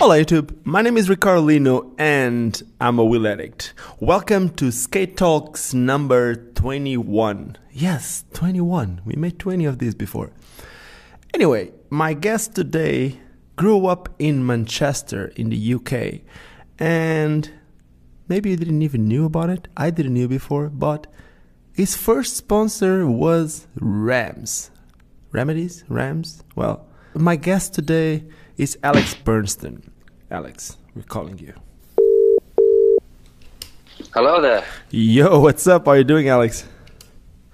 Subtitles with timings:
[0.00, 3.74] Hola YouTube, my name is Ricardo Lino and I'm a wheel addict.
[4.00, 7.58] Welcome to Skate Talks number 21.
[7.70, 9.02] Yes, 21.
[9.04, 10.32] We made 20 of these before.
[11.34, 13.20] Anyway, my guest today
[13.56, 16.22] grew up in Manchester in the UK
[16.78, 17.50] and
[18.26, 19.68] maybe you didn't even knew about it.
[19.76, 21.08] I didn't knew before, but
[21.74, 24.70] his first sponsor was Remz.
[25.30, 25.84] Remedies?
[25.90, 26.42] Remz?
[26.56, 28.24] Well, my guest today
[28.60, 29.88] is Alex Burston.
[30.30, 31.54] Alex, we're calling you.
[34.12, 34.62] Hello there.
[34.90, 35.86] Yo, what's up?
[35.86, 36.68] How are you doing, Alex?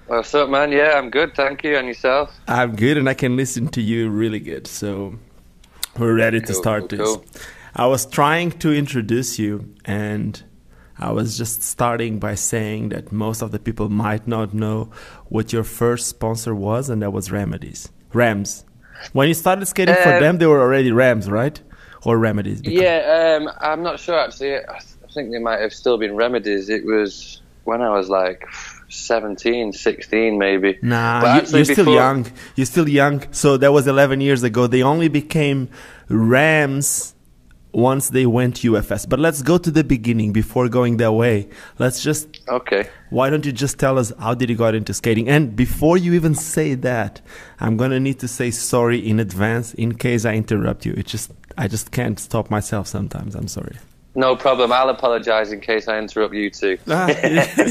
[0.08, 0.72] What's up, man?
[0.72, 1.76] Yeah, I'm good, thank you.
[1.76, 2.34] And yourself?
[2.48, 4.66] I'm good, and I can listen to you really good.
[4.66, 5.14] So
[5.96, 7.16] we're ready to Cool, start cool, this.
[7.16, 7.24] cool.
[7.76, 10.42] I was trying to introduce you, and
[10.98, 14.90] I was just starting by saying that most of the people might not know
[15.26, 17.90] what your first sponsor was, and that was Remedies.
[18.12, 18.64] Remz.
[19.12, 21.60] When you started skating for Um, them, they were already Remz, right?
[22.04, 22.60] Or Remedies?
[22.62, 24.56] because- Yeah, um, I'm not sure actually.
[24.56, 26.68] I, th- I think they might have still been remedies.
[26.68, 28.46] It was when I was like
[28.88, 30.78] 17, 16 maybe.
[30.82, 32.26] Nah, But you, actually you're still before- young.
[32.54, 33.22] You're still young.
[33.32, 34.66] So that was 11 years ago.
[34.68, 35.68] They only became
[36.08, 37.14] Remz
[37.76, 39.06] once they went UFS.
[39.06, 41.48] But let's go to the beginning before going that way.
[41.78, 42.26] Let's just.
[42.48, 42.88] Okay.
[43.10, 45.28] Why don't you just tell us how did you got into skating?
[45.28, 47.20] And before you even say that,
[47.60, 50.94] I'm gonna need to say sorry in advance in case I interrupt you.
[50.96, 53.34] It just I just can't stop myself sometimes.
[53.34, 53.76] I'm sorry.
[54.14, 54.72] No problem.
[54.72, 56.78] I'll apologise in case I interrupt you too.
[56.88, 57.08] Ah,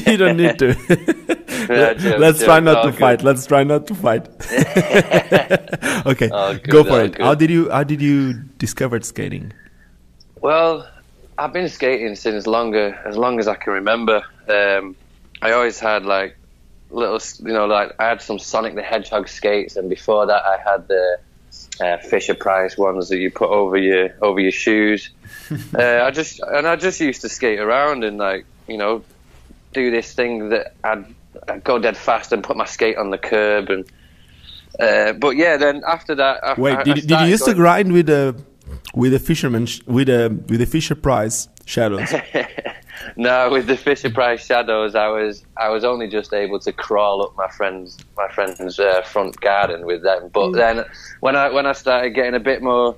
[0.06, 0.76] you don't need to.
[1.68, 3.00] Yeah, Let's try not Oh, to good.
[3.00, 3.24] fight.
[3.24, 4.28] Let's try not to fight.
[6.06, 7.14] okay, Oh, good, go for oh, it.
[7.16, 7.26] good.
[7.26, 9.52] How did you How did you discover skating?
[10.46, 10.88] Well,
[11.40, 14.22] I've been skating since longer as long as I can remember.
[14.48, 14.96] Um,
[15.42, 16.38] I always had like
[16.92, 20.58] little, you know, like I had some Sonic the Hedgehog skates, and before that, I
[20.64, 21.18] had the
[21.82, 25.10] uh, Fisher Price ones that you put over your over your shoes.
[25.52, 29.04] uh, I just and I just used to skate around and like you know
[29.74, 31.06] do this thing that I'd,
[31.48, 33.90] I'd go dead fast and put my skate on the curb and.
[34.78, 37.54] Uh, but yeah, then after that, I, Wait, I, did, I did you used to
[37.54, 38.36] grind with a
[38.94, 42.14] with the fisherman sh- with a with the Fisher Price shadows?
[43.18, 47.24] no, with the Fisher Price shadows, I was I was only just able to crawl
[47.24, 50.30] up my friend's my friend's uh, front garden with them.
[50.34, 50.56] But Mm.
[50.56, 50.86] then
[51.22, 52.96] when I when I started getting a bit more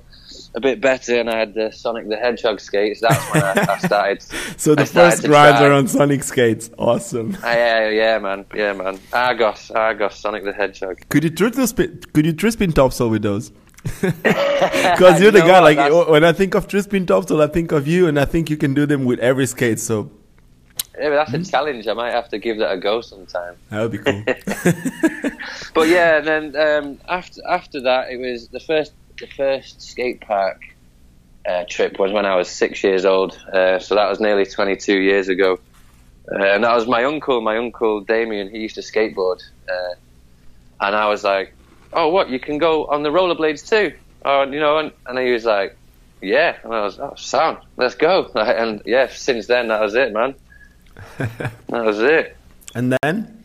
[0.54, 3.78] a bit better and I had the Sonic the Hedgehog skates, that's when I, I
[3.78, 4.22] started.
[4.56, 5.50] so the started first try.
[5.66, 6.70] are on Sonic skates.
[6.78, 7.36] Awesome.
[7.42, 8.98] Ah, yeah, yeah, man, yeah, man.
[9.12, 11.00] Argos, Argos, Sonic the Hedgehog.
[11.08, 12.00] Could you spin?
[12.12, 13.50] Could you trispin topsoul with those?
[14.02, 15.60] Because you're the guy.
[15.60, 18.50] Like that's- when I think of trispin topsoul, I think of you, and I think
[18.50, 19.78] you can do them with every skate.
[19.80, 20.10] So
[20.98, 21.42] Yeah, but that's Hmm?
[21.42, 21.86] a challenge.
[21.86, 23.54] I might have to give that a go sometime.
[23.70, 24.22] that would be cool.
[25.74, 30.20] But yeah, and then um, after after that, it was the first the first skate
[30.20, 30.60] park
[31.48, 33.32] uh, trip was when I was six years old.
[33.52, 35.58] Uh, so that was nearly 22 years ago,
[36.32, 37.40] uh, and that was my uncle.
[37.40, 38.48] My uncle Damien.
[38.50, 39.40] He used to skateboard,
[39.70, 39.94] uh,
[40.80, 41.54] and I was like,
[41.92, 42.28] "Oh, what?
[42.30, 43.92] You can go on the rollerblades too?"
[44.24, 45.76] Oh, you know, and, and he was like,
[46.20, 50.12] "Yeah," and I was, "Oh, sound, let's go." And yeah, since then that was it,
[50.12, 50.34] man.
[51.18, 52.36] that was it.
[52.74, 53.42] and then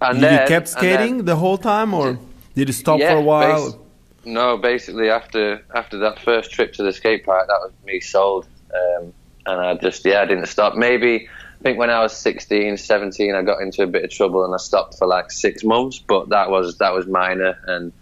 [0.00, 2.18] And then, you kept and then- skating the whole time, or
[2.54, 3.72] did you stop Yeah, for a while?
[3.72, 3.78] basi-
[4.24, 8.46] no, basically after after that first trip to the skate park, that was me sold,
[8.74, 9.12] um,
[9.46, 10.74] and I just yeah, I didn't stop.
[10.74, 11.28] Maybe
[11.58, 14.54] I think when I was 16, 17, I got into a bit of trouble and
[14.54, 17.92] I stopped for like six months, but that was that was minor, and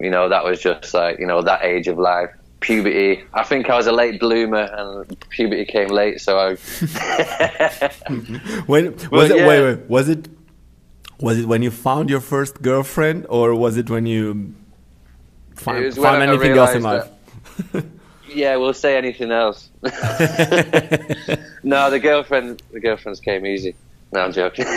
[0.00, 2.30] you know that was just like you know that age of life.
[2.60, 3.22] Puberty.
[3.32, 6.20] I think I was a late bloomer, and puberty came late.
[6.20, 6.56] So I,
[8.66, 9.36] When was Well, it?
[9.36, 9.46] yeah.
[9.46, 9.88] Wait, wait.
[9.88, 10.28] Was it?
[11.20, 14.54] Was it when you found your first girlfriend, or was it when you
[15.54, 17.08] found, It was when found anything else in life?
[18.34, 19.70] yeah, we'll say anything else.
[19.82, 19.90] no,
[21.90, 23.74] the girlfriend, the girlfriends came easy.
[24.12, 24.64] No, I'm joking.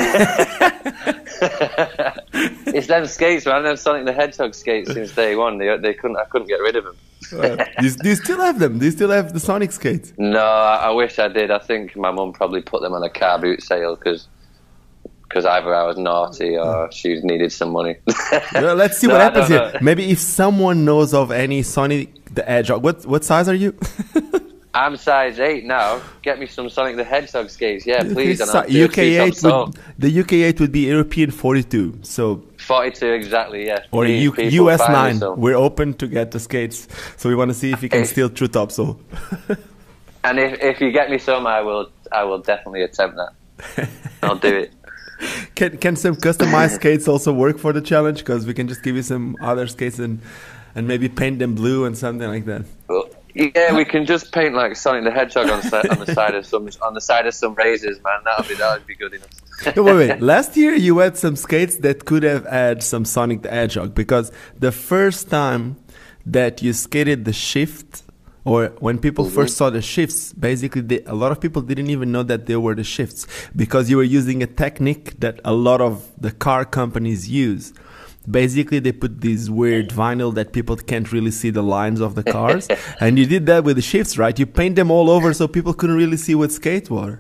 [2.68, 3.64] it's them skates, man.
[3.64, 5.58] Them Sonic the Hedgehog skates since day one.
[5.58, 6.18] They, they couldn't.
[6.18, 6.98] I couldn't get rid of them.
[7.32, 8.78] Uh, do, you, do you still have them?
[8.80, 10.12] Do you still have the Sonic skates?
[10.18, 11.50] No, I, I wish I did.
[11.50, 14.28] I think my mum probably put them on a car boot sale because
[15.46, 17.96] either I was naughty or she needed some money.
[18.54, 19.78] Well, let's see No, what happens here.
[19.82, 23.76] Maybe if someone knows of any Sonic the Hedgehog, what what size are you?
[24.74, 26.02] I'm size eight now.
[26.22, 28.40] Get me some Sonic the Hedgehog skates, yeah, please.
[28.40, 31.64] and I'll Si- do a UK eight would the UK eight would be European forty
[31.64, 32.00] two.
[32.04, 33.80] So 42 exactly, yeah.
[33.92, 35.20] or U- US nine.
[35.36, 36.88] We're open to get the skates.
[37.18, 38.72] So we want to see if you can steal true top.
[38.72, 38.98] So
[40.24, 43.90] And if, if you get me some, I will I will definitely attempt that.
[44.24, 44.74] I'll do it.
[45.56, 48.20] can can some customized skates also work for the challenge?
[48.20, 50.22] Because we can just give you some other skates and
[50.76, 52.64] and maybe paint them blue and something like that.
[52.88, 56.46] Well, Yeah, we can just paint like Sonic the Hedgehog on, on the side of
[56.46, 58.20] some on the side of some razors, man.
[58.26, 59.30] That'll be that would be good enough.
[59.78, 60.22] wait, wait.
[60.22, 64.32] Last year you had some skates that could have had some Sonic the Hedgehog because
[64.58, 65.78] the first time
[66.26, 68.04] that you skated the shift,
[68.44, 69.36] or when people Mm-hmm.
[69.36, 72.60] first saw the shifts, basically they, a lot of people didn't even know that there
[72.60, 76.66] were the shifts because you were using a technique that a lot of the car
[76.66, 77.74] companies use.
[78.30, 82.24] Basically, they put this weird vinyl that people can't really see the lines of the
[82.24, 82.68] cars,
[83.00, 84.38] and you did that with the shifts, right?
[84.38, 87.18] You paint them all over so people couldn't really see what skates were.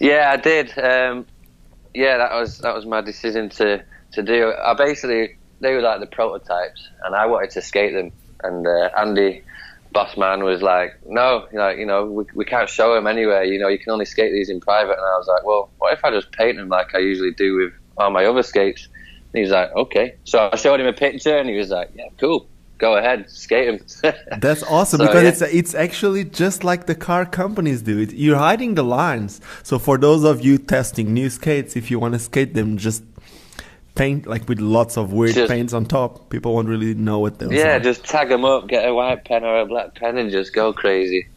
[0.00, 0.78] Yeah, I did.
[0.78, 1.26] Um,
[1.94, 3.82] yeah, that was that was my decision to
[4.12, 4.52] to do.
[4.62, 8.12] I basically they were like the prototypes, and I wanted to skate them.
[8.42, 9.42] And uh, Andy,
[9.92, 13.44] boss man, was like, "No, you know, you know, we, we can't show them anywhere.
[13.44, 15.92] You know, you can only skate these in private." And I was like, "Well, what
[15.92, 19.38] if I just paint them like I usually do with all my other skates?" And
[19.38, 22.08] he was like, "Okay." So I showed him a picture, and he was like, "Yeah,
[22.18, 22.48] cool.
[22.78, 23.66] Go ahead, skate
[24.02, 25.28] them." That's awesome So, because yeah.
[25.28, 28.12] it's it's actually just like the car companies do it.
[28.12, 29.40] You're hiding the lines.
[29.62, 33.04] So for those of you testing new skates, if you want to skate them, just
[33.94, 36.30] paint like with lots of weird Just- paints on top.
[36.30, 37.52] People won't really know what they're.
[37.52, 37.80] Yeah, are.
[37.80, 40.72] just tag them up, get a white pen or a black pen, and just go
[40.72, 41.28] crazy.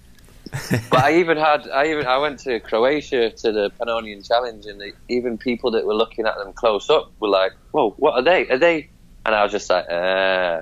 [0.90, 4.80] but I even had, I even, I went to Croatia to the Pannonian Challenge, and
[4.80, 8.22] the, even people that were looking at them close up were like, "Whoa, what are
[8.22, 8.48] they?
[8.48, 8.90] Are they?"
[9.25, 10.62] And I was just like, uh,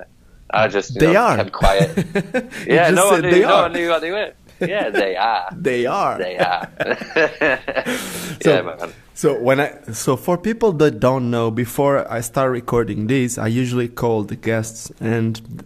[0.50, 2.06] I just they know, are kept quiet.
[2.66, 4.32] Yeah, no one knew, no one knew what they were.
[4.74, 5.48] Yeah, they are.
[5.56, 6.18] They are.
[6.18, 6.68] They are.
[8.42, 8.92] So- yeah, man.
[9.16, 13.46] So when I so for people that don't know, before I start recording this, I
[13.46, 15.64] usually call the guests and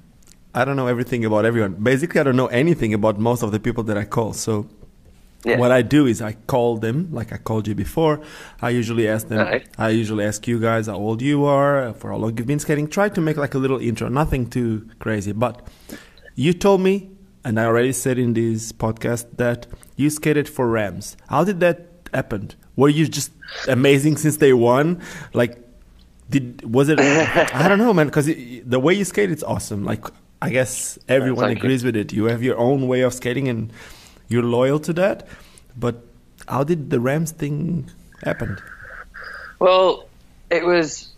[0.54, 1.72] I don't know everything about everyone.
[1.82, 4.32] Basically, I don't know anything about most of the people that I call.
[4.34, 4.66] So
[5.44, 5.56] Yeah.
[5.58, 8.20] what I do is I call them, like I called you before.
[8.60, 9.38] I usually ask them.
[9.38, 9.64] Right.
[9.78, 12.86] I usually ask you guys how old you are, for how long you've been skating.
[12.88, 15.32] Try to make like a little intro, nothing too crazy.
[15.32, 15.54] But
[16.34, 17.10] you told me,
[17.44, 21.16] and I already said in this podcast that you skated for Remz.
[21.28, 22.50] How did that happen?
[22.76, 23.32] Were you just
[23.66, 25.00] amazing since day one?
[25.32, 25.58] Like,
[26.30, 27.00] did was it?
[27.00, 28.06] I don't know, man.
[28.06, 29.84] Because the way you skate, it's awesome.
[29.84, 30.04] Like,
[30.40, 31.64] I guess everyone thank you.
[31.64, 32.12] agrees with it.
[32.12, 33.72] You have your own way of skating, and
[34.28, 35.26] you're loyal to that.
[35.76, 36.04] But
[36.46, 37.90] how did the Remz thing
[38.22, 38.58] happen?
[39.58, 40.08] Well,
[40.50, 41.08] it was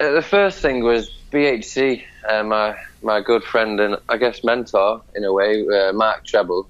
[0.00, 2.04] uh, the first thing was BHC.
[2.28, 6.68] Uh, my my good friend and I guess mentor in a way, uh, Mark Treble.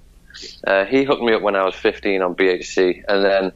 [0.66, 3.52] Uh, he hooked me up when I was 15 on BHC, and then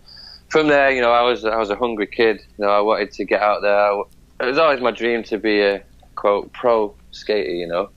[0.48, 2.40] from there, you know, I was I was a hungry kid.
[2.56, 4.00] You know, I wanted to get out there.
[4.40, 5.84] It was always my dream to be a
[6.14, 7.50] quote pro skater.
[7.50, 7.90] You know,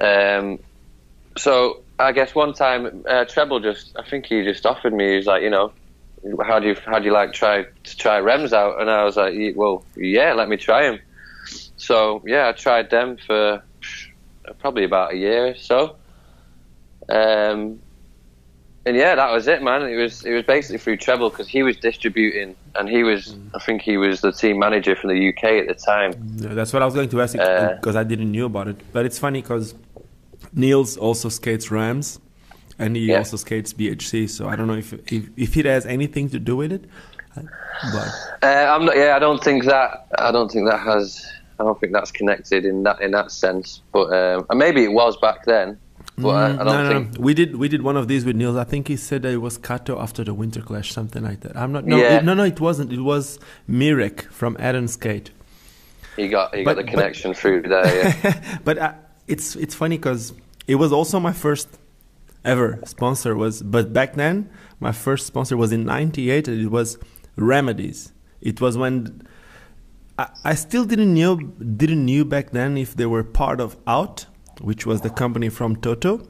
[0.00, 0.58] um,
[1.38, 5.12] so I guess one time uh, Treble just I think he just offered me.
[5.12, 5.72] He was like, you know,
[6.46, 8.82] how do you how do you like try to try Remz out?
[8.82, 11.00] And I was like, well, yeah, let me try them.
[11.76, 13.62] So yeah, I tried them for
[14.58, 15.96] probably about a year or so.
[17.08, 17.80] Um,
[18.86, 19.82] and yeah, that was it, man.
[19.82, 23.58] It was it was basically through Treble because he was distributing, and he was I
[23.58, 26.12] think he was the team manager from the UK at the time.
[26.36, 28.68] Yeah, that's what I was going to ask you Uh, because I didn't know about
[28.68, 28.76] it.
[28.92, 29.74] But it's funny because
[30.52, 32.18] Niels also skates Remz,
[32.78, 33.18] and he Yeah.
[33.18, 34.28] also skates BHC.
[34.28, 36.84] So I don't know if if, if it has anything to do with it.
[37.34, 38.08] But
[38.42, 38.96] Uh, I'm not.
[38.96, 40.06] Yeah, I don't think that.
[40.18, 41.26] I don't think that has.
[41.58, 43.82] I don't think that's connected in that in that sense.
[43.92, 45.78] But um, and maybe it was back then.
[46.16, 47.18] But I, I don't Mm, no, no, think.
[47.18, 47.24] no.
[47.24, 48.56] we did we did one of these with Niels.
[48.56, 51.56] I think he said that it was Kato after the Winter Clash, something like that.
[51.56, 51.84] I'm not.
[51.86, 52.18] No, Yeah.
[52.18, 52.92] it- no, no, it wasn't.
[52.92, 55.30] It was Mirek from Adam Skate.
[56.16, 57.86] He got he But- got the connection through there.
[58.22, 58.58] Yeah.
[58.64, 58.92] but uh,
[59.26, 60.32] it's it's funny because
[60.68, 61.68] it was also my first
[62.44, 64.48] ever sponsor was but back then
[64.80, 66.98] my first sponsor was in 98 and it was
[67.36, 69.22] remedies it was when
[70.18, 74.26] I, I still didn't know didn't knew back then if they were part of out
[74.60, 76.26] which was the company from toto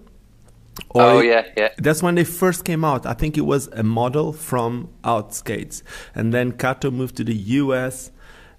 [0.94, 1.68] oh yeah, yeah.
[1.78, 3.06] that's when they first came out.
[3.06, 5.82] I think it was a model from Outskates.
[6.14, 8.10] And then Kato moved to the US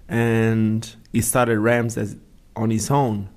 [0.08, 2.16] and he started Remz as
[2.54, 3.28] on his own.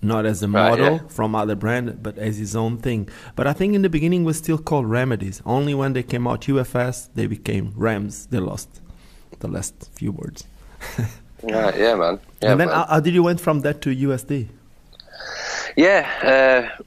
[0.00, 1.08] Not as a Right, model yeah.
[1.08, 3.08] from other brand, but as his own thing.
[3.34, 5.42] But I think in the beginning was still called Remedies.
[5.44, 8.28] Only when they came out UFS, they became Remz.
[8.30, 8.80] They lost
[9.40, 10.44] the last few words.
[11.42, 12.20] Right, yeah, man.
[12.42, 12.76] Yeah, and then man.
[12.76, 14.48] how, how did you went from that to USD?
[15.76, 16.82] yeah, uh,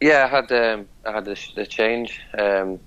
[0.00, 0.24] yeah.
[0.24, 2.20] I had um, I had the, the change.
[2.38, 2.80] Um,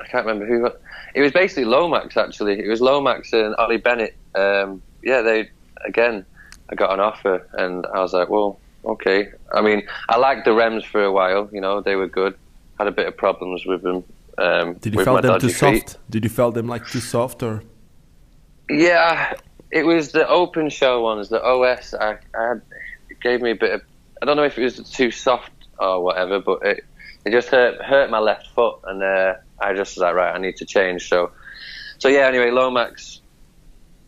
[0.00, 0.70] I can't remember who.
[1.14, 2.58] It was basically Lomax actually.
[2.58, 4.14] It was Lomax and Ollie Bennett.
[4.34, 5.50] Um, yeah, they
[5.84, 6.24] again.
[6.70, 9.30] I got an offer, and I was like, well, okay.
[9.52, 11.50] I mean, I liked the Remz for a while.
[11.52, 12.34] You know, they were good.
[12.78, 14.02] Had a bit of problems with them.
[14.38, 15.88] Um, Did you felt them too feet.
[15.90, 15.98] soft?
[16.10, 17.62] Did you felt them like too soft or?
[18.70, 19.34] Yeah,
[19.74, 21.94] it was the open show ones, the OS.
[21.94, 22.62] I, I had,
[23.10, 23.82] it gave me a bit of.
[24.22, 26.84] I don't know if it was too soft or whatever, but it
[27.26, 30.38] it just hurt hurt my left foot, and uh, I just was like, right, I
[30.38, 31.08] need to change.
[31.08, 31.32] So,
[31.98, 32.28] so yeah.
[32.28, 33.20] Anyway, Lomax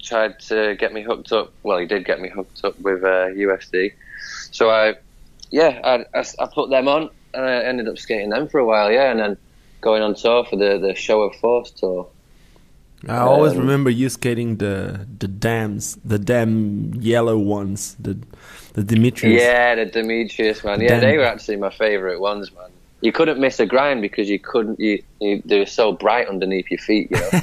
[0.00, 1.52] tried to get me hooked up.
[1.64, 3.92] Well, he did get me hooked up with uh, USD.
[4.52, 4.94] So I,
[5.50, 8.64] yeah, I, I, I put them on, and I ended up skating them for a
[8.64, 8.92] while.
[8.92, 9.36] Yeah, and then
[9.80, 12.08] going on tour for the the Show of Force tour.
[13.08, 18.18] I always um, remember you skating the the dams, the damn yellow ones, the
[18.72, 19.40] the Demetrius.
[19.40, 20.80] Yeah, the Demetrius man.
[20.80, 22.70] Yeah, they were actually my favourite ones, man.
[23.02, 24.80] You couldn't miss a grind because you couldn't.
[24.80, 27.10] You, you they were so bright underneath your feet.
[27.10, 27.28] You know.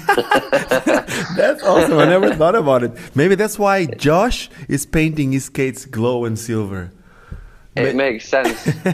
[1.38, 1.98] that's awesome.
[1.98, 2.92] I never thought about it.
[3.16, 6.92] Maybe that's why Josh is painting his skates glow and silver.
[7.76, 8.68] It Ma- makes sense.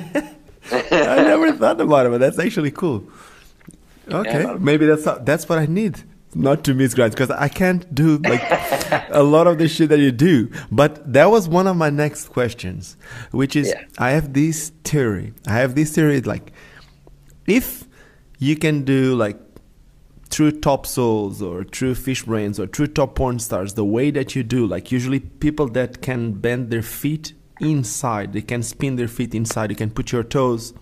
[0.71, 3.09] I never thought about it, but that's actually cool.
[4.11, 6.03] Okay, yeah, maybe that's that's what I need
[6.35, 8.41] not to miss grinds because I can't do like
[9.09, 10.49] a lot of the shit that you do.
[10.71, 12.97] But that was one of my next questions,
[13.31, 13.83] which is yeah.
[13.97, 15.33] I have this theory.
[15.47, 16.51] I have this theory like
[17.47, 17.85] if
[18.37, 19.37] you can do like
[20.29, 24.35] true top souls or true fish brains or true top porn stars the way that
[24.35, 29.07] you do, like usually people that can bend their feet inside, they can spin their
[29.07, 30.73] feet inside, you can put your toes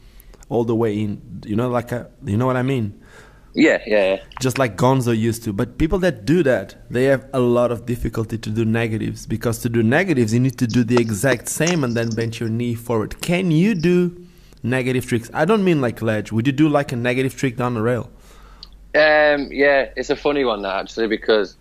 [0.49, 1.41] all the way in.
[1.45, 3.01] You know, like a, you know what I mean?
[3.57, 4.23] Yeah, yeah, yeah.
[4.39, 5.51] Just like Gonzo used to.
[5.51, 9.57] But people that do that, they have a lot of difficulty to do negatives because
[9.59, 12.75] to do negatives, you need to do the exact same and then bend your knee
[12.75, 13.19] forward.
[13.19, 14.27] Can you do
[14.61, 15.31] negative tricks?
[15.33, 16.31] I don't mean like ledge.
[16.31, 18.11] Would you do like a negative trick down the rail?
[18.93, 21.57] Um, yeah, it's a funny one that actually because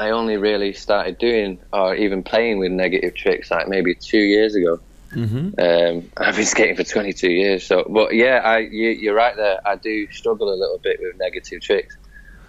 [0.00, 4.56] I only really started doing or even playing with negative tricks like maybe two years
[4.56, 4.80] ago.
[5.12, 5.58] Mm-hmm.
[5.58, 9.58] Um, I've been skating for 22 years, so but yeah, I you, are right there.
[9.66, 11.96] I do struggle a little bit with negative tricks.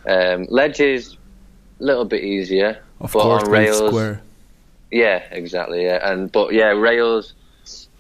[0.08, 1.16] Um, ledge is
[1.80, 4.22] a little bit easier, of but course, on rails, square.
[4.92, 7.34] yeah, exactly, yeah, and but yeah, rails.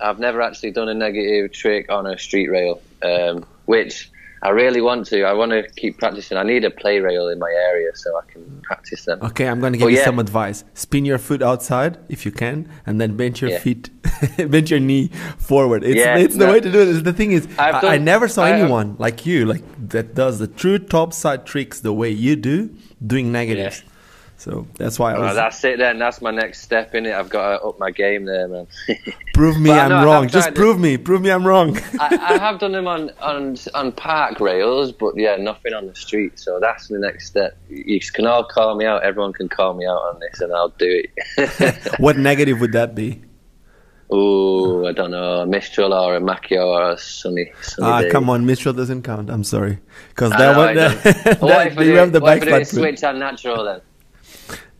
[0.01, 4.09] I've never actually done a negative trick on a street rail, um, which
[4.41, 5.23] I really want to.
[5.23, 6.37] I want to keep practicing.
[6.37, 9.19] I need a play rail in my area so I can practice them.
[9.21, 10.05] Okay, I'm going to give but you yeah.
[10.05, 10.63] some advice.
[10.73, 13.59] Spin your foot outside if you can, and then bend your yeah.
[13.59, 13.89] feet,
[14.37, 15.83] bend your knee forward.
[15.83, 17.03] It's, yeah, it's the way to do it.
[17.03, 20.39] The thing is, I, done, I, never saw I anyone like you, like that does
[20.39, 22.73] the true top side tricks the way you do,
[23.05, 23.83] doing negatives.
[23.83, 23.89] Yeah.
[24.39, 25.31] So that's why I was.
[25.31, 25.99] Oh, that's it then.
[25.99, 27.13] That's my next step in it.
[27.13, 28.67] I've got to up my game there, man.
[29.33, 30.29] prove me I'm wrong.
[30.29, 30.95] Just prove me.
[30.95, 31.77] Prove me I'm wrong.
[31.99, 35.95] I, I, have done them on, on on park rails, but yeah, nothing on the
[35.95, 36.39] street.
[36.39, 37.57] So that's the next step.
[37.67, 39.03] You can all call me out.
[39.03, 41.03] Everyone can call me out on this, and I'll do
[41.37, 41.95] it.
[41.99, 43.21] what negative would that be?
[44.09, 47.51] Oh, I don't know, a Mistrial or a Makio or a Sunny.
[47.61, 48.09] sunny ah, day.
[48.09, 49.29] come on, Mistrial doesn't count.
[49.29, 49.79] I'm sorry,
[50.09, 50.75] because that one.
[50.75, 53.81] That, that, what if you have the what if switch on natural then?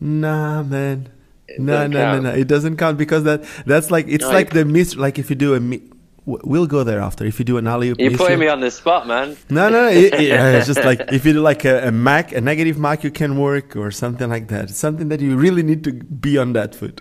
[0.00, 1.10] Nah, man.
[1.58, 2.30] No, no, no, no.
[2.30, 4.96] It doesn't count because that that's like it's no, like the miss.
[4.96, 5.60] Like if you do a.
[5.60, 5.82] Mi-
[6.26, 7.24] we'll go there after.
[7.24, 9.36] If you do an alley you're putting me on the spot, man.
[9.48, 12.78] No, no, it, it's just like if you do like a, a Mac, a negative
[12.78, 14.70] Mac, you can work or something like that.
[14.70, 17.00] Something that you really need to be on that foot.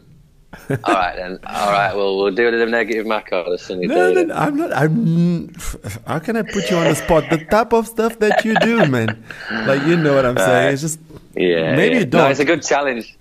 [0.69, 1.39] All right then.
[1.45, 1.95] All right.
[1.95, 4.25] Well, we'll do the negative Mac or sunny no, day.
[4.25, 4.73] No, I'm not.
[4.73, 5.53] I'm.
[6.07, 7.29] How can I put you on the spot?
[7.29, 9.23] The type of stuff that you do, man.
[9.51, 10.73] Like you know what I'm saying.
[10.73, 10.99] It's just
[11.39, 11.75] yeah.
[11.75, 12.05] Maybe yeah.
[12.05, 12.21] don't.
[12.21, 13.17] No, it's a good challenge.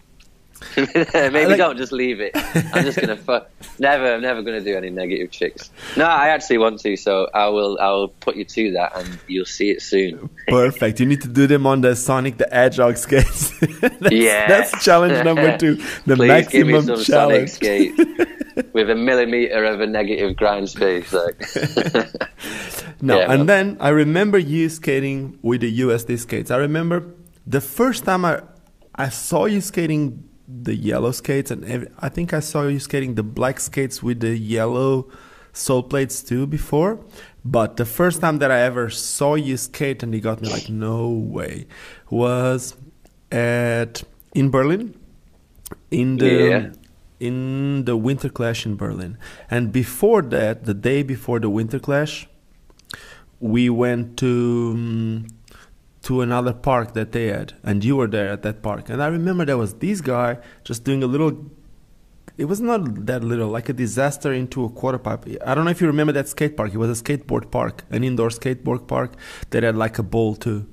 [0.76, 2.32] Maybe like, don't just leave it.
[2.34, 3.40] I'm just gonna fu-
[3.78, 4.14] never.
[4.14, 5.70] I'm never gonna do any negative tricks.
[5.96, 7.78] No, I actually want to, so I will.
[7.80, 10.30] I will put you to that, and you'll see it soon.
[10.48, 10.98] Perfect.
[10.98, 13.56] You need to do them on the Sonic the Hedgehog skates.
[13.60, 15.80] that's, yeah, that's challenge number two.
[16.06, 17.50] The Please maximum give me some challenge.
[17.50, 21.12] Sonic skate with a millimeter of a negative grind space.
[21.12, 21.40] Like.
[23.00, 26.50] no, yeah, and then I remember you skating with the USD skates.
[26.50, 27.04] I remember
[27.48, 28.42] the first time I
[28.94, 33.14] I saw you skating the yellow skates, and every, I think I saw you skating
[33.14, 35.08] the black skates with the yellow
[35.52, 37.00] sole plates too before.
[37.44, 40.68] But the first time that I ever saw you skate, and he got me like,
[40.68, 41.66] no way,
[42.10, 42.76] was
[43.32, 44.02] at
[44.34, 44.98] in Berlin,
[45.90, 46.70] in the yeah.
[47.20, 49.16] in the Winter Clash in Berlin.
[49.50, 52.28] And before that, the day before the Winter Clash,
[53.40, 54.72] we went to.
[54.74, 55.26] Um,
[56.02, 58.88] to another park that they had, and you were there at that park.
[58.88, 61.50] And I remember there was this guy just doing a little.
[62.36, 65.26] It was not that little, like a disaster into a quarter pipe.
[65.44, 66.72] I don't know if you remember that skate park.
[66.72, 69.14] It was a skateboard park, an indoor skateboard park
[69.50, 70.66] that had like a bowl too.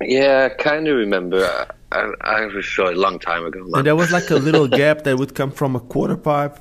[0.00, 1.68] Yeah, I kind of remember.
[1.92, 3.64] I, I was sure a long time ago.
[3.74, 6.58] And there was like a little gap that would come from a quarter pipe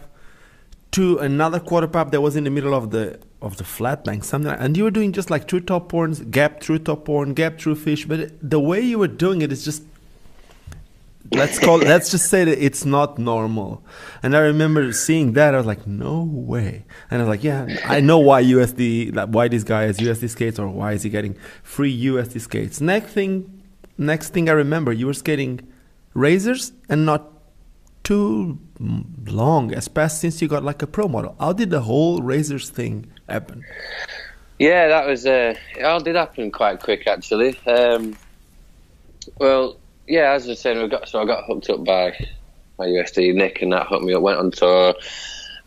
[0.91, 4.23] to another quarter pipe that was in the middle of the of the flat bank
[4.23, 7.33] something like, and you were doing just like true top porns gap through top horn,
[7.33, 9.83] gap through fish but the way you were doing it is just
[11.31, 13.83] let's call let's just say that it's not normal.
[14.21, 16.85] And i remember seeing that i was like no way.
[17.09, 20.29] And i was like yeah i know why usd like why this guy has usd
[20.29, 22.81] skates or why is he getting free usd skates.
[22.81, 23.63] Next thing
[23.97, 25.67] next thing i remember you were skating
[26.13, 27.30] razors and not
[28.11, 28.57] too
[29.27, 32.69] long as passed since you got like a pro model how did the whole razors
[32.69, 32.95] thing
[33.29, 33.63] happen
[34.59, 38.03] yeah that was uh it all did happen quite quick actually um
[39.39, 39.77] well
[40.11, 42.17] yeah, as I was saying, we got so I got hooked up by
[42.77, 44.21] my USD Nick, and that hooked me up.
[44.21, 44.93] Went on tour,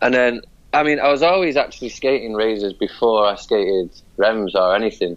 [0.02, 4.74] and then I mean, I was always actually skating razors before I skated Remz or
[4.74, 5.16] anything.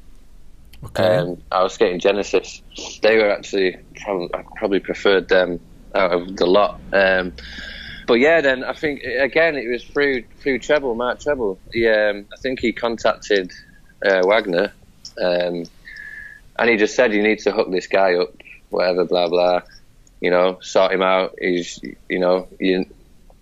[0.85, 1.17] Okay.
[1.17, 2.61] Um, I was skating Genesys.
[3.01, 5.59] They were actually I probably preferred them
[5.97, 6.79] out of the lot.
[6.93, 7.33] Um,
[8.07, 11.59] but yeah, then I think again it was through through Treble, Mark Treble.
[11.73, 13.51] He, um, I think he contacted
[14.05, 14.71] uh, Wagner,
[15.21, 15.65] um,
[16.57, 18.29] and he just said you need to hook this guy up
[18.69, 19.61] whatever, blah blah.
[20.21, 21.35] You know, sort him out.
[21.39, 22.85] He's, you know, you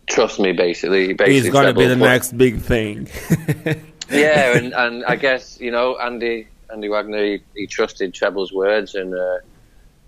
[0.07, 0.51] trust me.
[0.51, 3.07] Basically, basically he's going to be the next big thing.
[4.09, 8.95] yeah, and and I guess you know Andy Andy Wagner he, he trusted Treble's words,
[8.95, 9.37] and uh,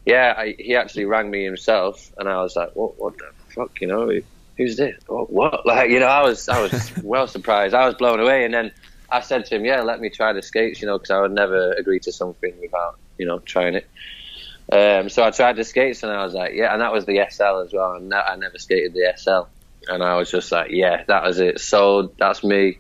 [0.08, 3.82] yeah, I, he actually rang me himself, and I was like, what what the fuck,
[3.82, 4.10] you know.
[4.56, 4.96] Who's this?
[5.06, 5.66] What, what?
[5.68, 7.76] Like, you know, I was, I was well surprised.
[7.76, 8.72] I was blown away, and then
[9.12, 11.34] I said to him, "Yeah, let me try the skates," you know, because I would
[11.34, 13.88] never agree to something without, you know, trying it.
[14.72, 17.26] Um, so I tried the skates and I was like, yeah, and that was the
[17.30, 17.94] SL as well.
[17.94, 19.50] And I never skated the SL,
[19.92, 21.60] and I was just like, yeah, that was it.
[21.60, 22.80] So that's me.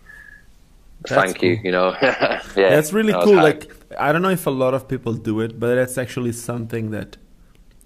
[1.01, 1.49] That's Thank cool.
[1.49, 1.59] you.
[1.63, 3.35] You know, yeah, that's really cool.
[3.35, 6.91] Like I don't know if a lot of people do it, but that's actually something
[6.91, 7.17] that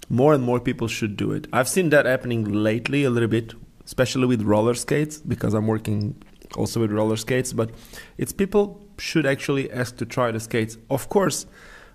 [0.08, 1.46] more and more people should do it.
[1.52, 3.54] I've seen that happening lately a little bit,
[3.84, 6.22] especially with roller skates because I'm working
[6.56, 7.52] also with roller skates.
[7.52, 7.70] But
[8.18, 10.76] it's people should actually ask to try the skates.
[10.90, 11.46] Of course,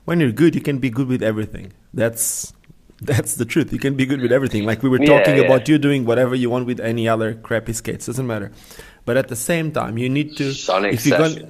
[0.06, 1.74] when you're good, you can be good with everything.
[1.94, 2.54] That's
[3.02, 3.72] that's the truth.
[3.72, 4.66] You can be good with everything.
[4.66, 5.48] Like we were talking yeah, yeah.
[5.48, 8.08] about you doing whatever you want with any other crappy skates.
[8.08, 8.52] Doesn't matter.
[9.08, 11.48] But at the same time, you need to Sonic if you're gonna,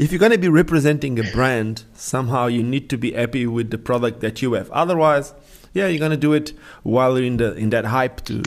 [0.00, 3.70] if you're going to be representing a brand, somehow you need to be happy with
[3.70, 4.68] the product that you have.
[4.72, 5.32] Otherwise,
[5.74, 6.52] yeah, you're going to do it
[6.82, 8.42] while you're in the in that hype to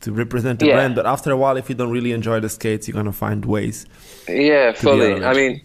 [0.00, 0.74] to represent the yeah.
[0.74, 0.94] brand.
[0.94, 3.46] But after a while, if you don't really enjoy the skates, you're going to find
[3.46, 3.86] ways.
[4.28, 5.24] Yeah, fully.
[5.24, 5.62] I mean,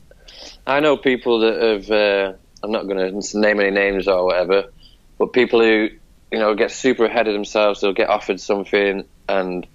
[0.65, 1.91] I know people that have.
[1.91, 4.71] Uh, I'm not going to name any names or whatever,
[5.17, 5.89] but people who
[6.31, 9.67] you know get super ahead of themselves, they'll get offered something and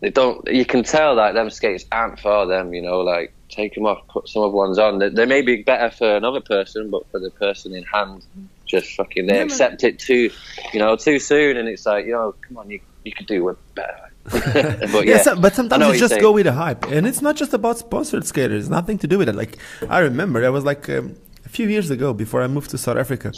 [0.00, 0.46] they don't.
[0.48, 2.72] You can tell that them skates aren't for them.
[2.72, 4.98] You know, like take them off, put some other ones on.
[4.98, 8.24] They, they may be better for another person, but for the person in hand,
[8.64, 10.30] just fucking they accept it too,
[10.72, 13.56] you know, too soon, and it's like, you know, come on, you you could do
[13.74, 13.98] better.
[14.30, 16.22] but yeah, yeah so, but sometimes you just saying.
[16.22, 18.64] go with the hype, and it's not just about sponsored skaters.
[18.64, 19.34] It's Nothing to do with it.
[19.34, 19.58] Like
[19.88, 22.98] I remember, I was like um, a few years ago before I moved to South
[22.98, 23.32] Africa.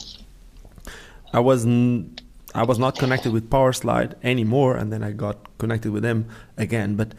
[1.32, 2.16] I was n-
[2.54, 6.96] I was not connected with Powerslide anymore, and then I got connected with them again.
[6.96, 7.14] But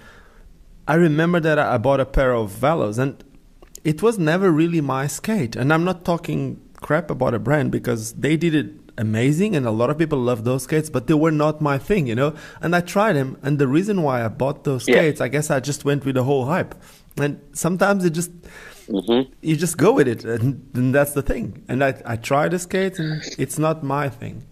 [0.88, 3.24] I remember that I bought a pair of Velos, and
[3.84, 5.56] it was never really my skate.
[5.56, 9.72] And I'm not talking crap about a brand because they did it amazing, and a
[9.72, 12.36] lot of people love those skates, but they were not my thing, you know.
[12.62, 15.26] And I tried them, and the reason why I bought those skates, yeah.
[15.26, 16.76] I guess I just went with the whole hype.
[17.18, 18.32] And sometimes it just
[18.88, 19.32] Mm-hmm.
[19.42, 21.64] You just go with it, and, and, that's the thing.
[21.70, 24.46] And I, I try to skate, and it's not my thing.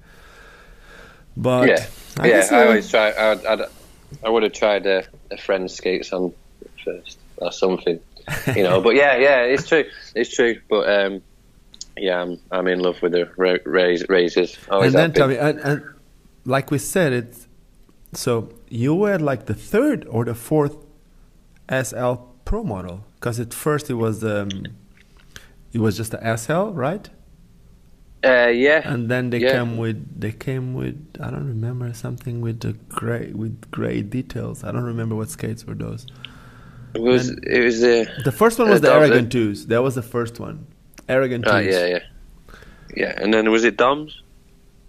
[1.39, 1.85] But yeah,
[2.17, 3.11] I yeah, I always try.
[3.11, 3.61] I'd, I'd,
[4.25, 6.33] I would have tried a, a friend's skates on
[6.83, 7.99] first or something,
[8.55, 8.81] you know.
[8.81, 9.85] but yeah, yeah, it's true.
[10.15, 10.59] It's true.
[10.69, 11.21] But um,
[11.97, 14.57] yeah, I'm I'm in love with the ra- razors.
[14.69, 15.83] Always and then tell me, and, and
[16.43, 17.47] like we said, it's
[18.13, 20.75] so you were like the third or the fourth
[21.71, 24.49] SL Pro model because at first it was um,
[25.71, 27.09] it was just the SL, right?
[28.23, 28.81] Uh, yeah.
[28.83, 29.53] And then they yeah.
[29.53, 34.63] came with they came with I don't remember something with the gray with gray details.
[34.63, 36.05] I don't remember what skates were those.
[36.93, 39.67] It was and it was the the first one was uh, the Aragon twos.
[39.67, 40.67] That was the first one.
[41.07, 41.51] Aragon twos.
[41.51, 41.99] Ah, yeah, yeah,
[42.95, 43.13] yeah.
[43.17, 44.21] And then was it Doms?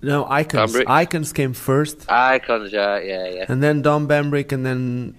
[0.03, 0.73] No, Icons.
[0.73, 0.85] Bambrick?
[0.87, 2.11] Icons came first.
[2.11, 3.47] Icons, yeah, yeah, yeah.
[3.49, 5.15] And then Dom Bambrick, and then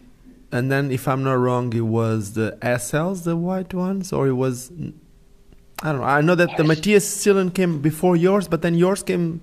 [0.52, 4.34] and then if I'm not wrong, it was the SLs, the white ones, or it
[4.34, 4.72] was
[5.82, 6.08] I don't know.
[6.08, 9.42] I know that the Matthias Seelen came before yours, but then yours came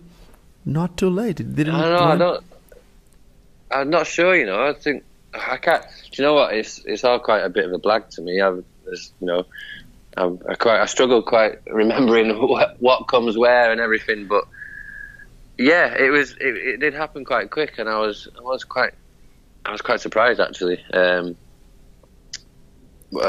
[0.65, 1.41] not too late.
[1.41, 1.75] It didn't.
[1.75, 2.05] I don't know.
[2.05, 2.45] I don't.
[3.71, 4.37] I'm not sure.
[4.37, 5.03] You know, I think
[5.35, 5.83] I can't.
[5.83, 6.55] Do you know what?
[6.55, 8.41] It's it's all quite a bit of a blag to me.
[8.41, 9.47] I've, you know,
[10.17, 14.27] I'm, I quite I struggle quite remembering what, what comes where and everything.
[14.27, 14.45] But
[15.59, 18.95] yeah, it was it, it did happen quite quick, and I was I was quite
[19.65, 20.85] I was quite surprised actually.
[20.93, 21.37] Um,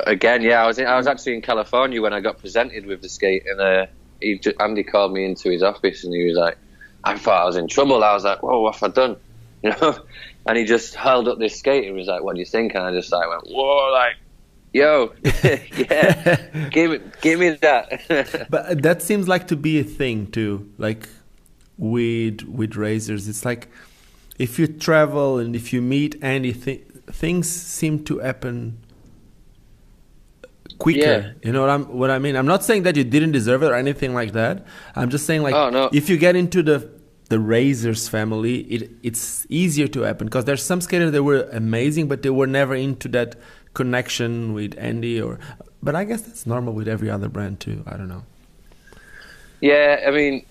[0.06, 3.02] again, yeah, I was in, I was actually in California when I got presented with
[3.02, 3.86] the skate, and uh,
[4.22, 6.58] he Andy called me into his office, and he was like,
[7.04, 8.04] I thought I was in trouble.
[8.04, 9.18] I was like, "Whoa, what have I done?"
[9.62, 10.00] You know.
[10.46, 12.84] And he just held up this skate and was like, "What do you think?" And
[12.84, 14.16] I just like went, "Whoa!" Like,
[14.72, 15.14] yo,
[15.44, 18.48] yeah, give it, give me that.
[18.50, 20.72] but that seems like to be a thing too.
[20.78, 21.10] Like
[21.78, 23.68] with with razors, it's like
[24.38, 28.78] if you travel and if you meet Andy, th- things seem to happen
[30.80, 31.00] quicker.
[31.00, 31.32] Yeah.
[31.44, 32.36] You know what I'm what I mean?
[32.36, 34.66] I'm not saying that you didn't deserve it or anything like that.
[34.96, 35.90] I'm just saying like oh, no.
[35.94, 36.90] if you get into the
[37.30, 42.08] the Razors family, it it's easier to happen because there's some skaters that were amazing,
[42.08, 43.36] but they were never into that
[43.76, 45.40] connection with Andy or.
[45.82, 47.84] But I guess that's normal with every other brand too.
[47.88, 48.24] I don't know.
[49.62, 50.46] Yeah, I mean,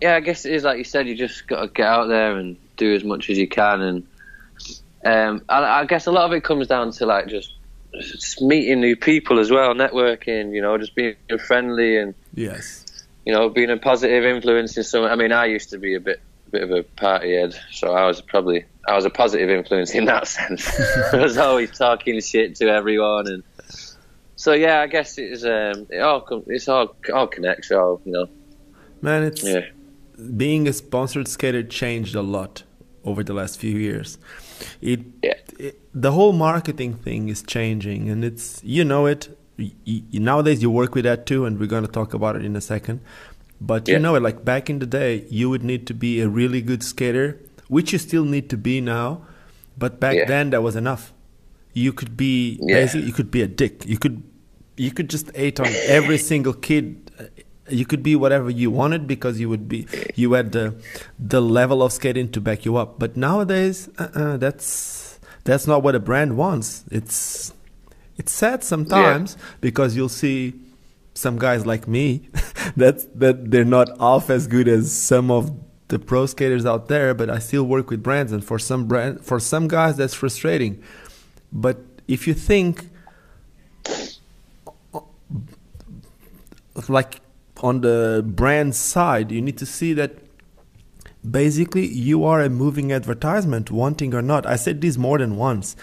[0.00, 1.06] yeah, I guess it is like you said.
[1.06, 4.06] You just got to get out there and do as much as you can, and
[5.04, 7.54] um, I, I guess a lot of it comes down to like just just
[8.40, 10.54] meeting new people as well, networking.
[10.54, 12.84] You know, just being friendly and yes
[13.24, 15.04] you know, being a positive influence in some.
[15.04, 18.06] I mean, I used to be a bit, bit of a party head, so I
[18.06, 20.68] was probably I was a positive influence in that sense.
[21.12, 23.42] I was always talking shit to everyone, and
[24.36, 28.28] so yeah, I guess it's um, it all it's all all connects, all you know.
[29.00, 29.66] Man, it's yeah.
[30.36, 32.62] being a sponsored skater changed a lot
[33.04, 34.18] over the last few years.
[34.80, 35.34] It, yeah.
[35.58, 39.38] it the whole marketing thing is changing, and it's you know it.
[40.12, 42.60] Nowadays you work with that too and we're going to talk about it in a
[42.60, 43.00] second.
[43.60, 46.28] But you know it like back in the day you would need to be a
[46.28, 49.22] really good skater which you still need to be now
[49.78, 50.24] but back yeah.
[50.26, 51.12] then that was enough.
[51.72, 52.76] You could be yeah.
[52.76, 53.84] basically you could be a dick.
[53.86, 54.22] You could
[54.76, 57.10] you could just hate on every single kid.
[57.18, 57.24] Uh,
[57.68, 60.74] you could be whatever you wanted because you would be you had the
[61.18, 62.98] the level of skating to back you up.
[62.98, 65.03] But nowadays uh-uh, that's
[65.44, 67.52] that's not what a brand wants it's
[68.16, 69.44] it's sad sometimes yeah.
[69.60, 70.54] because you'll see
[71.14, 72.28] some guys like me
[72.76, 75.52] that that they're not half as good as some of
[75.88, 79.24] the pro skaters out there, but I still work with brands, and for some brand,
[79.24, 80.82] for some guys, that's frustrating.
[81.52, 81.78] But
[82.08, 82.88] if you think
[86.88, 87.20] like
[87.62, 90.18] on the brand side, you need to see that
[91.28, 94.46] basically you are a moving advertisement, wanting or not.
[94.46, 95.76] I said this more than once.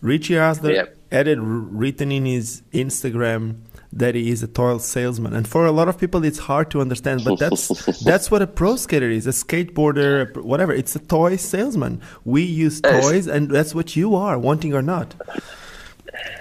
[0.00, 0.96] Richie Eisler yep.
[1.10, 5.88] added written in his Instagram that he is a toy salesman, and for a lot
[5.88, 7.24] of people, it's hard to understand.
[7.24, 7.68] But that's
[8.04, 10.72] that's what a pro skater is, a skateboarder, whatever.
[10.72, 12.02] It's a toy salesman.
[12.24, 15.14] We use toys, and that's what you are, wanting or not.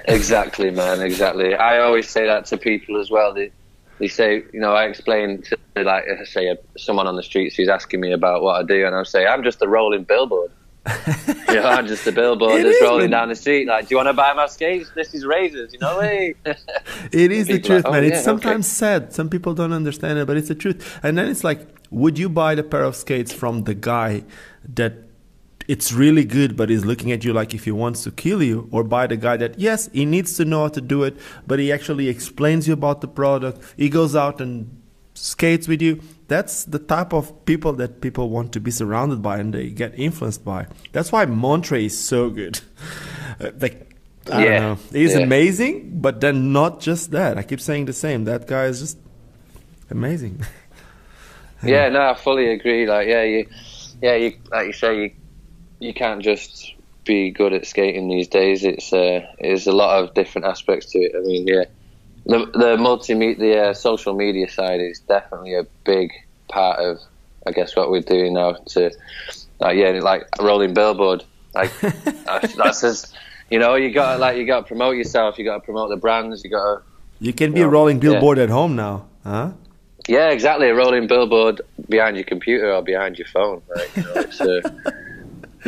[0.06, 1.02] Exactly, man.
[1.02, 1.56] Exactly.
[1.56, 3.34] I always say that to people as well.
[3.34, 3.52] They,
[4.00, 7.70] they say, you know, I explain to like, say, uh, someone on the streets who's
[7.70, 10.52] asking me about what I do, and I say, I'm just a rolling billboard
[11.50, 13.68] you know, I'm just a billboard that's rolling down the street.
[13.68, 14.90] Like, do you want to buy my skates?
[14.96, 16.00] This is razors, you know.
[16.00, 16.36] Hey.
[17.12, 18.04] it is the truth, like, oh, man.
[18.04, 19.02] Yeah, it's sometimes okay.
[19.02, 19.14] sad.
[19.14, 21.00] Some people don't understand it, but it's the truth.
[21.04, 24.24] And then it's like, would you buy the pair of skates from the guy
[24.76, 24.94] that
[25.68, 28.70] it's really good, but he's looking at you like if he wants to kill you,
[28.72, 31.60] or buy the guy that yes, he needs to know how to do it, but
[31.60, 33.62] he actually explains you about the product.
[33.78, 34.82] He goes out and
[35.14, 39.40] skates with you that's the type of people that people want to be surrounded by
[39.40, 42.60] and they get influenced by that's why montre is so good
[43.40, 43.88] uh, like
[44.32, 44.60] I yeah.
[44.60, 45.00] don't know.
[45.00, 45.22] He's yeah.
[45.22, 47.38] amazing, but then not just that.
[47.38, 48.26] I keep saying the same.
[48.26, 48.98] That guy is just
[49.90, 50.46] amazing.
[51.64, 52.86] yeah, no, I fully agree.
[52.88, 53.48] Like, yeah, you,
[54.02, 55.12] yeah, you, like you say, you,
[55.80, 56.74] you can't just
[57.06, 58.64] be good at skating these days.
[58.64, 61.14] It's, uh, there's a lot of different aspects to it.
[61.16, 61.66] I mean, yeah,
[62.26, 66.12] the the multimedia, the uh, social media side is definitely a big
[66.50, 67.00] part of,
[67.46, 68.54] I guess, what we're doing now.
[68.54, 68.92] To,
[69.64, 71.24] uh, yeah, like rolling billboard,
[71.56, 73.18] like that's, just,
[73.50, 75.98] you know, you got like you got to promote yourself, you got to promote the
[75.98, 76.82] brands, you got to.
[77.20, 78.44] You can be you know, a rolling billboard yeah.
[78.44, 79.52] at home now, huh?
[80.08, 80.70] Yeah, exactly.
[80.70, 83.62] A rolling billboard behind your computer or behind your phone.
[83.68, 83.90] Right?
[83.96, 84.62] You know,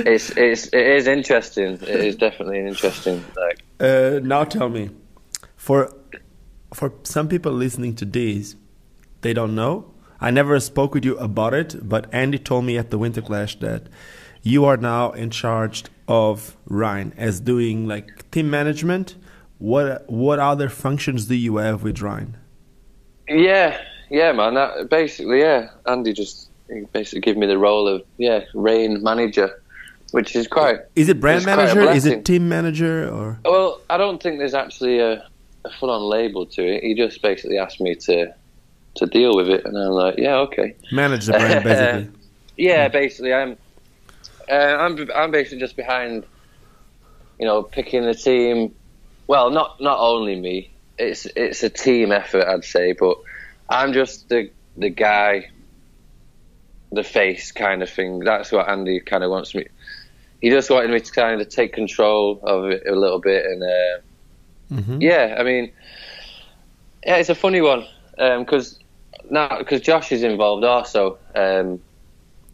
[0.07, 1.73] it's, it's it's it is interesting.
[1.81, 3.23] It is definitely an interesting.
[3.35, 4.89] Like, uh, now tell me,
[5.55, 5.93] for
[6.73, 8.55] for some people listening to this,
[9.21, 9.93] they don't know.
[10.21, 13.57] I never spoke with you about it, but Andy told me at the Winter Clash
[13.59, 13.83] that
[14.41, 19.15] you are now in charge of Rhine as doing like team management.
[19.57, 22.37] What what other functions do you have with Rhine?
[23.27, 24.55] Yeah, yeah, man.
[24.55, 25.69] That, basically, yeah.
[25.85, 26.49] Andy just
[26.93, 29.61] basically gave me the role of yeah, rain manager,
[30.11, 30.79] which is quite.
[30.95, 31.89] Is it brand manager?
[31.91, 33.09] Is it team manager?
[33.09, 35.27] Or well, I don't think there's actually a
[35.65, 36.83] a full on label to it.
[36.83, 38.33] He just basically asked me to
[38.95, 40.75] to deal with it, and I'm like, yeah, okay.
[40.91, 42.19] Manage the brand, basically.
[42.57, 43.57] yeah, basically, I'm
[44.49, 46.25] uh, I'm I'm basically just behind,
[47.39, 48.73] you know, picking the team.
[49.27, 50.71] Well, not not only me.
[50.97, 53.17] It's it's a team effort, I'd say, but
[53.69, 55.49] I'm just the the guy
[56.91, 58.19] the face kind of thing.
[58.19, 59.67] That's what Andy kind of wants me.
[60.41, 63.63] He just wanted me to kind of take control of it a little bit, and
[63.63, 63.99] uh,
[64.71, 65.01] Mhm.
[65.01, 65.71] yeah, I mean,
[67.05, 67.85] yeah, it's a funny one
[68.17, 68.77] because
[69.29, 71.17] now because Josh is involved also.
[71.35, 71.79] Um,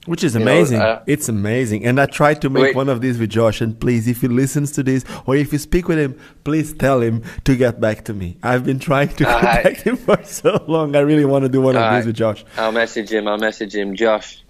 [0.05, 0.81] Which is You know, amazing.
[0.81, 1.83] uh, it's amazing.
[1.83, 2.75] And I tried to make Wait.
[2.75, 3.59] one of these with Josh.
[3.59, 7.01] And please, if he listens to this or if you speak with him, please tell
[7.01, 8.37] him to get back to me.
[8.43, 10.95] I've been trying to contact him for so long.
[10.95, 12.01] I really want to do one of Alright.
[12.03, 12.45] these with Josh.
[12.55, 13.27] I'll message him.
[13.27, 13.95] I'll message him.
[13.95, 14.43] Josh,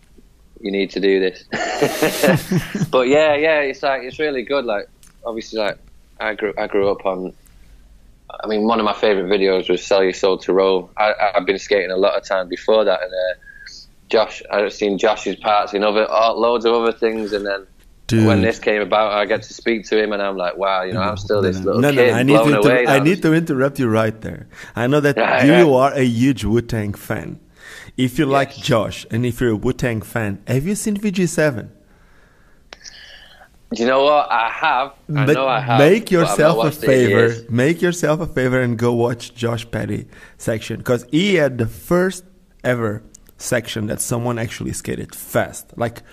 [0.60, 1.44] you need to do this.
[2.92, 4.66] but yeah, yeah, it's like it's really good.
[4.66, 4.88] Like
[5.26, 5.78] obviously, like
[6.20, 7.34] I grew I grew up on.
[8.44, 11.46] I mean, one of my favorite videos was "Sell Your Soul to Roll." I, I've
[11.46, 13.72] been skating a lot of time before that, and uh,
[14.10, 17.68] Josh, I've seen Josh's parts in other uh, loads of other things, and then.
[18.08, 18.28] Dude.
[18.28, 20.94] When this came about, I get to speak to him, and I'm like, "Wow, you
[20.94, 23.24] know, I'm still this little no, kid no, I need, blown to, away." I need
[23.24, 24.46] to interrupt you right there.
[24.76, 27.40] I know that you are a huge Wu Tang fan.
[27.98, 31.70] If you like Josh and if you're a Wu Tang fan, have you seen VG7?
[33.72, 34.32] You know what?
[34.32, 34.94] I have.
[35.16, 35.80] I But know I have.
[35.80, 37.46] make but I've not yourself a watched it in favor.
[37.50, 42.24] Make yourself a favor and go watch Josh Petty section because he had the first
[42.64, 43.02] ever
[43.38, 46.04] section that someone actually skated fast, like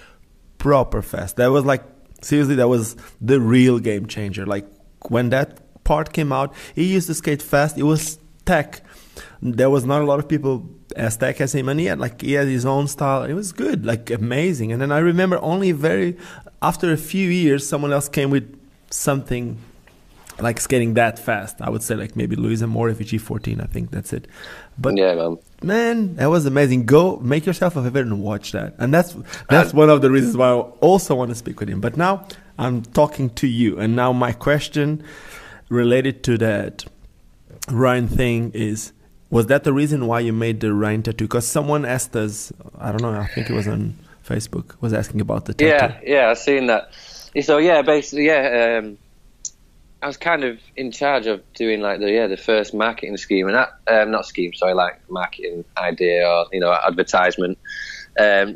[0.59, 1.37] proper fast.
[1.37, 1.83] That was like
[2.21, 4.47] seriously, that was the real game changer.
[4.47, 4.67] Like
[5.09, 7.77] when that part came out, he used to skate fast.
[7.77, 8.83] It was tech.
[9.43, 12.21] There was not a lot of people as tech as him, and he had like
[12.21, 13.25] he had his own style.
[13.25, 14.71] It was good, like amazing.
[14.71, 16.17] And then I remember only very
[16.63, 18.57] after a few years, someone else came with
[18.91, 19.59] something
[20.39, 21.61] like skating that fast.
[21.61, 23.61] I would say like maybe Louie Zamora VG14.
[23.63, 24.29] I think that's it.
[24.79, 25.39] But Yeah, man.
[25.63, 26.87] man, that was amazing.
[26.87, 28.75] Go make yourself a favor and watch that.
[28.79, 29.17] And that's
[29.49, 31.81] that's one of the reasons why I also want to speak with him.
[31.81, 32.27] But now
[32.59, 35.03] I'm talking to you, and now my question
[35.69, 36.85] related to that
[37.69, 38.93] Ryan thing is.
[39.33, 41.25] Was that the reason why you made the Ryan tattoo?
[41.25, 45.23] Because someone asked us, I don't know, I think it was on Facebook, was asking
[45.23, 45.69] about the tattoo.
[45.69, 46.93] Yeah, yeah, I've seen that.
[47.41, 48.99] So yeah, basically, yeah, um,
[50.03, 53.47] I was kind of in charge of doing like the yeah the first marketing scheme
[53.47, 57.57] and that um, not scheme, sorry, like marketing idea or you know advertisement.
[58.21, 58.55] Um,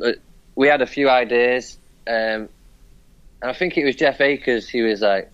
[0.53, 1.75] we had a few ideas.
[2.05, 2.49] Um,
[3.41, 4.69] and I think it was Jeff Akers.
[4.69, 5.31] He was like,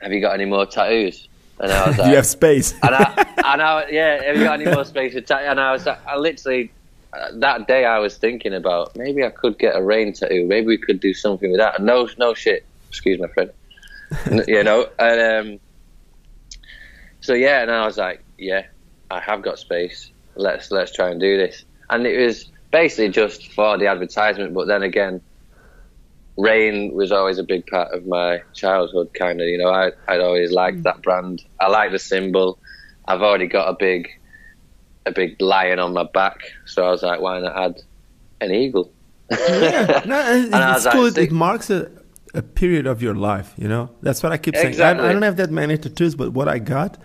[0.00, 1.28] "Have you got any more tattoos?"
[1.60, 2.74] And I was like, you have space?
[2.82, 5.14] and I, and I, yeah, have you got any more space?
[5.14, 6.72] And I was, like, I literally,
[7.12, 10.46] uh, that day I was thinking about maybe I could get a rain tattoo.
[10.46, 11.76] Maybe we could do something with that.
[11.76, 12.64] And no, no shit.
[12.88, 13.50] Excuse my friend.
[14.46, 15.60] You know, and um,
[17.20, 18.66] so yeah, and I was like, yeah,
[19.10, 20.10] I have got space.
[20.36, 21.64] Let's let's try and do this.
[21.90, 25.20] And it was basically just for the advertisement, but then again.
[26.36, 29.46] Rain was always a big part of my childhood, kind of.
[29.46, 30.82] You know, I, I'd always liked mm.
[30.84, 31.44] that brand.
[31.60, 32.58] I like the symbol.
[33.06, 34.08] I've already got a big,
[35.06, 37.82] a big lion on my back, so I was like, why not add
[38.40, 38.90] an eagle?
[39.30, 41.18] yeah, no, it- it's was like, cool.
[41.18, 41.90] It, marks a,
[42.34, 43.54] a period of your life.
[43.56, 44.80] You know, that's what I keep saying.
[44.80, 46.98] I, I don't have that many tattoos, but what I got,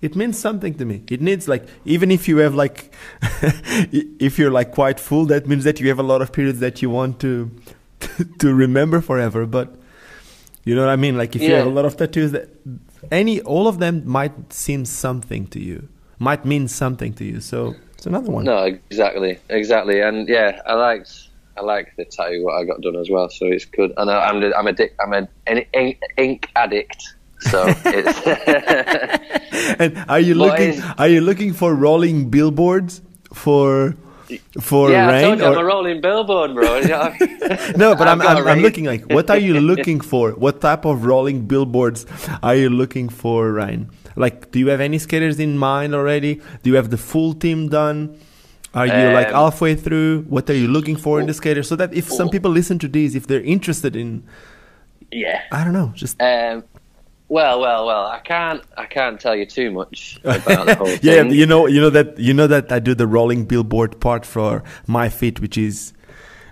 [0.00, 1.04] it means something to me.
[1.08, 2.92] It needs like even if you have like,
[3.22, 6.82] if you're like quite full, that means that you have a lot of periods that
[6.82, 7.52] you want to
[8.38, 9.46] to remember forever.
[9.46, 9.74] But
[10.64, 11.16] you know what I mean?
[11.16, 12.48] Like if you have a lot of tattoos, that
[13.10, 15.88] any all of them might seem something to you,
[16.18, 17.40] might mean something to you.
[17.40, 18.44] So it's another one.
[18.44, 22.96] no, exactly, exactly, and yeah, I liked, I like the tattoo what I got done
[22.96, 23.92] as well, so it's good.
[23.96, 25.28] And I, I'm, the- I'm a, dick, I'm an
[25.74, 27.02] ink, ink addict,
[27.40, 29.76] so it's.
[29.80, 30.70] and are you looking?
[30.70, 33.96] it's- Are you looking for rolling billboards for
[34.60, 35.38] for yeah, rain?
[35.38, 36.80] you I'm a or- rolling billboard, bro.
[37.76, 40.32] No, but I'm I'm, I'm looking like what are you looking for?
[40.32, 42.06] What type of rolling billboards
[42.42, 43.90] are you looking for, Ryan?
[44.16, 46.40] Like, do you have any skaters in mind already?
[46.62, 48.16] Do you have the full team done?
[48.74, 50.22] Are you like Um, halfway through?
[50.28, 51.68] What are you looking for in the skaters?
[51.68, 54.22] So that if some people listen to these, if they're interested in,
[55.10, 55.42] yeah.
[55.52, 56.64] I don't know, just Um,
[57.32, 58.06] well, well, well.
[58.06, 58.62] I can't.
[58.76, 61.00] I can't tell you too much about the whole thing.
[61.02, 64.26] yeah, you know, you know that you know that I do the rolling billboard part
[64.26, 65.92] for my feet, which is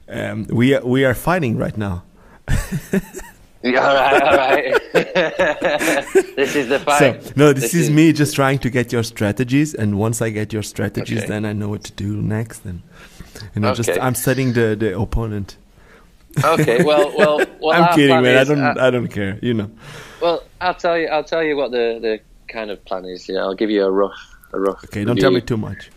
[0.08, 2.02] um, we are, we are fighting right now.
[3.62, 4.80] Yeah, all right, all right.
[6.36, 7.36] this is the So fight.
[7.36, 10.62] no, this, is, me just trying to get your strategies, and once I get your
[10.62, 11.28] strategies, Okay.
[11.28, 12.82] then I know what to do next, and
[13.54, 15.58] you know, just I'm studying the the opponent.
[16.44, 18.36] Okay, well, well, well I'm kidding, man.
[18.36, 19.70] I don't uh, I don't care, you know.
[20.20, 21.08] well, I'll tell you.
[21.08, 23.28] I'll tell you what the, the kind of plan is.
[23.28, 24.84] Yeah, I'll give you a rough, a rough.
[24.84, 25.90] Okay, don't tell me too much.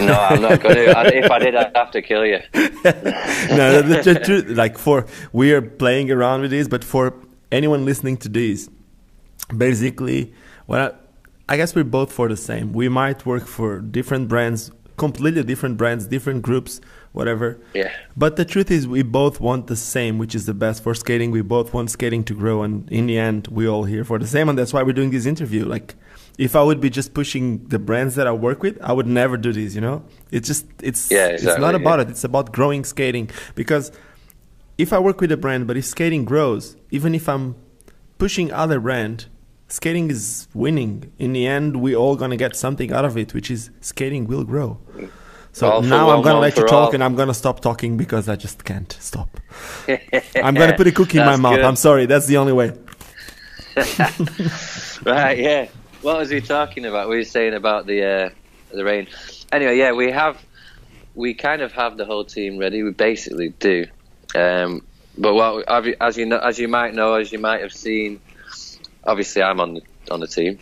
[0.00, 1.16] No, I'm not going to.
[1.16, 2.40] If I did, I'd have to kill you.
[2.54, 7.14] no, the, the, truth, like for we are playing around with this, but for
[7.52, 8.68] anyone listening to this,
[9.56, 10.34] basically,
[10.66, 10.94] well,
[11.48, 12.72] I guess we're both for the same.
[12.72, 16.80] We might work for different brands completely different brands, different groups,
[17.12, 17.58] whatever.
[17.74, 17.92] Yeah.
[18.16, 21.30] But the truth is, we both want the same, which is the best for skating.
[21.30, 24.26] We both want skating to grow, and in the end, we all here for the
[24.26, 25.64] same, and that's why we're doing this interview.
[25.64, 25.94] Like,
[26.38, 29.36] if I would be just pushing the brands that I work with, I would never
[29.36, 29.74] do this.
[29.74, 32.04] You know, it's just it's Yeah, it's not about yeah.
[32.06, 32.10] it.
[32.10, 33.90] It's about growing skating because
[34.78, 37.56] if I work with a brand, but if skating grows, even if I'm
[38.18, 39.26] pushing other brand,
[39.66, 41.12] skating is winning.
[41.18, 44.44] In the end, we all gonna get something out of it, which is skating will
[44.44, 44.78] grow.
[44.96, 45.10] Mm.
[45.58, 46.94] So now I'm gonna let you talk, all.
[46.94, 49.40] and I'm gonna stop talking because I just can't stop.
[50.36, 51.56] I'm gonna put a cookie in my mouth.
[51.56, 51.64] good.
[51.64, 52.06] I'm sorry.
[52.06, 52.72] That's the only way.
[55.04, 55.68] Right, yeah.
[56.02, 57.08] What was he talking about?
[57.08, 58.30] We were saying about the uh,
[58.70, 59.46] the Remz.
[59.52, 60.44] Anyway, yeah, we have
[61.14, 62.82] we kind of have the whole team ready.
[62.82, 63.86] We basically do.
[64.34, 64.84] Um,
[65.16, 65.68] but what
[66.00, 68.20] as you know, as you might know, as you might have seen,
[69.04, 70.58] obviously I'm on the on the team.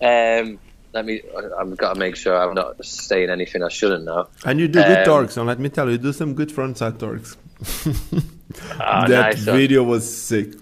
[0.00, 0.58] um,
[0.92, 1.22] let me.
[1.58, 4.28] I've got to make sure I'm not saying anything I shouldn't know.
[4.44, 6.48] And you do good Um, torques, and let me tell you, you do some good
[6.50, 7.36] frontside torques.
[8.80, 9.56] Ah, that nice one.
[9.56, 10.54] video was sick.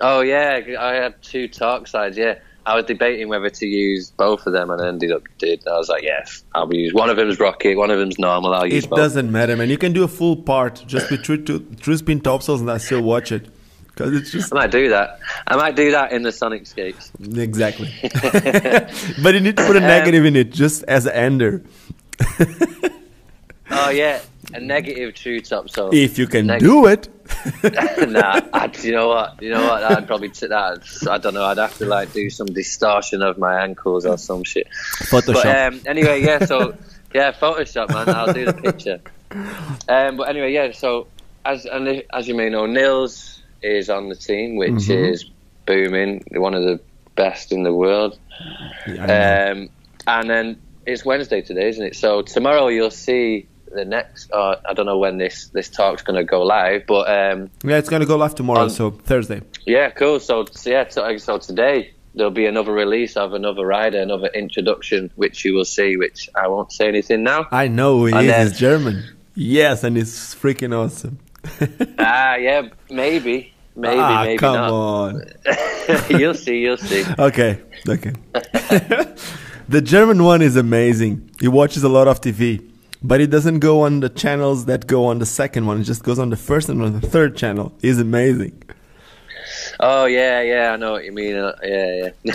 [0.00, 2.16] Oh yeah, I had two talk sides.
[2.18, 5.66] Yeah, I was debating whether to use both of them, and I ended up did.
[5.66, 8.54] I was like, yes, I'll use one of them's rocket, one of them's normal.
[8.54, 8.98] I'll use It both.
[8.98, 9.70] doesn't matter, man.
[9.70, 12.78] You can do a full part just with true, to, true spin topsouls, and I
[12.78, 13.48] still watch it
[13.96, 15.18] because it's just I might do that.
[15.46, 17.10] I might do that in the Sonic skates.
[17.34, 17.90] exactly.
[19.22, 21.62] but you need to put a Um, negative in it, just as an ender.
[23.68, 24.20] Oh yeah,
[24.54, 25.92] a negative true topsoul.
[25.92, 27.08] if you can Neg- do it.
[28.08, 29.42] nah, I, you know what?
[29.42, 29.82] You know what?
[29.82, 30.86] I'd probably t- that.
[31.10, 31.42] I don't know.
[31.44, 34.68] I'd have to like do some distortion of my ankles or some shit.
[35.10, 35.42] Photoshop.
[35.42, 36.44] But um, anyway, yeah.
[36.44, 36.76] So
[37.12, 38.08] yeah, Photoshop, man.
[38.14, 39.00] I'll do the picture.
[39.88, 40.70] Um, but anyway, yeah.
[40.70, 41.08] So
[41.44, 43.35] as and as you may know, Nils
[43.66, 45.10] is on the team, which Mhm.
[45.12, 45.24] is
[45.66, 46.24] booming.
[46.32, 46.80] One of the
[47.16, 48.18] best in the world.
[48.86, 49.68] Yeah, Um,
[50.06, 51.96] and then it's Wednesday today, isn't it?
[51.96, 54.30] So tomorrow you'll see the next.
[54.32, 57.78] Uh, I don't know when this this talk's going to go live, but um, yeah,
[57.78, 59.40] it's gonna go live tomorrow, on- so Thursday.
[59.66, 60.20] yeah, cool.
[60.20, 65.10] So, so yeah, so, so today there'll be another release of another rider, another introduction,
[65.16, 65.96] which you will see.
[65.96, 67.48] Which I won't say anything now.
[67.50, 68.26] I know And is.
[68.26, 69.02] then- He's German.
[69.34, 71.18] Yes, and it's freaking awesome.
[71.98, 74.70] ah, yeah, maybe, maybe, ah, maybe come not.
[74.70, 75.22] on.
[76.20, 77.04] you'll see, you'll see.
[77.18, 78.12] Okay, okay.
[79.68, 81.30] the German one is amazing.
[81.40, 82.68] He watches a lot of TV,
[83.02, 85.78] but he doesn't go on the channels that go on the second one.
[85.78, 87.72] He just goes on the first and on the third channel.
[87.80, 88.62] He's amazing.
[89.80, 91.36] Oh yeah, yeah, I know what you mean.
[91.36, 92.34] Uh, yeah, yeah.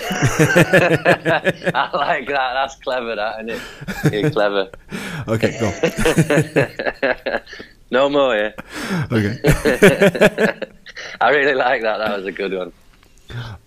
[1.74, 2.52] I like that.
[2.54, 4.12] That's clever, that, isn't it?
[4.12, 4.70] You're clever.
[5.28, 7.40] Okay, go.
[7.90, 8.52] no more, yeah.
[9.10, 10.60] Okay,
[11.20, 11.98] I really like that.
[11.98, 12.72] That was a good one.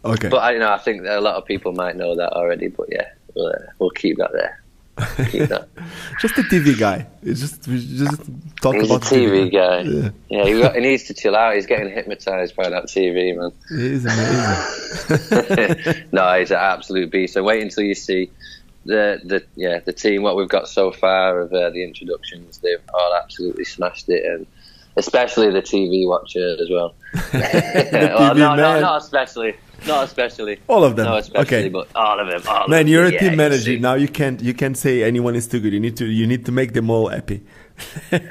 [0.05, 0.29] okay.
[0.29, 2.67] But I you know I think that a lot of people might know that already.
[2.67, 4.61] But yeah, we'll, uh, we'll keep that there.
[5.29, 5.67] Keep that.
[6.21, 7.05] just a TV guy.
[7.21, 8.17] It's just we just
[8.61, 9.81] talk He's a about TV guy.
[9.81, 11.55] Yeah, Yeah, he, got, he needs to chill out.
[11.55, 13.51] He's getting hypnotized by that TV, man.
[13.67, 16.03] he's amazing.
[16.13, 17.33] no, he's an absolute beast.
[17.33, 18.31] So wait until you see
[18.85, 20.21] the the yeah the team.
[20.21, 24.47] What we've got so far of uh, the introductions, they've all absolutely smashed it, and
[24.97, 26.95] especially the TV watcher as well.
[27.13, 28.81] well, TV no, no, man.
[28.81, 29.55] not especially,
[29.87, 30.59] not especially.
[30.67, 31.05] All of them.
[31.05, 31.69] No, especially, Okay.
[31.69, 32.41] but all of them.
[32.47, 33.79] All Man, of you're a team you manager see.
[33.79, 33.95] now.
[33.95, 35.73] You can't you can't say anyone is too good.
[35.73, 37.43] You need to you need to make them all happy.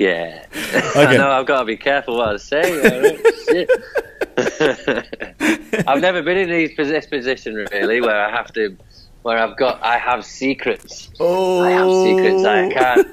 [0.00, 0.46] Yeah.
[0.54, 0.94] Okay.
[0.94, 2.62] I know, I've got to be careful what I say.
[3.50, 3.68] Shit.
[5.88, 8.76] I've never been in these, this position, really, where I have to,
[9.22, 11.10] where I've got, I have secrets.
[11.18, 13.08] Oh, I have secrets I can't.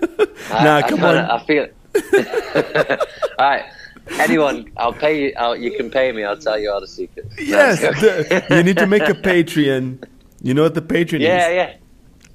[0.52, 1.18] I, Nah, I come on.
[1.18, 1.68] I feel.
[3.40, 3.64] All right.
[4.20, 5.34] Anyone, I'll pay you.
[5.38, 6.24] I'll, you can pay me.
[6.24, 7.34] I'll tell you all the secrets.
[7.40, 10.04] Yes, the- you need to make a Patreon.
[10.44, 11.56] You know what the Patreon Yeah, is?
[11.56, 11.74] yeah,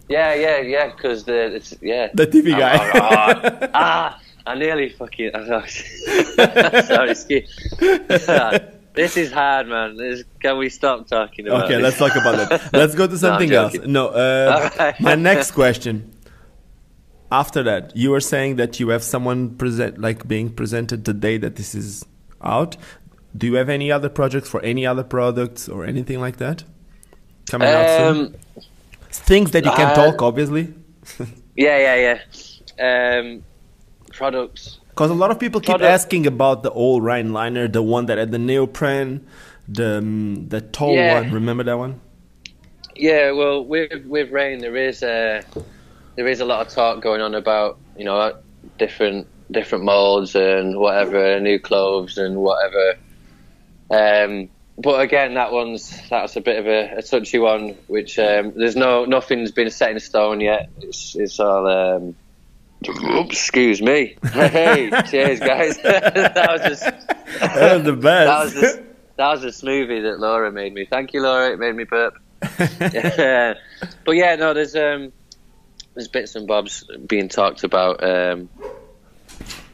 [0.09, 0.61] yeah, yeah, yeah.
[0.63, 0.87] Yeah.
[0.91, 2.09] Because the it's yeah.
[2.13, 2.77] The TV guy.
[2.77, 5.31] Ah, ah, ah, I nearly fucking.
[6.87, 7.55] Sorry, excuse.
[8.95, 9.97] this is hard, man.
[9.97, 11.67] This, can we stop talking about?
[11.67, 11.83] Okay, this?
[11.85, 12.73] let's talk about that.
[12.73, 13.75] Let's go to something else.
[13.87, 15.01] No, uh, Alright.
[15.01, 16.11] my next question.
[17.33, 21.39] After that, you were saying that you have someone present, like being presented the day
[21.39, 22.05] that this is
[22.43, 22.77] out.
[23.37, 26.65] Do you have any other projects for any other products or anything like that
[27.49, 28.27] coming out soon?
[28.27, 28.35] Um,
[29.13, 30.73] Things that you can uh, talk, obviously,
[31.57, 32.19] yeah, yeah,
[32.79, 33.19] yeah.
[33.19, 33.43] Um,
[34.13, 34.79] products.
[34.91, 38.07] because a lot of people keep Product- asking about the old Remz liner, the one
[38.07, 39.27] that had the neoprene,
[39.69, 41.21] the um, the tall Yeah.
[41.23, 41.33] one.
[41.33, 42.01] Remember that one?
[42.95, 45.43] Yeah, well, with with Remz, there is a
[46.21, 48.39] there is a lot of talk going on about you know
[48.77, 52.97] different different molds and whatever, new clothes and whatever.
[53.91, 57.71] Um, but again, that one's that's a bit of a, a touchy one.
[57.87, 60.69] Which um, there's no nothing's been set in stone yet.
[60.83, 61.67] It's it's all.
[61.67, 62.15] Um,
[62.83, 64.19] excuse me.
[64.31, 65.79] Hey, cheers, guys.
[65.83, 66.83] that was just
[67.41, 68.27] That was the best.
[68.27, 68.81] that was just
[69.17, 70.85] that was a smoothie that Laura made me.
[70.85, 71.51] Thank you, Laura.
[71.51, 72.13] It made me burp.
[72.41, 75.13] But yeah, no, there's um,
[75.95, 78.03] there's bits and bobs being talked about.
[78.03, 78.49] Um,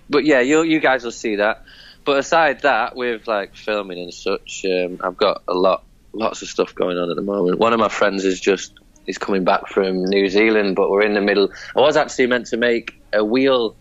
[0.09, 1.64] but yeah, you you guys will see that.
[2.05, 6.49] But aside that, with like filming and such, um, I've got a lot, lots of
[6.49, 7.59] stuff going on at the moment.
[7.59, 8.73] One of my friends is just
[9.07, 11.51] is coming back from New Zealand, but we're in the middle.
[11.77, 13.77] I was actually meant to make a wheel,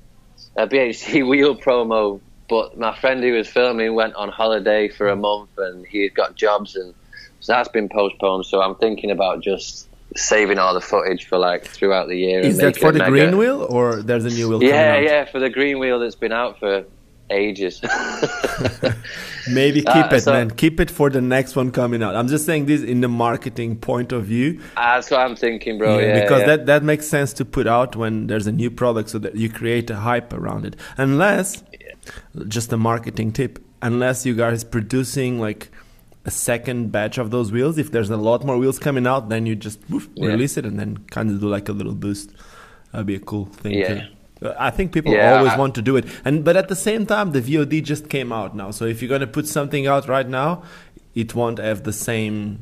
[0.55, 2.19] a BHC wheel promo,
[2.49, 6.35] but my friend who was filming went on holiday for a month, and he got
[6.35, 6.93] jobs, and
[7.41, 8.47] so that's been postponed.
[8.47, 12.39] So I'm thinking about just saving all the footage for like throughout the year.
[12.39, 13.11] Is that for the mega.
[13.11, 15.03] green wheel or there's a new wheel coming Yeah, out?
[15.03, 16.85] yeah, for the green wheel that's been out for
[17.29, 17.81] ages.
[19.51, 20.51] Maybe keep Uh, it, so- man.
[20.51, 22.15] Keep it for the next one coming out.
[22.15, 24.59] I'm just saying this in the marketing point of view.
[24.75, 25.99] That's what I'm thinking, bro.
[25.99, 26.47] Yeah, because yeah.
[26.47, 29.49] that that makes sense to put out when there's a new product, so that you
[29.49, 30.75] create a hype around it.
[30.97, 31.63] Unless,
[32.47, 35.69] just a marketing tip, unless you guys producing like
[36.25, 39.45] a second batch of those wheels, if there's a lot more wheels coming out, then
[39.45, 40.27] you just woof, Yeah.
[40.29, 42.31] release it and then kind of do like a little boost.
[42.91, 43.73] That'd be a cool thing.
[43.73, 44.07] Yeah.
[44.41, 46.75] Uh, I think people Yeah, always I- want to do it, and but at the
[46.75, 48.71] same time, the VOD just came out now.
[48.71, 50.63] So if you're gonna put something out right now,
[51.13, 52.59] it won't have the same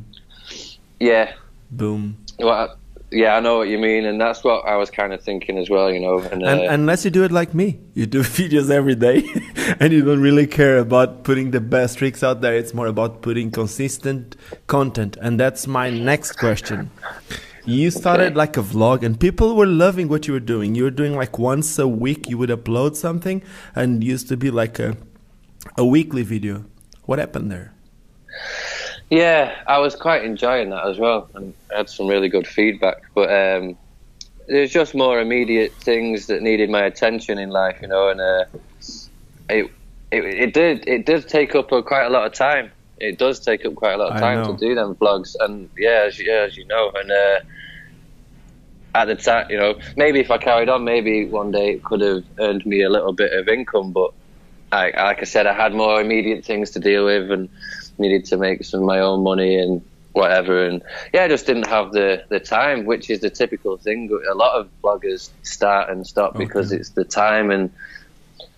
[1.00, 1.32] yeah.
[1.72, 2.18] boom.
[2.40, 2.76] Well,
[3.14, 5.70] yeah, I know what you mean, and that's what I was kind of thinking as
[5.70, 5.92] well.
[5.92, 8.96] You know, and, uh, And, unless you do it like me, you do videos every
[8.96, 9.24] day,
[9.80, 12.56] and you don't really care about putting the best tricks out there.
[12.56, 14.36] It's more about putting consistent
[14.68, 16.90] content, and that's my next question.
[17.66, 18.36] You started Okay.
[18.36, 20.76] like a vlog, and people were loving what you were doing.
[20.76, 23.42] You were doing like once a week, you would upload something,
[23.76, 24.98] and used to be like a
[25.78, 26.66] a weekly video.
[27.06, 27.72] What happened there?
[29.10, 32.98] Yeah, I was quite enjoying that as well, and I had some really good feedback.
[33.14, 33.78] But um,
[34.48, 38.46] there's just more immediate things that needed my attention in life, you know, and uh,
[39.50, 39.72] it,
[40.12, 42.72] it it did it did take up a, quite a lot of time.
[42.98, 46.06] It does take up quite a lot of time to do them vlogs, and yeah,
[46.08, 47.12] as, yeah, as you know, and.
[47.12, 47.40] Uh,
[48.96, 52.02] at the time, you know, maybe if I carried on, maybe one day it could
[52.02, 53.92] have earned me a little bit of income.
[53.92, 54.12] But
[54.72, 57.50] I, like I said, I had more immediate things to deal with and
[57.98, 59.82] needed to make some of my own money and
[60.14, 60.66] whatever.
[60.66, 60.82] And
[61.14, 64.10] yeah, I just didn't have the, the time, which is the typical thing.
[64.30, 67.72] A lot of bloggers start and stop because it's the time and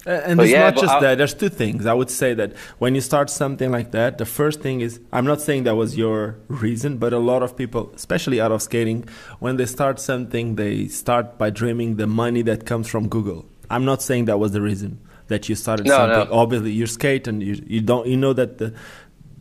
[0.07, 1.17] Uh, And But it's yeah, not just I- that.
[1.17, 1.85] There's two things.
[1.87, 2.49] I would say that
[2.83, 5.97] when you start something like that, the first thing is I'm not saying that was
[5.97, 8.99] your reason, but a lot of people, especially out of skating,
[9.39, 13.45] when they start something, they start by dreaming the money that comes from Google.
[13.73, 14.91] I'm not saying that was the reason
[15.31, 16.27] that you started No, something.
[16.29, 16.39] no.
[16.43, 18.67] Obviously, you skate and you you don't you know that the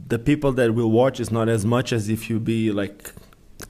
[0.06, 3.12] the people that will watch is not as much as if you be like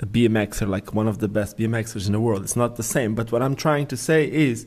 [0.01, 2.43] a BMXer, like one of the best BMXers in the world.
[2.43, 3.15] It's not the same.
[3.15, 4.67] But what I'm trying to say is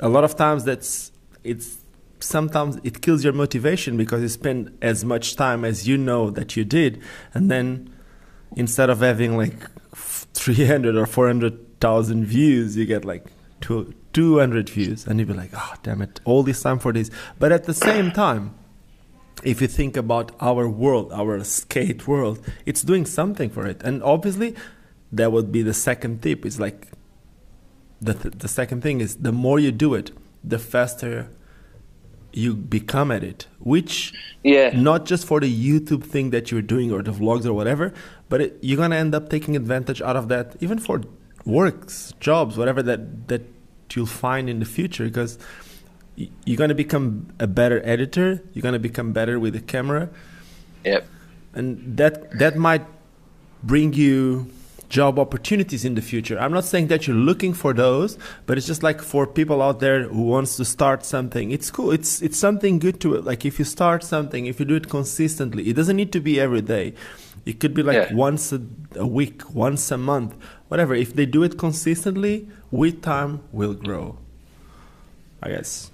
[0.00, 1.12] a lot of times that's
[1.42, 1.78] it's
[2.20, 6.56] sometimes it kills your motivation because you spend as much time as you know that
[6.56, 7.02] you did
[7.34, 7.92] and then
[8.56, 13.26] instead of having like 300 or 400,000 views you get like
[13.60, 17.10] two, 200 views and you be like oh damn it all this time for this
[17.38, 18.54] but at the same time
[19.44, 23.82] if you think about our world, our skate world, it's doing something for it.
[23.82, 24.54] And obviously,
[25.12, 26.44] that would be the second tip.
[26.44, 26.88] It's like
[28.00, 30.10] the th- the second thing is the more you do it,
[30.42, 31.30] the faster
[32.32, 33.46] you become at it.
[33.60, 37.52] Which yeah, not just for the YouTube thing that you're doing or the vlogs or
[37.52, 37.92] whatever,
[38.28, 41.02] but it, you're gonna end up taking advantage out of that, even for
[41.44, 43.42] works, jobs, whatever that that
[43.94, 45.38] you'll find in the future, because
[46.16, 48.42] you're gonna become a better editor.
[48.52, 50.08] You're gonna become better with the camera,
[50.84, 51.06] yep,
[51.54, 52.84] and that that might
[53.62, 54.50] bring you
[54.88, 56.38] job opportunities in the future.
[56.38, 59.80] I'm not saying that you're looking for those, but it's just like for people out
[59.80, 61.50] there who wants to start something.
[61.50, 61.90] It's cool.
[61.90, 63.24] It's it's something good to it.
[63.24, 66.38] Like if you start something, if you do it consistently, it doesn't need to be
[66.38, 66.94] every day.
[67.44, 68.14] It could be like Yeah.
[68.14, 68.60] once a,
[68.94, 70.34] a week, once a month,
[70.68, 70.94] whatever.
[70.94, 74.18] If they do it consistently, with time will grow.
[75.44, 75.90] I guess.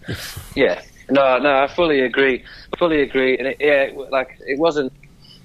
[0.54, 0.80] yeah.
[1.10, 2.44] No, no, I fully agree.
[2.78, 3.36] Fully agree.
[3.36, 4.92] And it, yeah, it- like it wasn't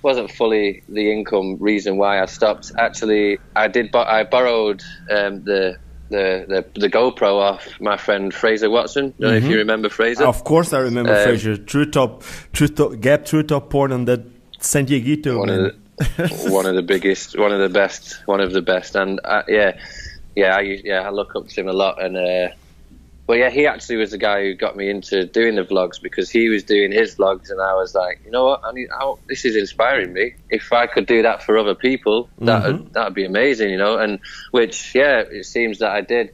[0.04, 2.72] wasn't fully the income reason why I stopped.
[2.78, 3.92] Actually, I did.
[3.92, 5.78] Bo- I borrowed um, the,
[6.10, 9.14] the the the GoPro off my friend Fraser Watson.
[9.20, 10.26] Don't know if you remember Fraser.
[10.26, 11.58] Of course, I remember Um, Fraser.
[11.58, 12.22] True top,
[12.54, 14.22] true top, gap, true top porn on that
[14.60, 15.40] San Dieguito.
[15.40, 15.60] one man.
[15.66, 15.74] of
[16.18, 19.42] the, one of the biggest, one of the best, one of the best, and uh,
[19.48, 19.76] yeah,
[20.36, 22.50] yeah, I yeah I look up to him a lot, and uh,
[23.28, 26.30] but yeah, he actually was the guy who got me into doing the vlogs because
[26.30, 29.14] he was doing his vlogs, and I was like, you know what, I need, I,
[29.28, 30.34] this is inspiring me.
[30.50, 32.84] If I could do that for other people, that Mm-hmm.
[32.84, 33.98] would that would be amazing, you know.
[33.98, 34.20] And
[34.52, 36.32] which, yeah, it seems that I did.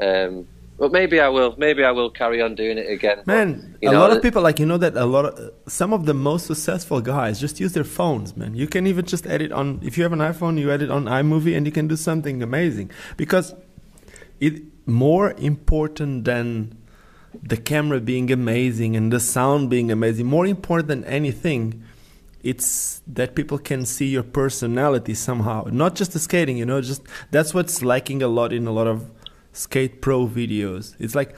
[0.00, 1.54] Um, but maybe I will.
[1.58, 3.18] Maybe I will carry on doing it again.
[3.18, 5.52] But, Man, you a know, lot of people like you know that a lot of
[5.68, 8.54] some of the most successful guys just use their phones, man.
[8.56, 11.56] You can even just edit on if you have an iPhone, you edit on iMovie
[11.56, 13.54] and you can do something amazing because
[14.40, 16.76] it more important than
[17.42, 21.82] the camera being amazing and the sound being amazing, more important than anything,
[22.42, 25.64] it's that people can see your personality somehow.
[25.70, 28.86] Not just the skating, you know, just that's what's lacking a lot in a lot
[28.86, 29.10] of
[29.52, 30.94] skate pro videos.
[30.98, 31.36] It's like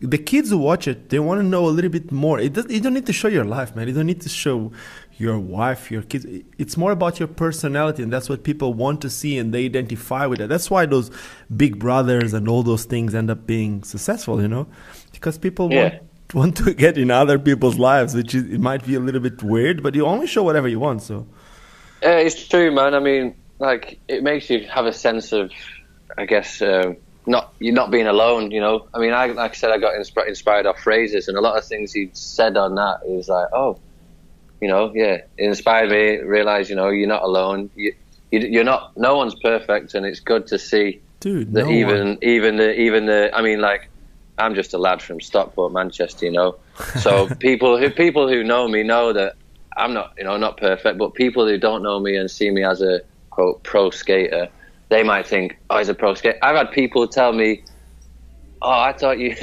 [0.00, 2.38] the kids who watch it, they want to know a little bit more.
[2.40, 3.86] It does, you don't need to show your life, man.
[3.88, 4.72] You don't need to show
[5.20, 6.26] your wife, your kids.
[6.58, 10.26] It's more about your personality, and that's what people want to see, and they identify
[10.26, 10.48] with it.
[10.48, 11.10] That's why those
[11.54, 14.66] Big Brothers and all those things end up being successful, you know,
[15.12, 15.82] because people Yeah.
[15.82, 15.94] want
[16.32, 19.42] want to get in other people's lives, which is, it might be a little bit
[19.42, 21.02] weird, but you only show whatever you want.
[21.02, 21.26] So
[22.02, 22.94] Yeah, it's true, man.
[22.94, 25.50] I mean, like it makes you have a sense of,
[26.16, 26.96] I guess, um,
[27.26, 28.52] not you're not being alone.
[28.52, 31.36] You know, I mean, I like I said, I got insp- inspired off Fraser's, and
[31.36, 33.78] a lot of things he said on that is like, oh,
[34.60, 36.18] you know, yeah, it inspired me.
[36.18, 37.70] Realize, you know, you're not alone.
[37.74, 37.94] You,
[38.30, 38.96] you you're not.
[38.96, 42.18] No one's perfect, and it's good to see dude, that no even one.
[42.22, 43.30] even the even the.
[43.34, 43.88] I mean, like.
[44.38, 46.56] I'm just a lad from Stockport, Manchester, you know.
[47.00, 49.36] So people who people who know me know that
[49.76, 52.64] I'm not, you know, not perfect, but people who don't know me and see me
[52.64, 53.00] as a
[53.30, 54.48] quote pro skater,
[54.88, 56.38] they might think, oh, he's a pro skater.
[56.42, 57.64] I've had people tell me,
[58.62, 59.34] oh, I thought you,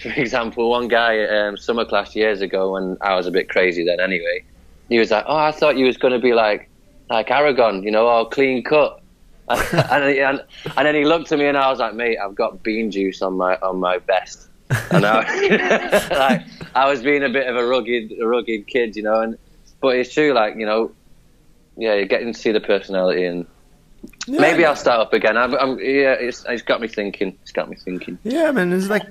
[0.00, 3.84] for example, one guy um, summer class years ago when I was a bit crazy
[3.84, 4.44] then anyway,
[4.88, 6.68] he was like, oh, I thought you was going to be like,
[7.08, 9.00] like Aragon, you know, all clean cut.
[9.48, 10.44] and, and,
[10.76, 13.20] and then he looked at me and I was like, mate, I've got bean juice
[13.20, 14.48] on my on my vest.
[14.92, 16.42] And I, like,
[16.76, 19.20] I was being a bit of a rugged a rugged kid, you know.
[19.20, 19.36] And
[19.80, 20.92] but it's true, like you know,
[21.76, 23.44] yeah, you're getting to see the personality, and
[24.26, 24.64] Yeah, maybe.
[24.64, 25.36] I'll start up again.
[25.36, 27.36] I'm, I'm, yeah, it's, it's got me thinking.
[27.42, 28.18] It's got me thinking.
[28.22, 29.02] Yeah, man, it's like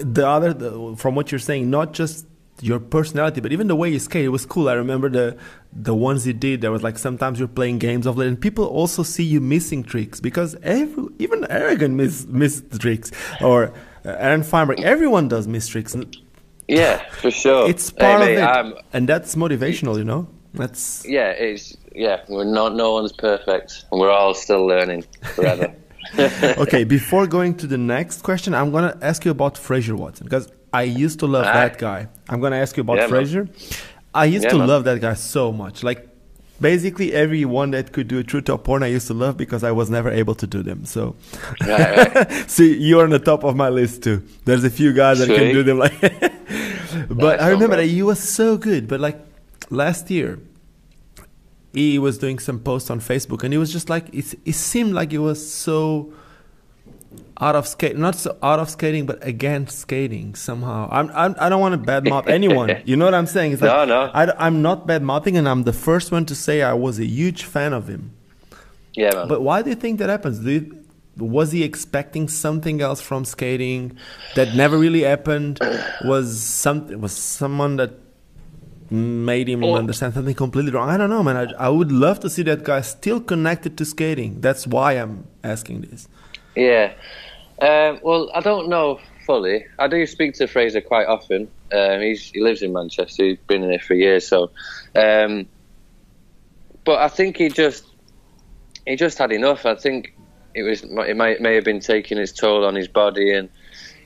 [0.00, 2.26] the other the, from what you're saying, not just
[2.60, 4.24] your personality, but even the way you skate.
[4.24, 4.68] It was cool.
[4.68, 5.36] I remember the
[5.72, 6.60] the ones you did.
[6.62, 9.82] There was like sometimes you're playing games of BLADE, and people also see you missing
[9.82, 13.10] tricks because every even Aragon miss missed tricks
[13.40, 13.72] or
[14.04, 14.80] uh, Aaron Feinberg.
[14.80, 15.94] Everyone does miss tricks.
[16.68, 17.68] Yeah, for sure.
[17.68, 19.96] It's part hey, mate, of it, I'm- and that's motivational.
[19.98, 22.22] You know, that's yeah, it's yeah.
[22.28, 22.74] We're not.
[22.74, 25.04] No one's perfect, and we're all still learning
[25.34, 25.74] forever.
[26.58, 30.48] okay, before going to the next question, I'm gonna ask you about Fraser Watson because
[30.72, 31.52] I used to love Ah.
[31.54, 32.08] that guy.
[32.28, 33.08] I'm gonna ask you about Yeah, man.
[33.10, 33.48] Fraser.
[34.14, 34.68] I used Yeah, to man.
[34.68, 35.82] love that guy so much.
[35.82, 36.08] Like
[36.60, 39.72] basically everyone that could do a true top porn, I used to love because I
[39.72, 40.84] was never able to do them.
[40.86, 41.14] So,
[41.66, 42.50] Right, right.
[42.50, 44.22] see, you're on the top of my list too.
[44.46, 46.00] There's a few guys that can do them like.
[47.10, 48.88] but I remember that you was so good.
[48.88, 49.18] But like
[49.70, 50.38] last year,
[51.76, 54.34] he was doing some posts on Facebook, and he was just like it.
[54.44, 56.12] It seemed like he was so
[57.38, 60.88] out of skate, not so out of skating, but against skating somehow.
[60.90, 62.70] I'm, I'm I don't want to badmouth anyone.
[62.86, 63.52] You know what I'm saying?
[63.52, 64.10] It's like, No, no.
[64.14, 67.44] I, am not badmouthing, and I'm the first one to say I was a huge
[67.44, 68.12] fan of him.
[68.94, 69.28] yeah, man.
[69.28, 70.38] But why do you think that happens?
[70.40, 70.84] Do you,
[71.18, 73.98] was he expecting something else from skating
[74.34, 75.58] that never really happened?
[76.04, 77.92] Was some was someone that
[78.90, 80.88] made him understand something completely wrong?
[80.88, 81.36] I don't know, man.
[81.36, 84.40] I, I would love to see that guy still connected to skating.
[84.40, 86.08] That's why I'm asking this.
[86.54, 86.92] Yeah.
[87.60, 89.66] Um, well, I don't know fully.
[89.78, 91.48] I do speak to Fraser quite often.
[91.72, 93.24] Um, he's, he lives in Manchester.
[93.24, 94.26] He's been in there for years.
[94.26, 94.50] So,
[94.94, 95.48] um,
[96.84, 97.84] but I think he just
[98.86, 99.66] he just had enough.
[99.66, 100.14] I think
[100.54, 103.50] it was it might may have been taking its toll on his body, and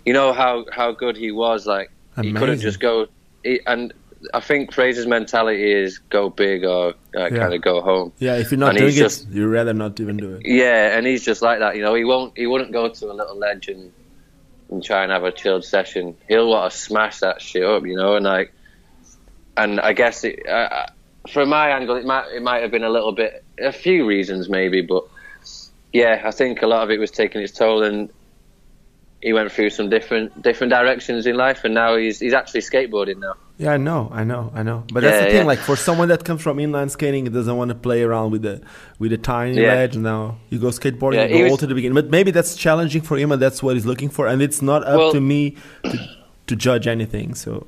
[0.04, 1.66] you know how how good he was.
[1.66, 3.06] Like he couldn't just go.
[3.44, 3.92] He, and
[4.34, 7.28] I think Fraser's mentality is go big or uh, Yeah.
[7.30, 8.12] kind of go home.
[8.18, 10.42] Yeah, if you're not And doing it, just- you'd rather not even do it.
[10.44, 11.76] Yeah, and he's just like that.
[11.76, 12.36] You know, he won't.
[12.36, 13.90] He wouldn't go to a little ledge and,
[14.70, 16.16] and try and have a chilled session.
[16.28, 17.86] He'll want to smash that shit up.
[17.86, 18.52] You know, and like,
[19.56, 20.86] and I guess it, uh,
[21.30, 24.48] from my angle, it might it might have been a little bit, a few reasons
[24.48, 25.04] maybe, but
[25.92, 28.10] yeah, I think a lot of it was taking its toll, and
[29.22, 33.18] he went through some different different directions in life, and now he's he's actually skateboarding
[33.18, 33.34] now.
[33.60, 34.84] Yeah, I know, I know, I know.
[34.92, 35.36] But that's the thing.
[35.36, 35.52] yeah.
[35.52, 38.42] Like for someone that comes from inline skating, it doesn't want to play around with
[38.42, 38.62] the
[38.98, 39.74] with the tiny Yeah.
[39.74, 39.96] ledge.
[39.98, 41.94] Now you go skateboarding, Yeah, you go was- all to the beginning.
[42.00, 44.26] But maybe that's challenging for him, and that's what he's looking for.
[44.26, 45.98] And it's not up Well- to me to,
[46.46, 47.34] to judge anything.
[47.34, 47.66] So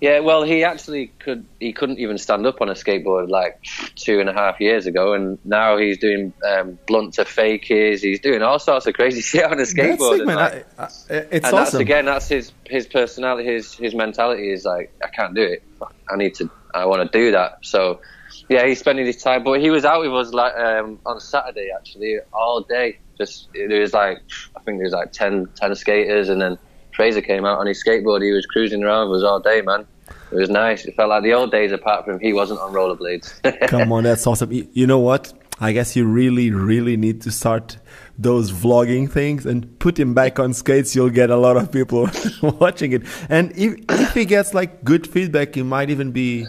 [0.00, 1.46] Yeah, well, he actually could.
[1.58, 3.62] He couldn't even stand up on a skateboard like
[3.96, 8.00] two and a half years ago, and now he's doing um, blunt to fakies.
[8.00, 10.18] He's doing all sorts of crazy shit on a skateboard.
[10.18, 11.56] Sick, and, like, I, I, it's and awesome.
[11.56, 13.46] that's again, that's his his personality.
[13.46, 15.62] His his mentality is like, I can't do it.
[16.10, 16.50] I need to.
[16.72, 17.58] I want to do that.
[17.62, 18.00] So,
[18.48, 19.44] yeah, he's spending his time.
[19.44, 22.98] But he was out with us like um, on Saturday actually all day.
[23.18, 24.22] Just there was like
[24.56, 26.58] I think there was like 10, 10 skaters, and then
[27.00, 28.22] Fraser came out on his skateboard.
[28.22, 29.86] He was cruising around with us all day, man.
[30.32, 30.84] It was nice.
[30.84, 31.72] It felt like the old days.
[31.72, 33.68] Apart from he wasn't on rollerblades.
[33.68, 34.52] Come on, that's awesome.
[34.52, 35.32] You, know what?
[35.60, 37.78] I guess you really, really need to start
[38.18, 40.94] those vlogging things and put him back on skates.
[40.94, 42.10] You'll get a lot of people
[42.42, 43.04] watching it.
[43.30, 46.46] And if, if he gets like good feedback, it might even be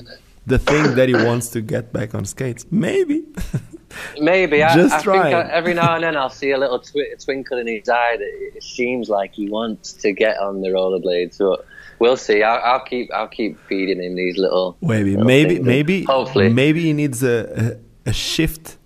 [0.48, 2.66] the thing that he wants to get back on skates.
[2.70, 3.24] Maybe.
[4.20, 4.60] Maybe.
[4.60, 5.36] Just I, I uh, try think.
[5.36, 8.52] I, every now and then I'll see a little twi- twinkle in his eye that
[8.56, 11.38] it seems like he wants to get on the rollerblades.
[11.38, 11.66] But
[12.00, 12.44] we'll see.
[12.44, 13.12] I'll, I'll keep.
[13.14, 14.78] I'll keep feeding him these little.
[14.82, 15.68] Maybe, little maybe, things.
[15.68, 16.50] maybe, Hopefully.
[16.50, 18.78] maybe he needs a, a, a shift,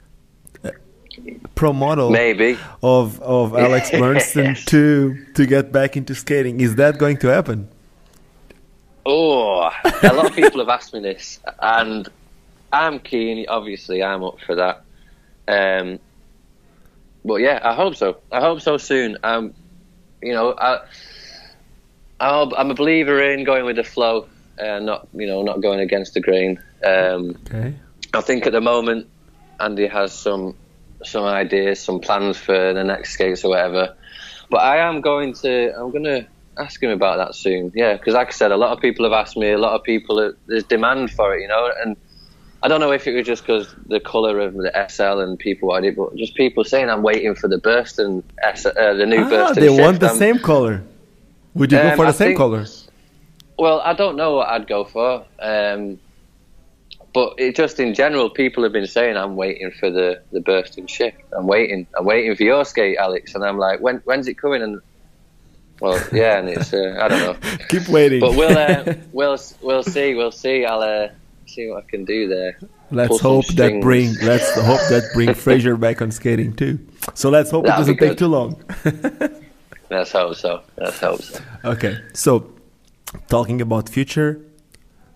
[1.55, 2.57] pro model Maybe.
[2.83, 4.65] of of Alex Burston Yes.
[4.65, 6.59] to to get back into skating.
[6.59, 7.69] Is that going to happen?
[9.07, 9.69] Oh,
[10.01, 12.09] a lot of people have asked me this, and
[12.73, 13.45] I'm keen.
[13.47, 14.81] Obviously, I'm up for that.
[15.47, 15.99] Um,
[17.23, 18.21] but yeah, I hope so.
[18.31, 19.17] I hope so soon.
[19.23, 19.53] Um,
[20.21, 20.79] you know, I,
[22.19, 24.27] I'll, I'm a believer in going with the flow,
[24.59, 26.61] uh, not you know, not going against the grain.
[26.85, 27.75] Um, Okay.
[28.13, 29.07] I think at the moment
[29.59, 30.55] Andy has some
[31.03, 33.95] some ideas, some plans for the next skates or whatever.
[34.49, 36.27] But I am going to I'm going to
[36.57, 37.71] ask him about that soon.
[37.75, 39.51] Yeah, because like I said, a lot of people have asked me.
[39.51, 41.97] A lot of people are, there's demand for it, you know, and.
[42.63, 45.69] I don't know if it was just because the colour of the SL and people
[45.69, 49.19] wanted it, but just people saying I'm waiting for the Burston, S, uh, the new
[49.23, 49.55] Ah, Burston.
[49.55, 49.81] they shift.
[49.81, 50.81] want the I'm- same color.
[51.53, 52.65] Would you go Um, for the I same think- color?
[53.57, 55.23] Well, I don't know what I'd go for.
[55.39, 55.99] Um,
[57.13, 60.89] but it just in general, people have been saying I'm waiting for the, the Burston
[60.89, 61.17] shift.
[61.31, 61.87] I'm waiting.
[61.97, 63.33] I'm waiting for your skate, Alex.
[63.35, 64.61] And I'm like, when when's it coming?
[64.61, 64.81] And
[65.79, 67.35] well, yeah, and it's uh, I don't know.
[67.69, 68.19] Keep waiting.
[68.19, 70.13] But we'll uh, we'll we'll see.
[70.15, 70.65] We'll see.
[70.65, 71.07] I'll uh,
[71.47, 72.57] see what I can do there.
[72.91, 76.79] let's pull hope that bring let's hope that bring Fraser back on skating too.
[77.13, 78.61] So let's hope it That'd be doesn't take too long.
[79.89, 80.61] Let's hope so.
[80.77, 81.39] Let's hope so.
[81.63, 82.51] Okay, so
[83.27, 84.41] talking about future,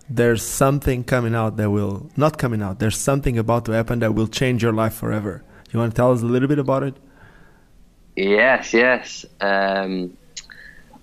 [0.08, 2.78] there's something coming out that will not coming out.
[2.78, 5.42] There's something about to happen that will change your life forever.
[5.72, 6.96] You want to tell us a little bit about it?
[8.16, 9.24] Yes, yes.
[9.40, 10.16] Um,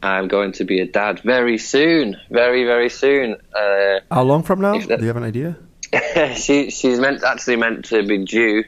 [0.03, 2.17] I'm going to be a dad very soon.
[2.29, 3.35] Very, very soon.
[3.55, 4.77] Uh, How long from now?
[4.79, 5.57] That- Do you have an idea?
[6.35, 8.63] she she's meant actually meant to be due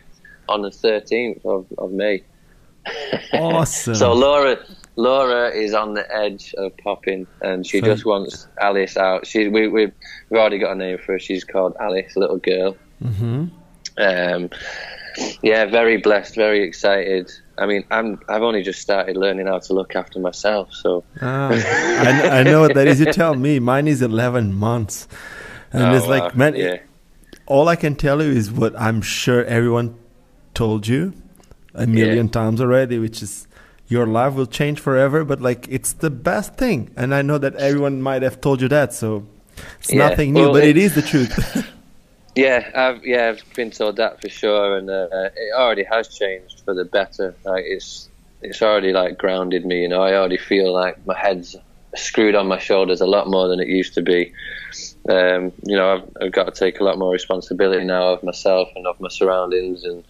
[0.47, 2.23] on the 13th of, of May.
[3.33, 3.95] Awesome.
[3.95, 4.57] So Laura
[4.95, 9.27] Laura is on the edge of popping, and she So- just wants Alice out.
[9.27, 9.85] She we we
[10.29, 11.19] we've already got a name for her.
[11.19, 12.75] She's called Alice, little girl.
[13.01, 13.45] hmm
[13.97, 14.49] Um,
[15.41, 17.31] yeah, very blessed, very excited.
[17.57, 21.49] I mean, I'm I've only just started learning how to look after myself, so Ah,
[21.51, 22.99] I, I know what that is.
[22.99, 23.59] You tell me.
[23.59, 25.07] Mine is 11 months.
[25.71, 26.31] And Oh, it's like, wow.
[26.35, 26.77] man, yeah,
[27.45, 29.95] all I can tell you is what I'm sure everyone
[30.53, 31.13] told you
[31.75, 33.47] a million times already, which is
[33.87, 36.89] your life will change forever, but like it's the best thing.
[36.95, 39.25] And I know that everyone might have told you that, so
[39.79, 40.09] it's Yeah.
[40.09, 41.65] nothing new, Well, but it it- is the truth.
[42.39, 46.61] yeah, I've yeah I've been told that for sure, and uh, it already has changed
[46.65, 47.35] for the better.
[47.43, 48.09] Like it's
[48.41, 49.81] it's already like grounded me.
[49.81, 51.55] You know, I already feel like my head's
[51.95, 54.31] screwed on my shoulders a lot more than it used to be.
[55.09, 58.69] Um, you know, I've, I've got to take a lot more responsibility now of myself
[58.75, 60.03] and of my surroundings and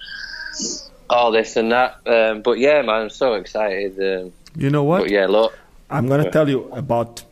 [1.09, 1.99] all this and that.
[2.05, 3.97] Um, but yeah, man, I'm so excited.
[3.99, 5.03] Um, you know what?
[5.03, 5.57] but yeah, look,
[5.89, 7.23] I'm gonna tell you about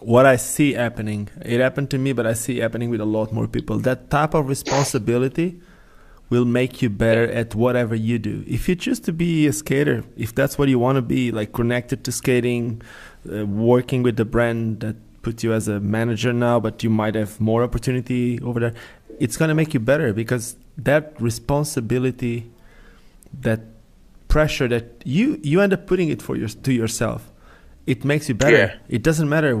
[0.00, 1.28] what I see happening.
[1.44, 3.78] It happened to me, but I see happening with a lot more people.
[3.78, 5.60] That type of responsibility
[6.30, 8.44] will make you better at whatever you do.
[8.46, 11.52] If you choose to be a skater, if that's what you want to be, like
[11.52, 12.82] connected to skating,
[13.32, 17.14] uh, working with the brand that put you as a manager now, but you might
[17.14, 18.74] have more opportunity over there,
[19.20, 22.50] it's gonna make you better because that responsibility,
[23.40, 23.60] that
[24.28, 27.30] pressure that you you end up putting it for your to yourself
[27.86, 28.74] it makes you better Yeah.
[28.88, 29.52] it doesn't matter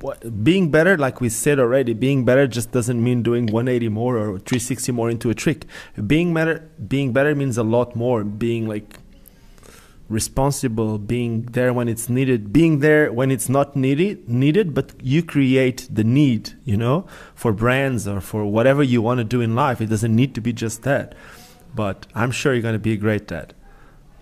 [0.00, 4.16] what being better like we said already being better just doesn't mean doing 180 more
[4.18, 5.64] or 360 more into a trick.
[6.06, 8.24] Being better being better means a lot more.
[8.24, 8.98] Being like
[10.08, 12.52] responsible being there when it's needed.
[12.52, 17.52] Being there when it's not needed needed but you create the need you know for
[17.52, 19.80] brands or for whatever you want to do in life.
[19.80, 21.14] It doesn't need to be just that.
[21.74, 23.54] But i'm sure you're going to be a great dad.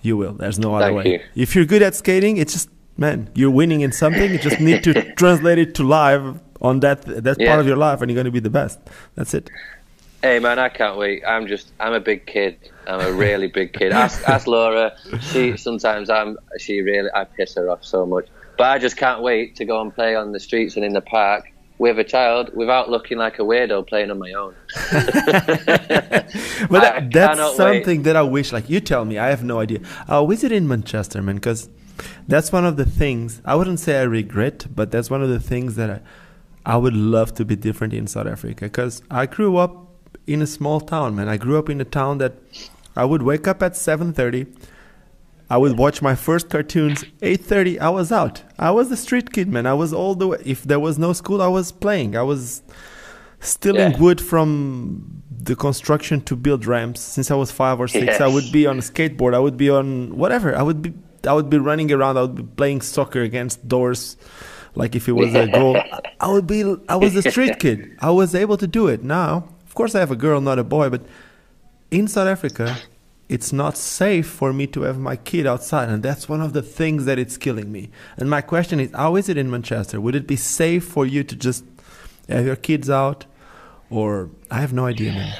[0.00, 0.32] You will.
[0.32, 1.12] There's no other Thank way.
[1.12, 1.20] you.
[1.42, 4.30] if you're good at skating it's just man, you're winning in something.
[4.32, 7.48] You just need to translate it to live on that that Yeah.
[7.48, 8.78] part of your life, and you're going to be the best.
[9.14, 9.50] That's it.
[10.22, 11.24] Hey man, I can't wait.
[11.26, 12.56] I'm just, I'm a big kid.
[12.86, 13.90] I'm a really big kid.
[13.92, 14.92] Ask, ask Laura.
[15.20, 18.28] She sometimes I'm, she really, I piss her off so much.
[18.56, 21.00] But I just can't wait to go and play on the streets and in the
[21.00, 24.54] park with a child without looking like a weirdo playing on my own.
[26.70, 29.80] But that, that's something that I wish, like you tell me, I have no idea.
[30.08, 31.68] I'll it in Manchester, man, because
[32.28, 35.40] that's one of the things, I wouldn't say I regret, but that's one of the
[35.40, 36.00] things that I,
[36.74, 38.66] I would love to be different in South Africa.
[38.66, 39.88] Because I grew up
[40.26, 41.28] in a small town, man.
[41.28, 42.34] I grew up in a town that
[42.96, 44.46] I would wake up at 7.30.
[45.50, 47.04] I would watch my first cartoons.
[47.20, 48.42] 8:30, I was out.
[48.58, 49.66] I was a street kid, man.
[49.66, 50.38] I was all the way.
[50.46, 52.16] If there was no school, I was playing.
[52.16, 52.62] I was
[53.40, 53.98] stealing Yeah.
[53.98, 57.00] wood from the construction to build ramps.
[57.02, 59.34] Since I was five or six, I would be on a skateboard.
[59.34, 60.56] I would be on whatever.
[60.56, 60.94] I would be.
[61.26, 62.16] I would be running around.
[62.16, 64.16] I would be playing soccer against doors,
[64.74, 65.76] like if it was a goal.
[66.20, 66.76] I would be.
[66.88, 67.96] I was a street kid.
[68.00, 69.02] I was able to do it.
[69.02, 71.02] Now, of course, I have a girl, not a boy, but
[71.90, 72.76] in South Africa,
[73.28, 76.62] it's not safe for me to have my kid outside, and that's one of the
[76.62, 77.90] things that it's killing me.
[78.16, 80.00] And my question is, how is it in Manchester?
[80.00, 81.64] Would it be safe for you to just
[82.28, 83.26] have your kids out,
[83.90, 85.36] or I have no idea, man.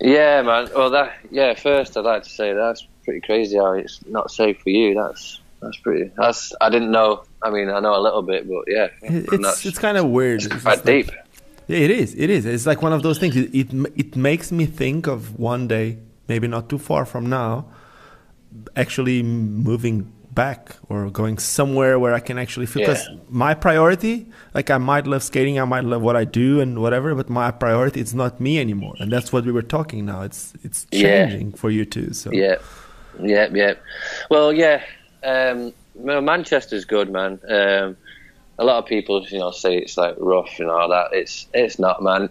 [0.00, 0.68] Yeah, man.
[0.74, 1.54] Well, that yeah.
[1.54, 4.88] First, I'd like to say that's pretty crazy how it's not safe for you.
[5.00, 6.04] That's that's pretty.
[6.20, 7.10] That's I didn't know.
[7.42, 10.40] I mean, I know a little bit, but yeah, It's it's kind of weird.
[10.44, 11.10] It's quite like- deep.
[11.70, 12.08] Yeah, it is.
[12.24, 12.42] It is.
[12.46, 13.34] It's like one of those things.
[13.36, 13.68] It, it
[14.04, 15.20] it makes me think of
[15.52, 15.86] one day,
[16.30, 17.52] maybe not too far from now,
[18.76, 19.96] actually moving
[20.34, 22.82] back or going somewhere where I can actually feel.
[22.86, 23.16] Because Yeah.
[23.46, 24.14] my priority,
[24.54, 27.50] like I might love skating, I might love what I do and whatever, but my
[27.50, 30.20] priority is not me anymore, and that's what we were talking now.
[30.28, 31.00] It's it's Yeah.
[31.26, 32.08] changing for you too.
[32.12, 32.56] So Yeah,
[33.22, 33.74] yeah, yeah.
[34.30, 34.82] Well, yeah.
[35.22, 37.40] Um, Manchester's good, man.
[37.48, 37.96] Um,
[38.58, 41.08] a lot of people, you know, say it's like rough and all that.
[41.12, 42.28] It's it's not, man.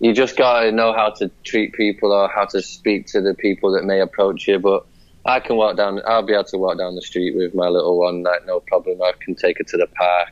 [0.00, 3.72] You just gotta know how to treat people or how to speak to the people
[3.72, 4.58] that may approach you.
[4.58, 4.84] But
[5.24, 6.00] I can walk down.
[6.06, 9.00] I'll be able to walk down the street with my little one, like no problem.
[9.02, 10.30] I can take her to the park.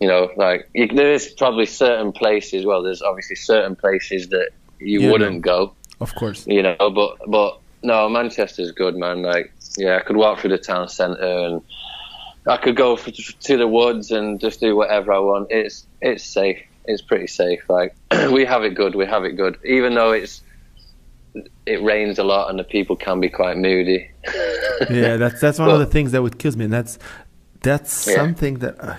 [0.00, 2.64] You know, like you, there is probably certain places.
[2.64, 6.46] Well, there's obviously certain places that you Yeah, wouldn't go of course.
[6.46, 6.76] you know.
[6.78, 9.22] But but no, Manchester's good, man.
[9.22, 11.62] Like yeah, I could walk through the town centre and
[12.46, 13.04] I could go f-
[13.40, 15.48] to the woods and just do whatever I want.
[15.50, 16.60] It's it's safe.
[16.86, 17.62] It's pretty safe.
[17.68, 17.94] Like
[18.30, 18.94] we have it good.
[18.94, 20.42] We have it good, even though it's
[21.66, 24.08] it rains a lot and the people can be quite moody.
[24.90, 26.98] yeah, that's that's one Well- of the things that would kill me, and that's
[27.62, 28.14] that's Yeah.
[28.16, 28.96] something that uh,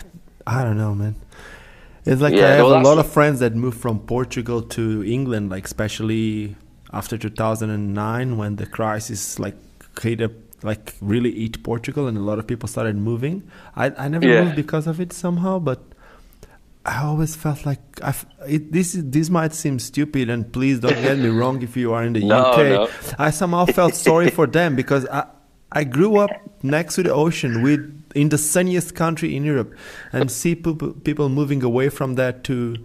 [0.48, 1.16] I don't know, man.
[2.06, 5.04] It's like Yeah, I have well, a lot of friends that moved from Portugal to
[5.04, 6.56] England, like especially
[7.00, 9.56] after 2009 when the crisis like
[10.02, 10.32] hit up,
[10.64, 13.44] like really hit Portugal, and a lot of people started moving.
[13.76, 14.44] I I never Yeah.
[14.44, 15.80] moved because of it somehow, but
[16.86, 18.14] I always felt like I
[18.48, 21.94] it, this is this might seem stupid, and please don't get me wrong if you
[21.94, 22.58] are in the No, UK.
[22.70, 22.88] no.
[23.28, 25.24] I somehow felt sorry for them because I
[25.72, 26.32] I grew up
[26.64, 27.82] next to the ocean with
[28.16, 29.72] in the sunniest country in Europe,
[30.14, 32.76] and see people people moving away from that to.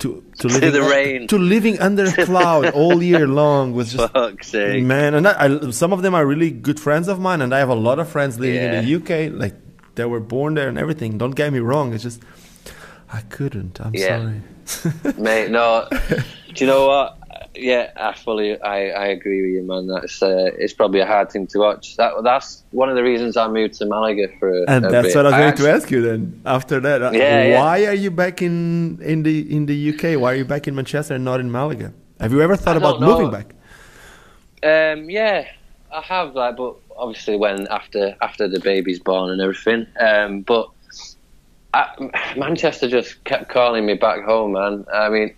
[0.00, 1.26] To, to, living the rain.
[1.26, 4.84] to living under a cloud all year long was just Fuck's sake.
[4.84, 7.58] man and I, I, some of them are really good friends of mine and i
[7.58, 9.54] have a lot of friends living in the uk like
[9.96, 12.22] they were born there and everything don't get me wrong it's just
[13.12, 14.20] i couldn't i'm Yeah.
[14.20, 15.88] sorry Mate, no.
[16.54, 17.17] Do you know what?
[17.58, 19.86] Yeah, I fully, I, I agree with you, man.
[19.88, 21.96] That's uh, it's probably a hard thing to watch.
[21.96, 24.48] That that's one of the reasons I moved to Malaga for.
[24.50, 25.16] A, and a that's bit.
[25.16, 27.60] what i was I going actually- to ask you then after that Uh, Yeah, yeah.
[27.60, 30.74] why are you back in in the in the uk why are you back in
[30.74, 33.48] manchester and not in malaga have you ever thought I about moving back
[34.62, 35.46] Um, yeah,
[35.92, 39.86] I have like, but obviously when after after the baby's born and everything.
[40.00, 40.68] Um, but
[41.74, 41.84] I,
[42.36, 44.84] Manchester just kept calling me back home, man.
[44.92, 45.34] I mean,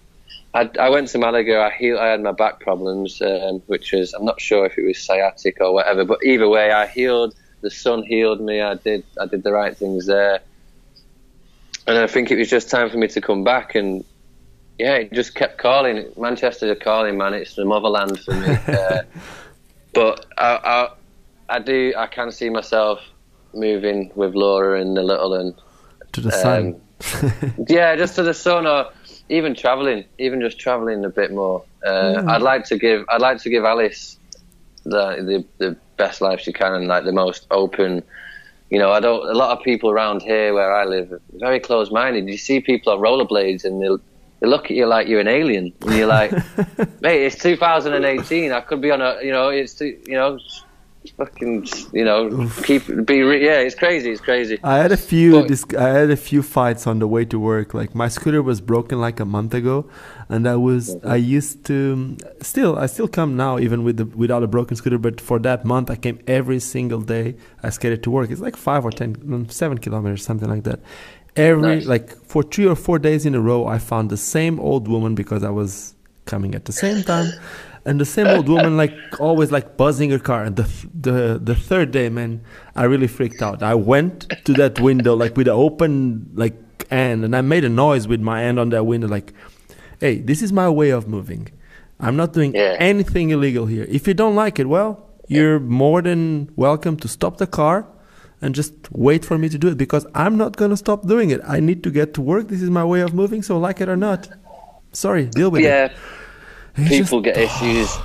[0.53, 1.61] I, I went to Malaga.
[1.61, 2.01] I healed.
[2.01, 5.59] I had my back problems, um, which was I'm not sure if it was sciatic
[5.61, 6.05] or whatever.
[6.05, 7.35] But either way, I healed.
[7.61, 8.61] The sun healed me.
[8.61, 9.05] I did.
[9.21, 10.41] I did the right things there.
[11.87, 14.05] And I think it was just time for me to come back and
[14.79, 16.13] yeah, it just kept calling.
[16.17, 17.35] Manchester calling, man.
[17.35, 18.49] It's the motherland for me.
[18.69, 19.03] uh,
[19.93, 20.89] but I,
[21.49, 21.95] I, I do.
[21.97, 23.01] I can see myself
[23.55, 25.55] moving with Laura and the little and
[26.13, 26.81] to the sun
[27.69, 28.91] yeah, just to the sun or
[29.31, 31.63] even traveling, even just traveling a bit more.
[31.87, 33.05] Uh, I'd like to give.
[33.09, 34.19] I'd like to give Alice
[34.85, 38.03] the, the the best life she can and like the most open.
[38.71, 39.27] You know, I don't.
[39.29, 42.29] A lot of people around here where I live are very close-minded.
[42.29, 44.01] You see people on rollerblades and they'll
[44.41, 46.33] they look at you like you're an alien, and you're like,
[47.01, 48.53] mate, it's 2018.
[48.53, 49.19] I could be on a.
[49.23, 50.39] You know, it's too- you know.
[51.17, 53.23] Fucking, you know, keep be.
[53.23, 54.11] Re- yeah, it's crazy.
[54.11, 54.59] It's crazy.
[54.63, 55.47] I had a few.
[55.79, 57.75] I had a few fights on the way to work.
[57.75, 59.89] Like my scooter was broken like a month ago,
[60.29, 60.97] and I was.
[61.05, 62.17] I used to.
[62.41, 64.99] Still, I still come now, even with the without a broken scooter.
[64.99, 67.37] But for that month, I came every single day.
[67.63, 68.31] I skated to work.
[68.31, 70.81] It's like five or ten, mm, kilometers, something like that.
[71.37, 71.87] Every Nice.
[71.87, 75.15] like for three or four days in a row, I found the same old woman
[75.15, 75.95] because I was
[76.27, 77.33] coming at the same time.
[77.91, 80.43] And the same old woman, like always, like buzzing her car.
[80.49, 80.67] And the
[81.09, 81.17] the
[81.51, 82.31] the third day, man,
[82.77, 83.59] I really freaked out.
[83.73, 84.17] I went
[84.47, 86.57] to that window like with an open like
[86.99, 89.29] hand, and I made a noise with my hand on that window, like,
[90.05, 91.43] "Hey, this is my way of moving.
[92.07, 92.77] I'm not doing Yeah.
[92.93, 93.87] anything illegal here.
[93.99, 94.91] If you don't like it, well,
[95.35, 96.23] you're more than
[96.67, 97.79] welcome to stop the car."
[98.43, 98.73] And just
[99.09, 101.41] wait for me to do it because I'm not gonna stop doing it.
[101.57, 102.45] I need to get to work.
[102.53, 104.21] This is my way of moving, so like it or not,
[105.05, 105.93] sorry, deal with it.
[106.77, 107.97] Yeah, It's just- people get issues.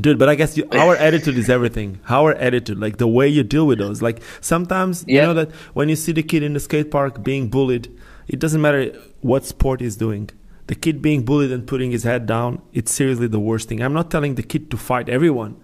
[0.00, 2.00] Dude, but I guess you, our attitude is everything.
[2.08, 4.02] Our attitude, like the way you deal with those.
[4.02, 7.48] Like sometimes you know that when you see the kid in the skate park being
[7.48, 7.88] bullied,
[8.26, 10.30] it doesn't matter what sport he's doing.
[10.66, 13.82] The kid being bullied and putting his head down, it's seriously the worst thing.
[13.82, 15.56] I'm not telling the kid to fight everyone,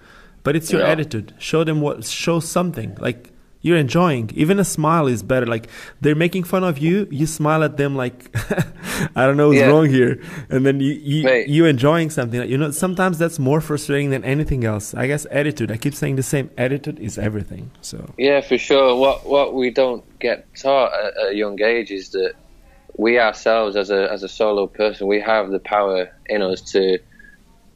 [0.42, 0.86] but it's your No.
[0.88, 1.32] attitude.
[1.38, 2.96] Show them what show something.
[3.00, 3.30] Like
[3.62, 4.30] you're enjoying.
[4.34, 5.46] Even a smile is better.
[5.46, 5.68] Like
[6.00, 8.34] they're making fun of you, you smile at them like
[9.16, 9.66] I don't know what's Yeah.
[9.68, 10.22] wrong here.
[10.48, 11.48] And then you you, Mate.
[11.48, 12.48] you enjoying something.
[12.48, 14.94] You know, sometimes that's more frustrating than anything else.
[14.94, 15.70] I guess attitude.
[15.70, 16.50] I keep saying the same.
[16.56, 17.70] Attitude is everything.
[17.80, 18.96] So Yeah, for sure.
[18.96, 22.34] What what we don't get taught at, at a young age is that
[22.96, 26.98] we ourselves, as a as a solo person, we have the power in us to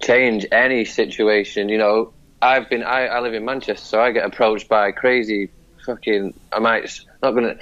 [0.02, 1.68] change any situation.
[1.68, 2.12] You know,
[2.42, 5.50] I've been I, I live in Manchester, so I get approached by crazy
[5.84, 6.34] fucking.
[6.52, 7.56] I might not gonna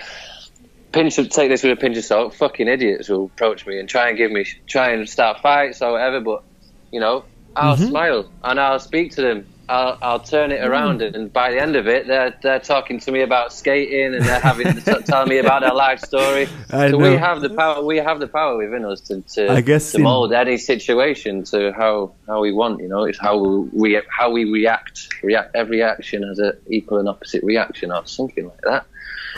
[0.93, 2.35] pinch take this with a pinch of salt.
[2.35, 5.93] Fucking idiots will approach me and try and give me try and start fights or
[5.93, 6.21] whatever.
[6.21, 6.45] But
[6.91, 7.25] you know,
[7.57, 7.89] I'll mm-hmm.
[7.89, 9.47] smile and I'll speak to them.
[9.73, 11.15] I'll, I'll turn it around, hmm.
[11.15, 14.39] and by the end of it, they're they're talking to me about skating, and they're
[14.39, 16.47] having t- telling me about their life story.
[16.71, 17.11] I so know.
[17.11, 17.83] we have the power.
[17.83, 21.45] We have the power within us to to, I guess to in- mold any situation
[21.45, 22.81] to how how we want.
[22.83, 23.39] You know, it's how
[23.73, 25.09] we how we react.
[25.23, 25.57] React.
[25.57, 28.87] Every action has an equal and opposite reaction, or something like that.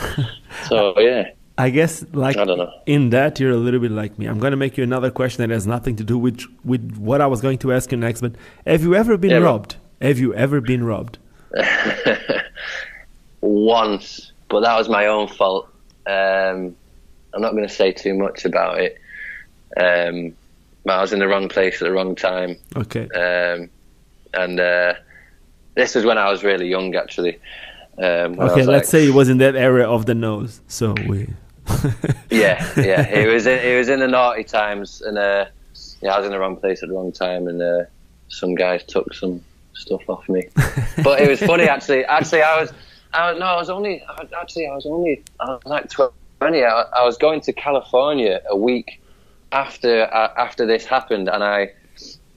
[0.69, 1.31] so yeah.
[1.57, 2.73] I guess like I don't know.
[2.87, 4.27] in that you're a little bit like me.
[4.27, 7.29] I'm gonna make you another question that has nothing to do with with what I
[7.29, 8.21] was going to ask you next.
[8.21, 8.35] But
[8.67, 9.77] have you ever been Yeah, robbed?
[10.05, 11.17] Have you ever been robbed?
[13.41, 15.67] once, but that was my own fault.
[16.07, 16.77] Um,
[17.33, 18.99] I'm not going to say too much about it.
[19.79, 20.37] Um,
[20.85, 23.09] but I was in the wrong place at the wrong time, Okay.
[23.09, 23.71] um,
[24.35, 24.93] and uh,
[25.75, 27.39] this was when I was really young, actually.
[27.97, 28.57] Um, Okay.
[28.57, 30.61] Let's like- say it was in that area of the nose.
[30.69, 31.29] So we.
[32.31, 33.09] yeah, yeah.
[33.09, 35.47] It was in, it was in the naughty times, and uh,
[36.03, 37.85] yeah, I was in the wrong place at the wrong time, and uh,
[38.29, 39.43] some guys took some
[39.75, 40.49] stuff off me.
[41.03, 42.05] but it was funny actually.
[42.05, 42.73] Actually, I was,
[43.13, 46.65] I was no, I was only I actually I was only I was like twenty.
[46.65, 49.03] I, I was going to California a week
[49.53, 51.73] after uh, after this happened, and I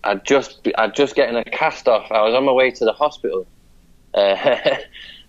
[0.03, 2.11] I just I just getting a cast off.
[2.11, 3.45] I was on my way to the hospital.
[4.13, 4.77] Uh,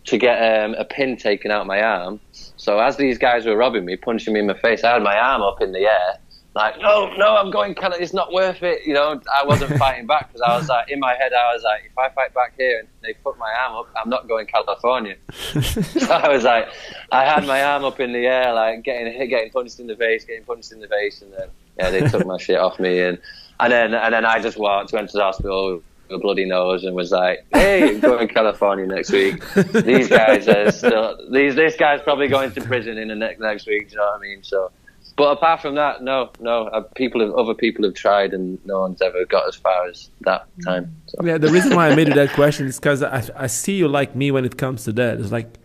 [0.09, 2.21] to get um, a pin taken out my arm.
[2.33, 5.17] So as these guys were robbing me, punching me in my face, I had my
[5.17, 6.19] arm up in the air,
[6.59, 7.75] like, no, no, I'm going.
[7.75, 8.87] Cal- It's not worth it.
[8.87, 11.63] You know, I wasn't fighting back because I was like, in my head, I was
[11.63, 14.47] like, if I fight back here and they put my arm up, I'm not going
[14.47, 15.17] California.
[15.33, 16.69] so I was like,
[17.13, 19.97] I had my arm up in the air, like getting hit, getting punched in the
[19.97, 21.49] face, getting punched in the face, and then
[21.79, 23.19] yeah, they took my shit off me, and
[23.61, 25.75] and then and then I just walked, went to the hospital.
[25.77, 29.45] with A bloody nose and was like, "Hey, I'm going to California next week."
[29.93, 31.55] These guys are still these.
[31.55, 33.89] This guy's probably going to prison in the next next week.
[33.89, 34.43] Do you know what I mean?
[34.43, 34.71] So,
[35.19, 36.69] but apart from that, no, no.
[36.69, 40.11] Uh, people have other people have tried, and no one's ever got as far as
[40.21, 40.95] that time.
[41.07, 41.27] So.
[41.27, 43.89] Yeah, the reason why I made you that question is because I, I see you
[43.89, 45.19] like me when it comes to that.
[45.19, 45.59] It's like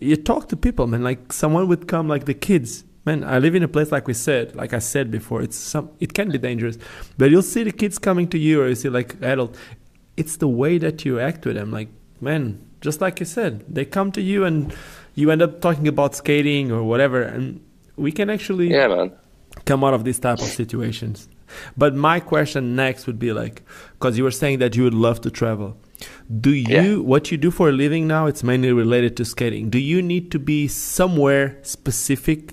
[0.00, 1.04] you talk to people, man.
[1.04, 2.84] Like someone would come, like the kids.
[3.04, 5.42] Man, I live in a place like we said, like I said before.
[5.42, 6.78] It's some, it can be dangerous,
[7.18, 9.54] but you'll see the kids coming to you, or you see like adult.
[10.16, 11.70] It's the way that you act with them.
[11.70, 11.90] Like,
[12.22, 14.74] man, just like you said, they come to you and
[15.14, 17.60] you end up talking about skating or whatever, and
[17.96, 19.12] we can actually Yeah, man.
[19.64, 21.28] come out of these type of situations.
[21.76, 25.20] But my question next would be like, because you were saying that you would love
[25.22, 25.76] to travel.
[26.40, 26.96] Do you Yeah.
[26.96, 28.26] what you do for a living now?
[28.26, 29.70] It's mainly related to skating.
[29.70, 32.52] Do you need to be somewhere specific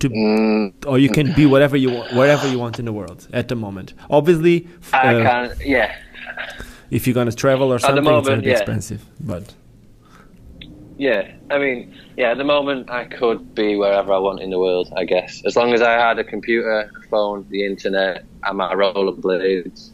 [0.00, 3.28] to, Mm, or you can be whatever you want, wherever you want in the world
[3.32, 3.94] at the moment?
[4.10, 5.52] Obviously, I uh, can't.
[5.66, 5.92] Yeah,
[6.90, 8.56] if you're gonna travel or something, it's gonna be yeah.
[8.56, 9.04] expensive.
[9.20, 9.54] But
[10.98, 11.32] yeah.
[11.50, 12.32] I mean, yeah.
[12.32, 14.92] At the moment, I could be wherever I want in the world.
[14.96, 18.74] I guess as long as I had a computer, a phone, the internet, and my
[18.74, 19.90] rollerblades.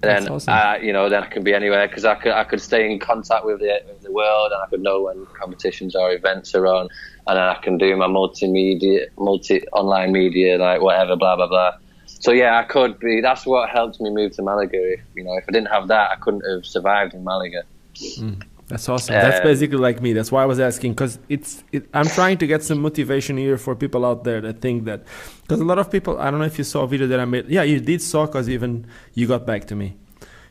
[0.00, 0.52] then awesome.
[0.52, 2.98] uh, you know then I can be anywhere because I could I could stay in
[2.98, 6.66] contact with the with the world and I could know when competitions or events are
[6.66, 6.88] on
[7.26, 11.72] and then I can do my multimedia multi online media like whatever blah blah blah.
[12.06, 13.20] So yeah, I could be.
[13.20, 14.78] That's what helped me move to Malaga.
[14.94, 17.64] If, you know, if I didn't have that, I couldn't have survived in Malaga.
[17.94, 18.42] Mm.
[18.68, 19.12] That's awesome.
[19.12, 20.14] That's um, basically like me.
[20.14, 21.62] That's why I was asking because it's.
[21.70, 25.04] It, I'm trying to get some motivation here for people out there that think that
[25.42, 26.18] because a lot of people.
[26.18, 27.48] I don't know if you saw a video that I made.
[27.48, 29.96] Yeah, you did saw because even you got back to me.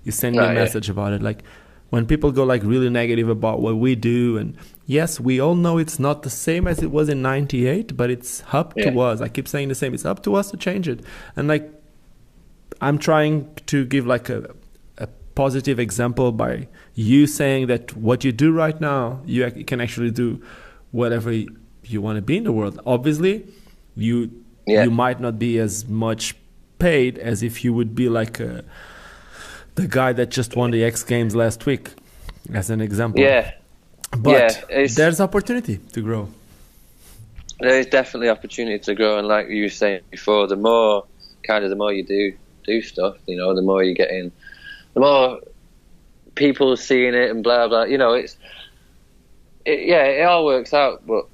[0.03, 0.93] You sent me oh, a message yeah.
[0.93, 1.23] about it.
[1.23, 1.43] Like
[1.89, 4.55] when people go like really negative about what we do, and
[4.85, 8.43] yes, we all know it's not the same as it was in '98, but it's
[8.51, 8.91] up yeah.
[8.91, 9.21] to us.
[9.21, 9.95] I keep saying the same.
[9.95, 11.03] It's up to us to change it.
[11.35, 11.67] And like,
[12.79, 14.53] I'm trying to give like a,
[14.99, 20.11] a positive example by you saying that what you do right now, you can actually
[20.11, 20.41] do
[20.91, 22.79] whatever you want to be in the world.
[22.85, 23.47] Obviously,
[23.95, 24.83] you yeah.
[24.83, 26.35] you might not be as much
[26.79, 28.61] paid as if you would be like a, uh,
[29.75, 31.89] the guy that just won the X Games last week,
[32.53, 33.21] as an example.
[33.21, 33.53] Yeah,
[34.17, 36.29] but yeah, there's opportunity to grow.
[37.59, 41.05] There is definitely opportunity to grow, and like you were saying before, the more
[41.43, 42.33] kind of the more you do
[42.63, 44.31] do stuff, you know, the more you get in
[44.93, 45.39] the more
[46.35, 47.83] people seeing it and blah blah.
[47.83, 48.37] You know, it's
[49.65, 51.05] it, yeah, it all works out.
[51.05, 51.25] But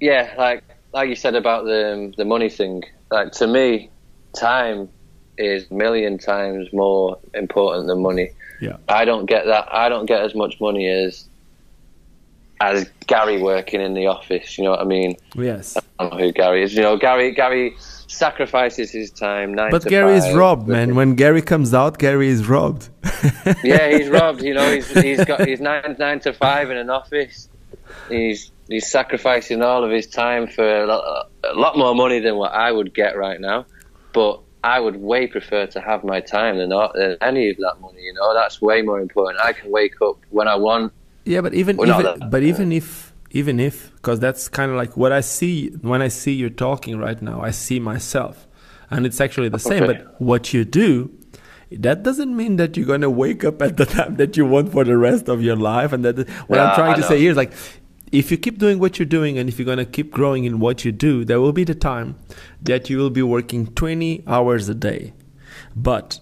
[0.00, 2.82] yeah, like like you said about the um, the money thing.
[3.10, 3.90] Like to me,
[4.34, 4.88] time
[5.36, 8.30] is a million times more important than money.
[8.60, 9.72] Yeah, I don't get that.
[9.72, 11.26] I don't get as much money as
[12.60, 14.58] as Gary working in the office.
[14.58, 15.16] You know what I mean?
[15.34, 15.76] Yes.
[15.76, 16.74] I don't know who Gary is.
[16.74, 17.74] You know, Gary Gary
[18.10, 19.54] sacrifices his time.
[19.54, 20.94] Nine but Gary is robbed, man.
[21.00, 22.88] When Gary comes out, Gary is robbed.
[23.64, 24.42] yeah, he's robbed.
[24.42, 27.48] You know, he's he's got he's nine nine to five in an office.
[28.08, 32.36] He's he's sacrificing all of his time for a lot, a lot more money than
[32.36, 33.66] what I would get right now.
[34.12, 38.02] But I would way prefer to have my time than, than any of that money.
[38.02, 39.40] You know, that's way more important.
[39.42, 40.92] I can wake up when I want.
[41.24, 44.96] Yeah, but even, even that, but even if even if because that's kind of like
[44.96, 48.46] what i see when i see you talking right now i see myself.
[48.92, 50.02] And it's actually the same okay.
[50.02, 51.16] but what you do
[51.70, 54.72] that doesn't mean that you're going to wake up at the time that you want
[54.72, 55.92] for the rest of your life.
[55.92, 57.52] And that what yeah, i'm trying to say here is like
[58.10, 60.58] if you keep doing what you're doing and if you're going to keep growing in
[60.58, 62.18] what you do there will be the time
[62.60, 65.12] that you will be working 20 hours a day.
[65.76, 66.18] But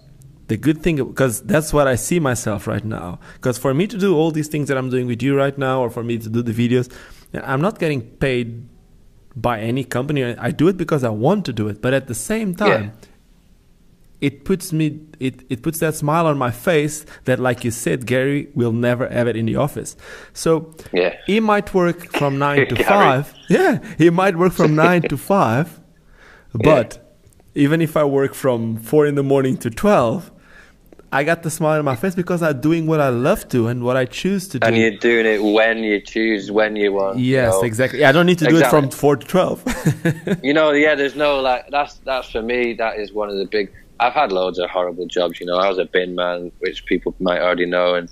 [0.49, 3.19] the good thing because that's what I see myself right now.
[3.35, 5.81] Because for me to do all these things that I'm doing with you right now,
[5.81, 6.91] or for me to do the videos,
[7.33, 8.67] I'm not getting paid
[9.35, 10.23] by any company.
[10.23, 11.81] I do it because I want to do it.
[11.81, 13.07] But at the same time, yeah.
[14.21, 18.07] it puts me it, it puts that smile on my face that like you said,
[18.07, 19.95] Gary will never have it in the office.
[20.33, 21.15] So yeah.
[21.27, 23.35] he might work from nine to five.
[23.49, 23.79] Yeah.
[23.99, 25.79] He might work from nine to five.
[26.53, 26.97] But
[27.53, 27.63] yeah.
[27.63, 30.31] even if I work from four in the morning to twelve,
[31.11, 33.83] I got the smile on my face because I'm doing what I love to and
[33.83, 34.67] what I choose to do.
[34.67, 37.17] And you're doing it when you choose, when you want.
[37.17, 38.05] Yes, exactly.
[38.05, 38.81] I don't need to exactly.
[38.81, 39.63] do it from four to twelve.
[40.43, 40.93] you know, yeah.
[40.95, 42.73] There's no like that's that's for me.
[42.73, 43.71] That is one of the big.
[43.99, 45.39] I've had loads of horrible jobs.
[45.39, 48.09] You know, I was a bin man, which people might already know, and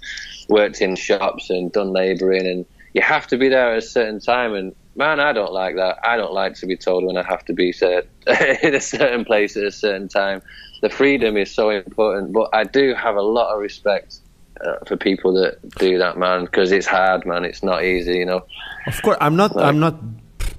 [0.50, 4.20] worked in shops and done labouring, and you have to be there at a certain
[4.20, 4.54] time.
[4.54, 6.00] And man, I don't like that.
[6.04, 8.08] I don't like to be told when I have to be set
[8.64, 10.41] in a certain place at a certain time
[10.82, 12.34] the freedom is so important.
[12.34, 14.19] But I do have a lot of respect
[14.61, 17.45] uh, for people that do that, man, because it's hard, man.
[17.45, 18.45] It's not easy, you know.
[18.86, 19.55] Of course, I'm not.
[19.55, 19.95] Like, I'm not.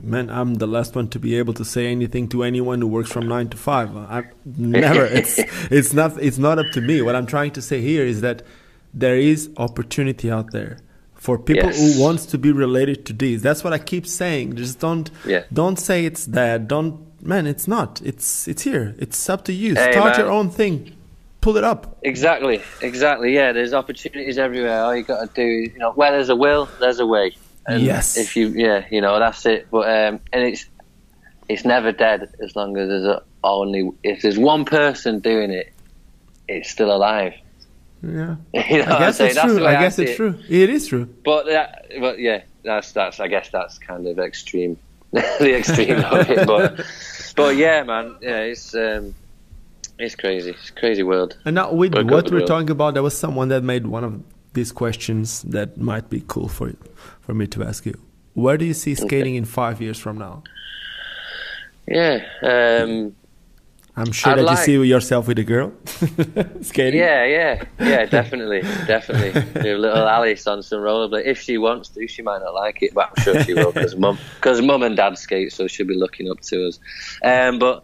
[0.00, 3.10] Man, I'm the last one to be able to say anything to anyone who works
[3.10, 3.96] from nine to five.
[3.96, 5.04] I never.
[5.04, 5.38] it's
[5.70, 6.20] it's not.
[6.22, 7.02] It's not up to me.
[7.02, 8.42] What I'm trying to say here is that
[8.94, 10.78] there is opportunity out there
[11.14, 11.96] for people yes.
[11.96, 13.42] who wants to be related to this.
[13.42, 14.56] That's what I keep saying.
[14.56, 15.42] Just don't yeah.
[15.52, 16.68] don't say it's that.
[16.68, 18.00] Don't man, it's not.
[18.04, 18.94] It's it's here.
[18.98, 19.74] It's up to you.
[19.74, 20.20] Hey, Start man.
[20.20, 20.94] your own thing.
[21.40, 21.98] Pull it up.
[22.02, 23.34] Exactly, exactly.
[23.34, 24.82] Yeah, there's opportunities everywhere.
[24.82, 27.36] All you got to do, you know, where there's a will, there's a way.
[27.66, 28.16] And yes.
[28.16, 29.68] If you, yeah, you know, that's it.
[29.70, 30.66] But um, and it's
[31.48, 35.72] it's never dead as long as there's a, only if there's one person doing it,
[36.48, 37.34] it's still alive.
[38.02, 39.66] Yeah, you know I guess it's true.
[39.66, 40.16] I guess it's it.
[40.16, 40.38] true.
[40.48, 41.06] It is true.
[41.24, 43.20] But that, but yeah, that's that's.
[43.20, 44.78] I guess that's kind of extreme,
[45.12, 46.46] the extreme of it.
[46.46, 46.84] But
[47.38, 49.14] but yeah, man, yeah, it's um,
[49.98, 50.50] it's crazy.
[50.50, 51.36] It's crazy world.
[51.44, 54.22] And now with what we're talking about, there was someone that made one of
[54.52, 56.72] these questions that might be cool for
[57.20, 57.98] for me to ask you.
[58.34, 59.36] Where do you see skating okay.
[59.36, 60.42] in five years from now?
[61.86, 63.16] Yeah, um,
[63.98, 65.72] I'm sure I'd that like, you see yourself with a girl
[66.62, 67.00] skating.
[67.00, 69.62] Yeah, yeah, yeah, definitely, definitely.
[69.62, 72.06] Do little Alice on some rollerblades if she wants to.
[72.06, 74.96] She might not like it, but I'm sure she will because mum, because mum and
[74.96, 76.78] dad skate, so she'll be looking up to us.
[77.24, 77.82] Um, but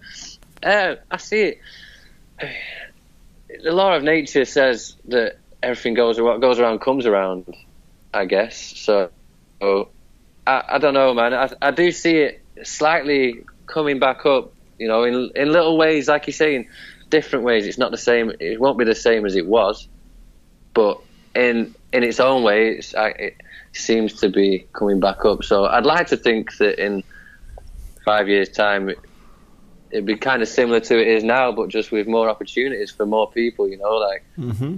[0.62, 1.60] uh, I see it.
[3.62, 7.56] the law of nature says that everything goes what goes around comes around.
[8.12, 9.10] I guess so.
[9.60, 9.88] so
[10.46, 11.34] I, I don't know, man.
[11.34, 14.53] I, I do see it slightly coming back up.
[14.78, 16.68] You know, in in little ways, like you're saying,
[17.10, 17.66] different ways.
[17.66, 18.32] It's not the same.
[18.40, 19.88] It won't be the same as it was,
[20.72, 21.00] but
[21.34, 23.36] in in its own way, it's, it
[23.72, 25.44] seems to be coming back up.
[25.44, 27.02] So I'd like to think that in
[28.04, 28.90] five years' time,
[29.90, 33.06] it'd be kind of similar to it is now, but just with more opportunities for
[33.06, 33.68] more people.
[33.68, 34.24] You know, like.
[34.38, 34.76] Mm-hmm.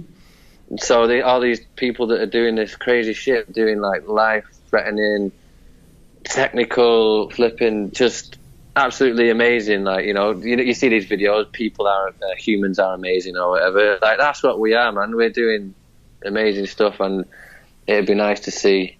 [0.79, 5.31] So they, all these people that are doing this crazy shit, doing like life-threatening,
[6.25, 8.36] technical, flipping, just
[8.77, 9.83] absolutely amazing.
[9.83, 13.49] Like you know, you, you see these videos, people are uh, humans are amazing or
[13.51, 13.97] whatever.
[14.01, 15.15] Like that's what we are, man.
[15.15, 15.73] We're doing
[16.23, 17.25] amazing stuff, and
[17.87, 18.97] it'd be nice to see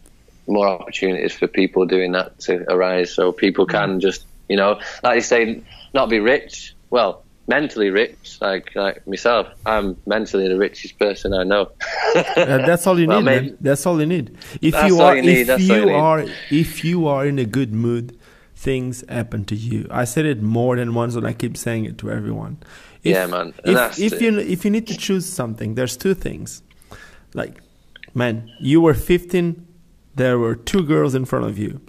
[0.48, 5.16] more opportunities for people doing that to arise, so people can just you know, like
[5.16, 5.62] you say,
[5.94, 6.74] not be rich.
[6.90, 9.48] Well, mentally rich, like like myself.
[9.66, 11.72] I'm mentally the richest person I know.
[12.16, 12.24] uh,
[12.66, 13.26] that's all you Well, need.
[13.26, 13.58] maybe- man.
[13.62, 14.38] That's all you need.
[14.62, 17.74] If you are, you need, if you you are, if you are in a good
[17.74, 18.17] mood,
[18.58, 19.88] things happen to you.
[19.92, 22.58] I said it more than once, and I keep saying it to everyone.
[23.04, 23.54] If, Yeah, man.
[23.64, 26.64] If, if you if you need to choose something, there's two things.
[27.34, 27.62] Like,
[28.16, 29.66] man, you were 15.
[30.16, 31.80] There were two girls in front of you.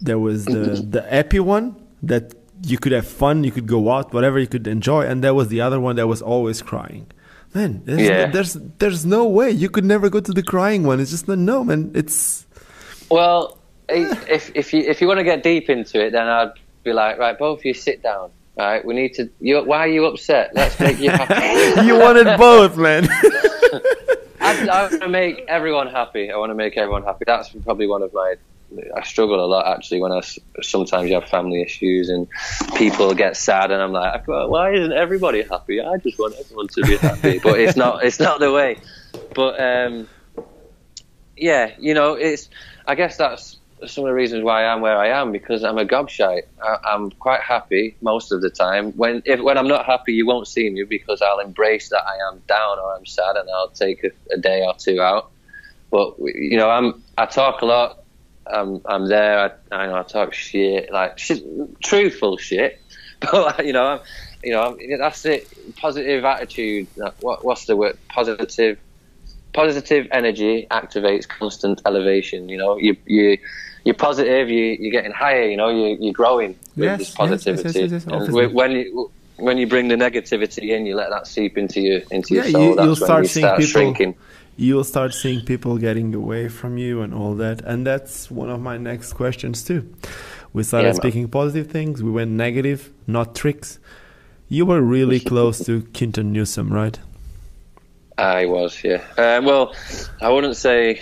[0.00, 4.14] There was the the happy one that you could have fun, you could go out,
[4.14, 7.06] whatever you could enjoy, and there was the other one that was always crying.
[7.54, 8.26] Man, there's, Yeah.
[8.30, 11.00] there's there's no way you could never go to the crying one.
[11.00, 11.90] It's just no, no man.
[11.94, 12.46] It's
[13.10, 13.58] Well,
[13.92, 16.52] if if you if you want to get deep into it, then I'd
[16.84, 18.30] be like, right, both of you sit down.
[18.56, 19.30] Right, we need to.
[19.40, 20.50] You, why are you upset?
[20.54, 21.82] Let's make you happy.
[21.86, 23.08] you wanted both, man.
[24.40, 26.30] I, I want to make everyone happy.
[26.30, 27.24] I want to make everyone happy.
[27.26, 28.34] That's probably one of my.
[28.94, 30.20] I struggle a lot actually when I
[30.62, 32.28] sometimes you have family issues and
[32.76, 35.80] people get sad and I'm like, why isn't everybody happy?
[35.80, 38.04] I just want everyone to be happy, but it's not.
[38.04, 38.78] It's not the way.
[39.34, 40.08] But um,
[41.36, 42.50] yeah, you know, it's.
[42.86, 45.78] I guess that's some of the reasons why I am where I am because I'm
[45.78, 46.42] a gobshite.
[46.62, 48.92] I, I'm quite happy most of the time.
[48.92, 52.28] When if when I'm not happy, you won't see me because I'll embrace that I
[52.30, 55.30] am down or I'm sad, and I'll take a, a day or two out.
[55.90, 58.04] But you know, I'm I talk a lot.
[58.46, 59.38] I'm I'm there.
[59.72, 61.42] I, I, know, I talk shit like shit,
[61.82, 62.80] truthful shit.
[63.30, 64.00] But you know, I'm,
[64.42, 65.46] you know, I'm, that's it.
[65.76, 66.86] Positive attitude.
[67.20, 67.98] What what's the word?
[68.08, 68.78] Positive
[69.52, 72.48] positive energy activates constant elevation.
[72.48, 73.38] You know, you you
[73.84, 74.48] you're positive.
[74.48, 75.44] You you're getting higher.
[75.44, 77.80] You know, you you're growing with Yes, this positivity.
[77.80, 81.56] yes, yes, and when you when you bring the negativity in, you let that seep
[81.56, 82.62] into your into your yeah, soul.
[82.62, 83.70] you, that's you'll when start you seeing start people.
[83.70, 84.14] shrinking.
[84.56, 88.60] You'll start seeing people getting away from you and all that, and that's one of
[88.60, 89.88] my next questions too.
[90.52, 90.96] We started Yeah, man.
[90.96, 92.02] speaking positive things.
[92.02, 93.78] We went negative, not tricks.
[94.50, 96.98] You were really close to Keaton Newsom, right?
[98.18, 99.02] I was, yeah.
[99.16, 99.74] Um, well,
[100.20, 101.00] I wouldn't say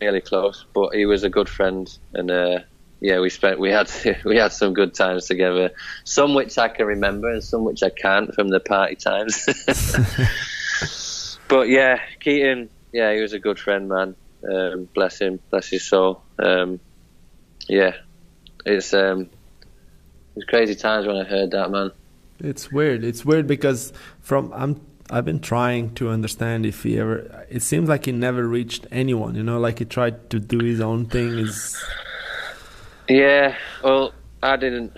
[0.00, 2.58] really close, but he was a good friend, and uh,
[3.00, 3.90] yeah, we spent we had
[4.24, 5.70] we had some good times together.
[6.04, 9.46] Some which I can remember, and some which I can't from the party times.
[11.48, 14.16] but yeah, Keaton, yeah, he was a good friend, man.
[14.50, 16.22] Um, bless him, bless his soul.
[16.38, 16.80] Um,
[17.68, 17.96] yeah,
[18.64, 19.28] it's um, it
[20.36, 21.90] was crazy times when I heard that, man.
[22.40, 23.04] It's weird.
[23.04, 27.46] It's weird because from I'm I've been trying to understand if he ever.
[27.50, 29.34] It seems like he never reached anyone.
[29.34, 31.38] You know, like he tried to do his own thing.
[31.38, 31.82] Is
[33.08, 34.96] Yeah, well, I didn't.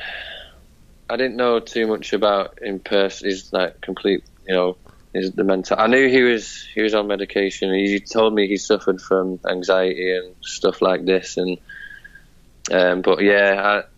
[1.10, 3.28] I didn't know too much about him person.
[3.28, 4.76] His like complete, you know,
[5.12, 5.76] his the mental.
[5.78, 7.74] I knew he was he was on medication.
[7.74, 11.36] He told me he suffered from anxiety and stuff like this.
[11.36, 11.58] And
[12.70, 13.95] um, but yeah, I,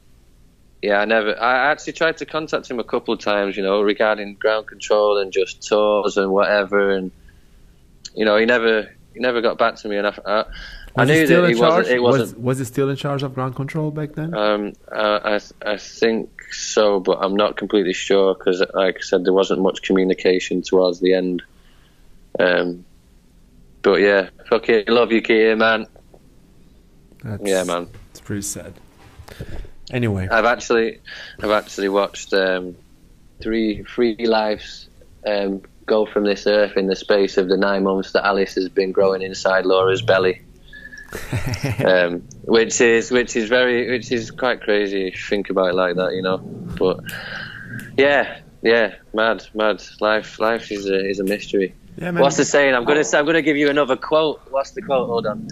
[0.83, 1.41] yeah, I never.
[1.41, 5.19] I actually tried to contact him a couple of times, you know, regarding ground control
[5.19, 6.91] and just tours and whatever.
[6.91, 7.11] And
[8.15, 9.97] you know, he never he never got back to me.
[9.97, 10.45] And I, I,
[10.97, 11.59] I was he knew that he charge?
[11.59, 11.97] wasn't.
[11.97, 12.41] It was, wasn't.
[12.41, 14.35] was he still in charge of ground control back then?
[14.35, 19.25] Um, uh, I I think so, but I'm not completely sure because, like I said,
[19.25, 21.43] there wasn't much communication towards the end.
[22.39, 22.85] Um,
[23.83, 25.87] but yeah, fuck it, love you, Keita, man.
[27.25, 27.89] That's, Yeah, man.
[28.11, 28.75] It's pretty sad.
[29.91, 31.01] Anyway, I've actually,
[31.43, 32.77] I've actually watched um,
[33.41, 34.89] three three lives
[35.27, 38.69] um, go from this earth in the space of the nine months that Alice has
[38.69, 40.43] been growing inside Laura's belly.
[41.87, 45.75] um, which is which is very which is quite crazy if you think about it
[45.75, 46.37] like that, you know.
[46.37, 47.01] But
[47.97, 49.83] yeah, yeah, mad, mad.
[50.01, 51.75] Life, life is a is a mystery.
[52.01, 52.23] Yeah, man.
[52.23, 52.75] What's the saying?
[52.75, 54.41] I'm gonna I'm gonna give you another quote.
[54.51, 55.09] What's the quote?
[55.09, 55.47] Hold on.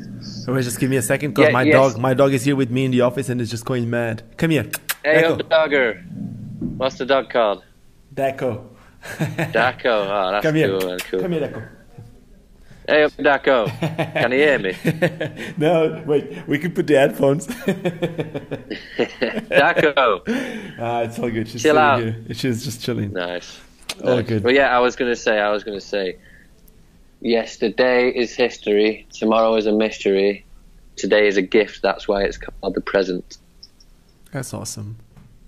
[0.49, 1.75] Wait, just give me a second, because Yeah, my yes.
[1.75, 4.23] dog, my dog is here with me in the office and is just going mad.
[4.37, 4.67] Come here,
[5.05, 5.29] Hey, Deco.
[5.31, 5.95] yo, dogger.
[6.77, 7.63] What's the dog called?
[8.15, 8.65] Deco.
[9.03, 10.69] Daco, oh, that's Come here.
[10.79, 11.21] cool, cool.
[11.21, 11.69] Come here, Daco.
[12.89, 13.67] Hey up, Daco.
[14.13, 14.73] Can you hear me?
[15.57, 16.47] no, wait.
[16.47, 17.47] We can put the headphones.
[18.97, 20.23] Daco.
[20.79, 21.49] ah, it's all good.
[21.49, 22.01] She's Chill out.
[22.01, 22.17] here.
[22.33, 23.13] She's just chilling.
[23.13, 23.61] Nice.
[24.05, 24.27] All nice.
[24.27, 24.45] good.
[24.45, 26.19] Well, yeah, I was gonna say, I was gonna say,
[27.27, 30.45] yesterday is history, tomorrow is a mystery,
[30.97, 31.83] today is a gift.
[31.83, 33.39] That's why it's called the present.
[34.33, 34.97] That's awesome.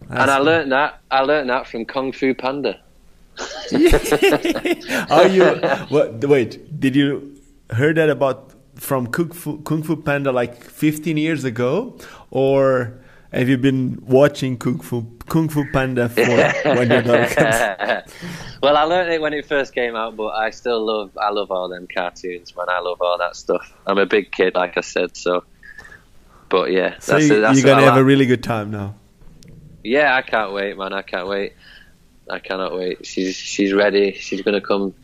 [0.09, 1.01] and I That's- learned that.
[1.11, 2.81] I learned that from Kung Fu Panda.
[5.11, 5.45] Are you?
[5.95, 6.25] What?
[6.25, 6.81] Wait.
[6.81, 7.37] Did you
[7.71, 11.97] heard that about from Kung Fu, Kung Fu Panda like 15 years ago,
[12.31, 12.95] or
[13.33, 16.21] have you been watching Kung Fu Kung Fu Panda for
[16.77, 18.13] when your daughter comes?
[18.63, 21.17] well, I learned it when it first came out, but I still love.
[21.19, 22.67] I love all them cartoons, man.
[22.69, 23.73] I love all that stuff.
[23.87, 25.45] I'm a big kid, like I said, so.
[26.49, 27.41] But yeah, So that's you, it.
[27.41, 28.95] That's you're gonna have a really good time now.
[29.85, 30.93] Yeah, I can't wait, man.
[30.93, 31.53] I can't wait.
[32.31, 33.07] I cannot wait.
[33.07, 34.13] She's she's ready.
[34.13, 34.95] She's gonna come.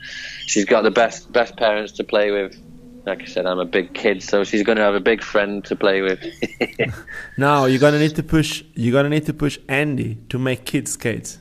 [0.47, 2.59] She's got the best best parents to play with.
[3.07, 5.77] Like I said, I'm a big kid, so she's gonna have a big friend to
[5.77, 6.21] play with.
[7.37, 8.63] Now you're gonna need to push.
[8.75, 11.39] You're gonna need to push Andy to make kids skates.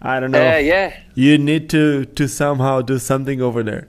[0.00, 0.40] I don't know.
[0.54, 0.96] Uh, yeah.
[1.14, 3.88] You need to to somehow do something over there.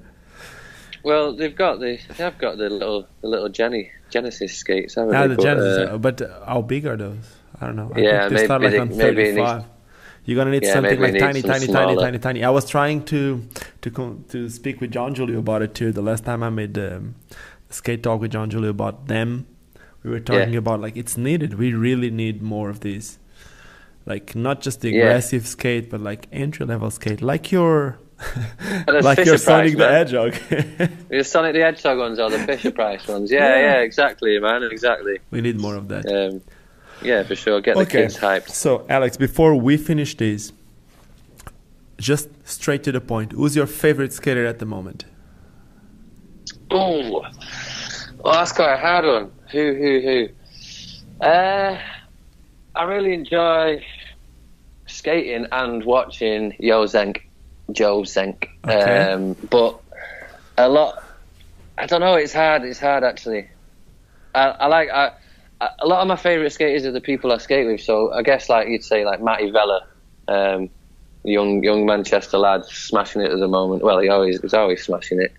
[1.03, 5.27] Well, they've got the they've got the little the little Jenny Genesys skates, haven't they?
[5.27, 7.35] the But, Genesys, uh, but how big are those?
[7.61, 7.91] I don't know.
[7.95, 9.63] I Yeah, they maybe like they- on maybe it needs- 35.
[10.25, 12.01] You're gonna need Yeah, something like tiny, some tiny, tiny, smaller.
[12.01, 12.43] tiny, tiny.
[12.43, 13.43] I was trying to
[13.81, 15.91] to to speak with Jon Julio about it too.
[15.91, 17.15] The last time I made the um,
[17.69, 19.45] skate talk with Jon Julio about them,
[20.03, 20.59] we were talking Yeah.
[20.59, 21.55] about like it's needed.
[21.59, 23.19] We really need more of these,
[24.05, 25.03] like not just the Yeah.
[25.03, 27.97] aggressive skate, but like entry level skate, like your
[28.87, 29.87] like your Fisher Price, Sonic the.
[29.89, 30.33] Hedgehog.
[31.09, 33.29] the Sonic the Hedgehog ones or the Fisher Price ones.
[33.29, 33.73] Yeah, Yeah.
[33.73, 35.19] yeah, exactly, man, exactly.
[35.31, 36.05] we need more of that.
[36.05, 36.41] Um,
[37.03, 37.61] yeah, for sure.
[37.61, 38.03] Get the Okay.
[38.03, 38.49] kids hyped.
[38.49, 40.51] So, Alex, before we finish this,
[41.97, 43.31] just straight to the point.
[43.31, 45.05] Who's your favorite skater at the moment?
[46.71, 47.21] Oh,
[48.23, 49.31] well, that's quite a hard one.
[49.51, 51.25] Who, who, who?
[51.25, 51.79] Uh,
[52.75, 53.85] I really enjoy
[54.87, 57.21] skating and watching Yo Zenk,
[57.71, 58.49] Joe Zenk.
[58.65, 59.11] Okay.
[59.11, 59.79] Um, but
[60.57, 61.03] a lot,
[61.77, 62.15] I don't know.
[62.15, 62.63] It's hard.
[62.63, 63.47] It's hard actually.
[64.35, 65.11] I, I like I, I,
[65.79, 67.81] a lot of my favourite skaters are the people I skate with.
[67.81, 69.87] So I guess like you'd say like Matty Vella,
[70.27, 70.69] um,
[71.23, 73.83] young young Manchester lad, smashing it at the moment.
[73.83, 75.33] Well, he always he's always smashing it.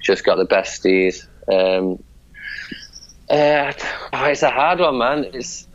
[0.00, 1.26] Just got the besties.
[1.52, 2.02] Um,
[3.30, 3.72] uh,
[4.12, 5.26] oh, it's a hard one, man.
[5.32, 5.66] It's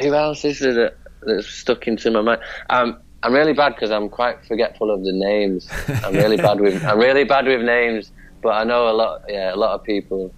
[0.00, 2.40] who else is there that, that's stuck into my mind?
[2.70, 5.68] Um, I'm really bad because I'm quite forgetful of the names.
[6.04, 8.10] I'm really bad with I'm really bad with names,
[8.42, 9.22] but I know a lot.
[9.28, 10.32] Yeah, a lot of people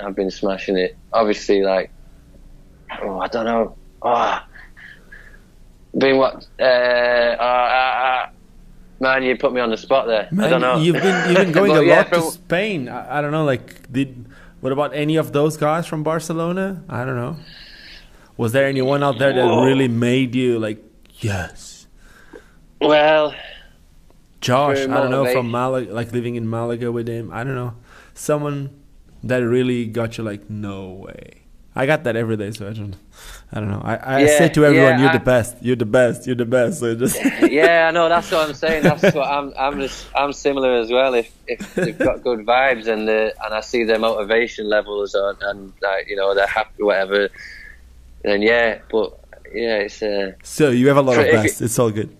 [0.00, 0.96] have been smashing it.
[1.12, 1.90] Obviously, like
[3.02, 3.76] oh, I don't know.
[4.02, 4.40] Oh,
[5.96, 6.46] been what?
[6.58, 8.30] Uh, uh, uh,
[9.00, 10.28] man, you put me on the spot there.
[10.38, 10.78] I don't know.
[10.78, 12.88] You've been you've been going a yeah, lot to Spain.
[12.88, 13.44] I, I don't know.
[13.44, 14.26] Like, did
[14.60, 16.82] what about any of those guys from Barcelona?
[16.88, 17.36] I don't know.
[18.36, 19.64] Was there anyone out there that Whoa.
[19.64, 20.82] really made you like,
[21.18, 21.86] yes,
[22.80, 23.34] Well,
[24.40, 24.78] Josh?
[24.78, 25.50] I don't know from.
[25.50, 27.30] Malaga, like living in Malaga with him.
[27.32, 27.74] I don't know,
[28.14, 28.79] someone
[29.24, 31.34] that really got you like, no way.
[31.74, 32.96] I got that every day, so I don't,
[33.52, 33.80] I don't know.
[33.84, 35.56] I, I Yeah, say to everyone, yeah, "You're I- the best.
[35.62, 36.26] You're the best.
[36.26, 37.16] You're the best." So just
[37.48, 38.08] yeah, I know.
[38.08, 38.82] That's what I'm saying.
[38.82, 39.54] That's what I'm.
[39.56, 40.08] I'm just.
[40.16, 41.14] I'm similar as well.
[41.14, 45.36] If if they've got good vibes and the and I see their motivation levels on
[45.42, 47.28] and like you know they're happy whatever,
[48.24, 48.80] then yeah.
[48.90, 49.18] But
[49.54, 51.62] yeah, it's uh, so you have a lot of best.
[51.62, 52.10] It's all good.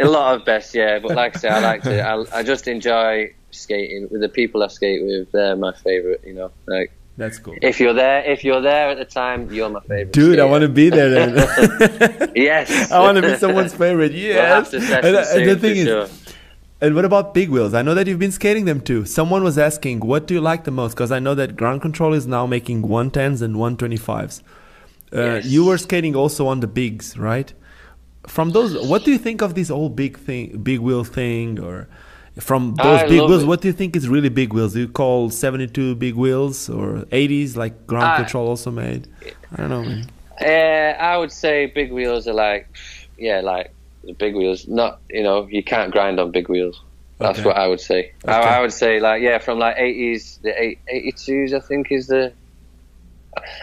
[0.00, 0.74] a lot of best.
[0.74, 2.00] Yeah, but like I say, I like to.
[2.00, 5.32] I, I just enjoy skating with the people I skate with.
[5.32, 6.22] They're my favorite.
[6.26, 7.56] You know, like That's cool.
[7.62, 10.12] if you're there, if you're there at the time, you're my favorite.
[10.12, 12.32] Dude, I want to be there then.
[12.36, 14.12] Yes, I want to be someone's favorite.
[14.18, 14.70] We'll Yes.
[14.70, 16.08] to and, and the thing is, sure.
[16.80, 17.74] and what about big wheels?
[17.74, 19.04] I know that you've been skating them too.
[19.04, 20.92] Someone was asking, what do you like the most?
[20.94, 24.42] Because I know that ground control is now making 110s and 125s.
[25.10, 25.46] Uh, Yes.
[25.46, 27.52] You were skating also on the bigs, right?
[28.26, 31.88] From those, what do you think of this whole big thing, big wheel thing, or
[32.40, 33.42] from those I big wheels?
[33.42, 33.46] it.
[33.46, 34.72] What do you think is really big wheels?
[34.74, 39.08] Do you call 72 big wheels or 80s like ground I- control also made?
[39.52, 39.82] I don't know.
[39.82, 40.06] Man.
[40.40, 42.68] Uh, I would say big wheels are like,
[43.18, 43.74] yeah, like
[44.04, 44.68] the big wheels.
[44.68, 46.80] Not you know you can't grind on big wheels.
[47.18, 47.48] That's Okay.
[47.48, 48.12] what I would say.
[48.24, 48.32] Okay.
[48.32, 52.06] I, I would say like yeah, from like eighties, the eight, 82s I think is
[52.06, 52.32] the.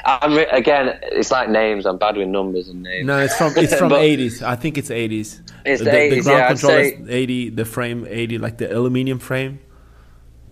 [0.06, 1.85] I'm re- again, it's like names.
[1.85, 3.06] I'm bad with numbers and names.
[3.06, 4.41] No, it's from it's from 80s.
[4.41, 5.41] I think it's 80s.
[5.65, 7.49] It's the the, 80s, ground yeah, control say- is 80.
[7.49, 9.60] The frame 80, like the aluminium frame.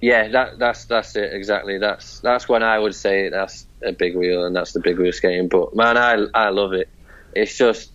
[0.01, 1.77] Yeah, that that's that's it exactly.
[1.77, 5.13] That's that's when I would say that's a big wheel and that's the big wheel
[5.13, 5.47] skating.
[5.47, 6.89] But man, I I love it.
[7.33, 7.89] It's just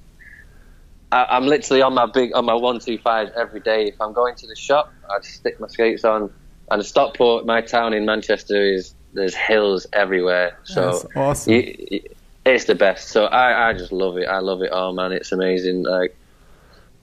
[1.12, 3.88] I, am literally on my big on my one two five every day.
[3.88, 6.32] If I'm going to the shop, I stick my skates on.
[6.70, 10.58] And Stockport, my town in Manchester, is there's hills everywhere.
[10.64, 11.52] So That's awesome.
[11.52, 12.02] you- you-
[12.46, 13.08] it's the best.
[13.08, 14.26] So I, I just love it.
[14.26, 15.12] I love it all, man.
[15.12, 15.82] It's amazing.
[15.82, 16.16] Like,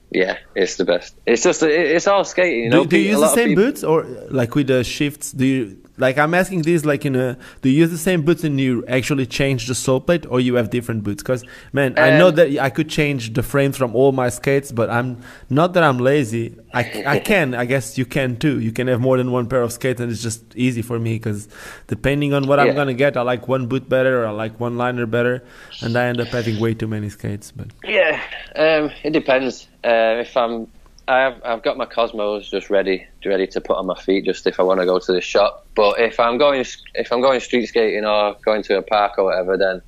[0.09, 1.13] yeah, it's the best.
[1.27, 2.63] It's just it, it's all skating.
[2.63, 5.31] You know, do, do you use the same people- boots or like with the shifts?
[5.31, 6.17] Do you like?
[6.17, 7.37] I'm asking this like in a.
[7.61, 10.55] Do you use the same boots and you actually change the sole plate, or you
[10.55, 11.23] have different boots?
[11.23, 11.43] Because
[11.73, 14.89] man, I know Um, that I could change the frames from all my skates, but
[14.89, 15.17] I'm
[15.49, 16.55] not that I'm lazy.
[16.73, 17.53] I, I can.
[17.53, 18.59] I guess you can too.
[18.59, 21.13] You can have more than one pair of skates, and it's just easy for me
[21.15, 21.47] because
[21.87, 24.77] depending on what I'm gonna get, I like one boot better or I like one
[24.77, 25.43] liner better,
[25.81, 27.51] and I end up having way too many skates.
[27.51, 28.19] But Yeah,
[28.55, 29.67] um, it depends.
[29.83, 30.67] Uh, if I'm,
[31.07, 34.59] I've I've got my Cosmos just ready, ready to put on my feet, just if
[34.59, 35.65] I want to go to the shop.
[35.75, 36.65] But if I'm going,
[36.95, 39.81] if I'm going street skating or going to a park or whatever, then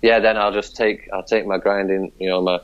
[0.00, 2.60] yeah, then I'll just take I'll take my grinding, you know, my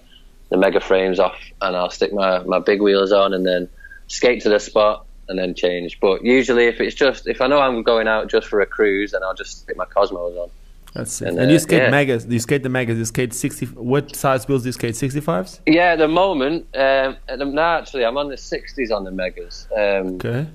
[0.48, 3.68] the mega frames off, and I'll stick my my big wheels on, and then
[4.08, 5.06] skate to the spot.
[5.28, 8.48] And then change, but usually if it's just if I know I'm going out just
[8.48, 10.50] for a cruise, then I'll just stick my Cosmos on.
[10.94, 11.28] That's it.
[11.28, 11.90] And, And, you uh, skate yeah.
[11.90, 12.26] megas.
[12.26, 12.98] You skate the megas?
[12.98, 13.66] You skate sixty.
[13.66, 14.96] What size wheels do you skate?
[14.96, 15.60] Sixty fives.
[15.66, 19.10] Yeah, at the moment, um, at the, no, actually, I'm on the 60s on the
[19.10, 20.46] Megas, um, Okay.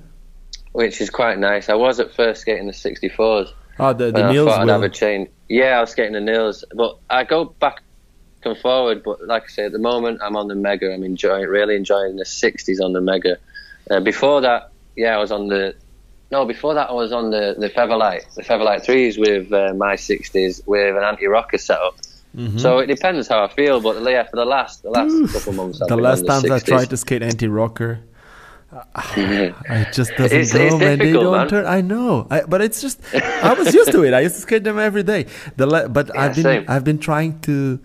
[0.72, 1.68] which is quite nice.
[1.68, 3.50] I was at first skating the 64s.
[3.78, 5.28] Oh, the, and the I Nils thought I'd have a chain.
[5.48, 7.82] Yeah, I was skating the Nils, but I go back
[8.44, 9.02] and forward.
[9.04, 10.92] But like I say, at the moment, I'm on the Mega.
[10.92, 13.36] I'm enjoying, really enjoying the 60s on the Mega.
[13.90, 15.74] Uh, before that, yeah, I was on the.
[16.30, 19.94] No, before that, I was on the the Featherlight, the Featherlight threes with uh, my
[19.94, 21.96] 60s with an anti-rocker setup.
[22.36, 22.58] Mm-hmm.
[22.58, 25.80] So it depends how I feel, but yeah, for the last the last couple months,
[25.80, 28.00] I've The last times the I tried to skate anti-rocker,
[29.16, 30.98] it just doesn't It's- go, it's man.
[30.98, 31.48] They don't man.
[31.48, 31.66] turn.
[31.66, 34.12] I know, I, but it's just I was used to it.
[34.12, 35.26] I used to skate them every day.
[35.56, 36.64] The la- but Yeah, I've been same.
[36.68, 37.78] I've been trying to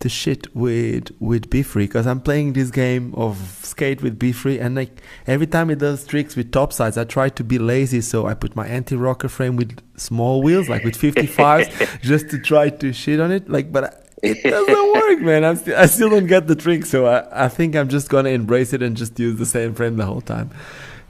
[0.00, 4.32] to shit with with Be Free because I'm playing this game of skate with Be
[4.32, 7.58] Free, and like every time it does tricks with top sides, I try to be
[7.58, 12.38] lazy, so I put my anti-rocker frame with small wheels, like with 55s, just to
[12.38, 13.48] try to shit on it.
[13.48, 13.84] Like, but.
[13.84, 15.44] I, it doesn't work, man.
[15.44, 18.30] I'm still, I still don't get the trick, so I, I think I'm just gonna
[18.30, 20.50] embrace it and just use the same frame the whole time.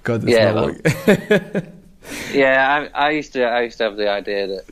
[0.03, 1.73] Because it's Yeah, not well, working.
[2.33, 3.45] Yeah, I, I used to.
[3.45, 4.65] I used to have the idea that,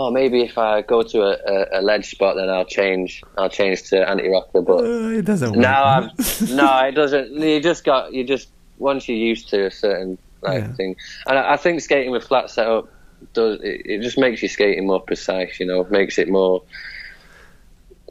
[0.00, 3.22] oh, maybe if I go to a, a, a ledge spot, then I'll change.
[3.36, 4.62] I'll change to anti-rocker.
[4.62, 5.66] But Uh, it doesn't work.
[5.66, 6.10] I'm
[6.56, 7.32] no, it doesn't.
[7.34, 8.48] You just got you just
[8.78, 10.72] once you're used to a certain like Yeah.
[10.74, 10.96] thing,
[11.26, 12.88] and I, I think skating with flat setup
[13.34, 15.58] does it, it just makes your skating more precise.
[15.58, 16.62] You know, makes it more.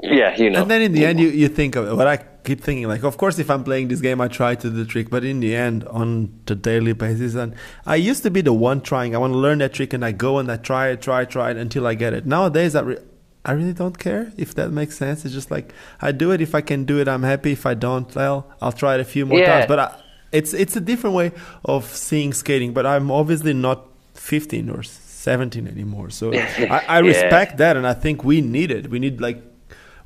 [0.04, 0.62] Yeah, you know.
[0.62, 1.98] And then in the end, you, you think of.
[1.98, 4.70] What I keep thinking, like, of course, if I'm playing this game, I try to
[4.70, 5.10] do the trick.
[5.10, 7.56] But in the end, on the daily basis, and
[7.86, 9.16] I used to be the one trying.
[9.16, 11.30] I want to learn that trick, and I go and I try it, try, it,
[11.32, 12.26] try it until I get it.
[12.28, 13.00] Nowadays, I, re-
[13.44, 15.26] I really don't care if that makes sense.
[15.26, 16.42] It's just like I do it.
[16.42, 17.54] If I can do it, I'm happy.
[17.54, 19.48] If I don't, well, I'll try it a few more Yeah.
[19.48, 19.66] times.
[19.68, 20.00] But I,
[20.32, 21.32] it's it's a different way
[21.66, 22.72] of seeing skating.
[22.74, 26.12] But I'm obviously not 15 or 17 anymore.
[26.12, 27.08] So I, I Yeah.
[27.08, 28.90] respect that, and I think we need it.
[28.92, 29.42] We need like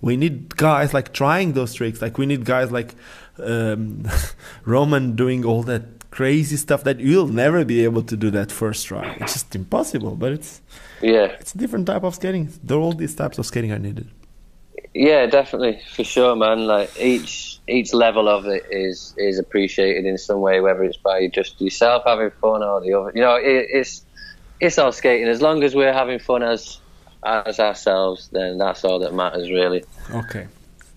[0.02, 2.02] we need guys like trying those tricks.
[2.02, 2.96] Like we need guys like
[3.38, 4.08] um,
[4.66, 8.86] Roman doing all that crazy stuff that you'll never be able to do that first
[8.86, 9.16] try.
[9.20, 10.16] It's just impossible.
[10.16, 10.62] But it's
[11.02, 12.50] yeah, it's a different type of skating.
[12.64, 14.10] There are all these types of skating are needed.
[14.94, 16.68] Yeah, definitely for sure, man.
[16.68, 21.28] Like each each level of it is is appreciated in some way, whether it's by
[21.28, 23.12] just yourself having fun or the other.
[23.16, 24.04] You know, it, it's
[24.60, 25.28] it's all skating.
[25.28, 26.80] As long as we're having fun as
[27.24, 29.84] as ourselves, then that's all that matters, really.
[30.14, 30.48] Okay.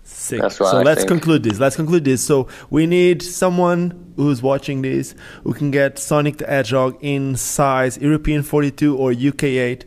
[0.03, 0.51] Sick.
[0.51, 1.09] So I let's think.
[1.09, 1.59] conclude this.
[1.59, 2.23] Let's conclude this.
[2.23, 7.97] So we need someone who's watching this who can get Sonic the Hedgehog in size
[7.97, 9.85] European 42 or UK 8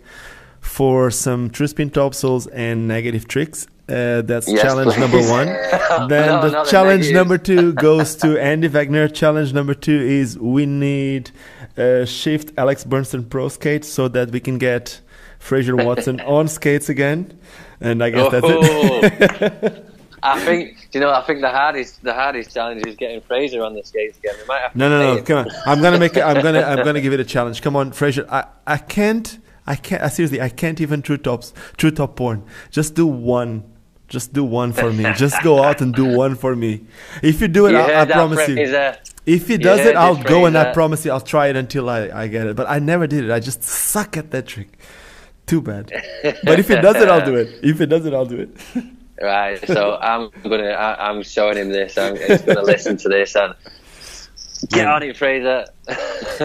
[0.61, 3.67] for some true spin topsouls and negative tricks.
[3.89, 5.01] Uh, that's Yes, challenge please.
[5.01, 5.47] number one.
[6.09, 9.09] then No, the challenge number two goes to Andy Wagner.
[9.09, 11.31] Challenge number two is we need
[11.79, 15.01] uh, shift Alex Burston Pro Skate so that we can get
[15.39, 17.39] Fraser Watson on skates again.
[17.81, 18.59] And I guess that's it.
[18.61, 19.85] Oh.
[20.23, 21.13] I think you know.
[21.13, 24.35] I think the hardest the hardest challenge is getting Fraser on the skates again.
[24.41, 25.17] We might have to No, no, no!
[25.19, 25.25] him.
[25.25, 26.23] Come on, I'm gonna make it.
[26.23, 27.63] I'm gonna, I'm gonna give it a challenge.
[27.63, 28.27] Come on, Fraser.
[28.29, 30.03] I, I can't, I can't.
[30.03, 32.43] I seriously, I can't even true tops, true top porn.
[32.71, 33.63] Just do one.
[34.09, 35.05] Just do one for me.
[35.15, 36.87] Just go out and do one for me.
[37.23, 38.57] If you do it, You I, I promise you.
[39.27, 41.91] If he does heard it, I'll go and I promise you, I'll try it until
[41.91, 42.57] I, I get it.
[42.57, 43.31] But I never did it.
[43.31, 44.79] I just suck at that trick.
[45.49, 45.91] Too bad.
[46.45, 47.59] But if it does it, I'll do it.
[47.63, 48.51] If it does it, I'll do it.
[49.21, 50.69] Right, so I'm gonna.
[50.69, 51.99] I, I'm showing him this.
[51.99, 53.53] I'm he's gonna listen to this and
[54.69, 55.65] get on it, Fraser.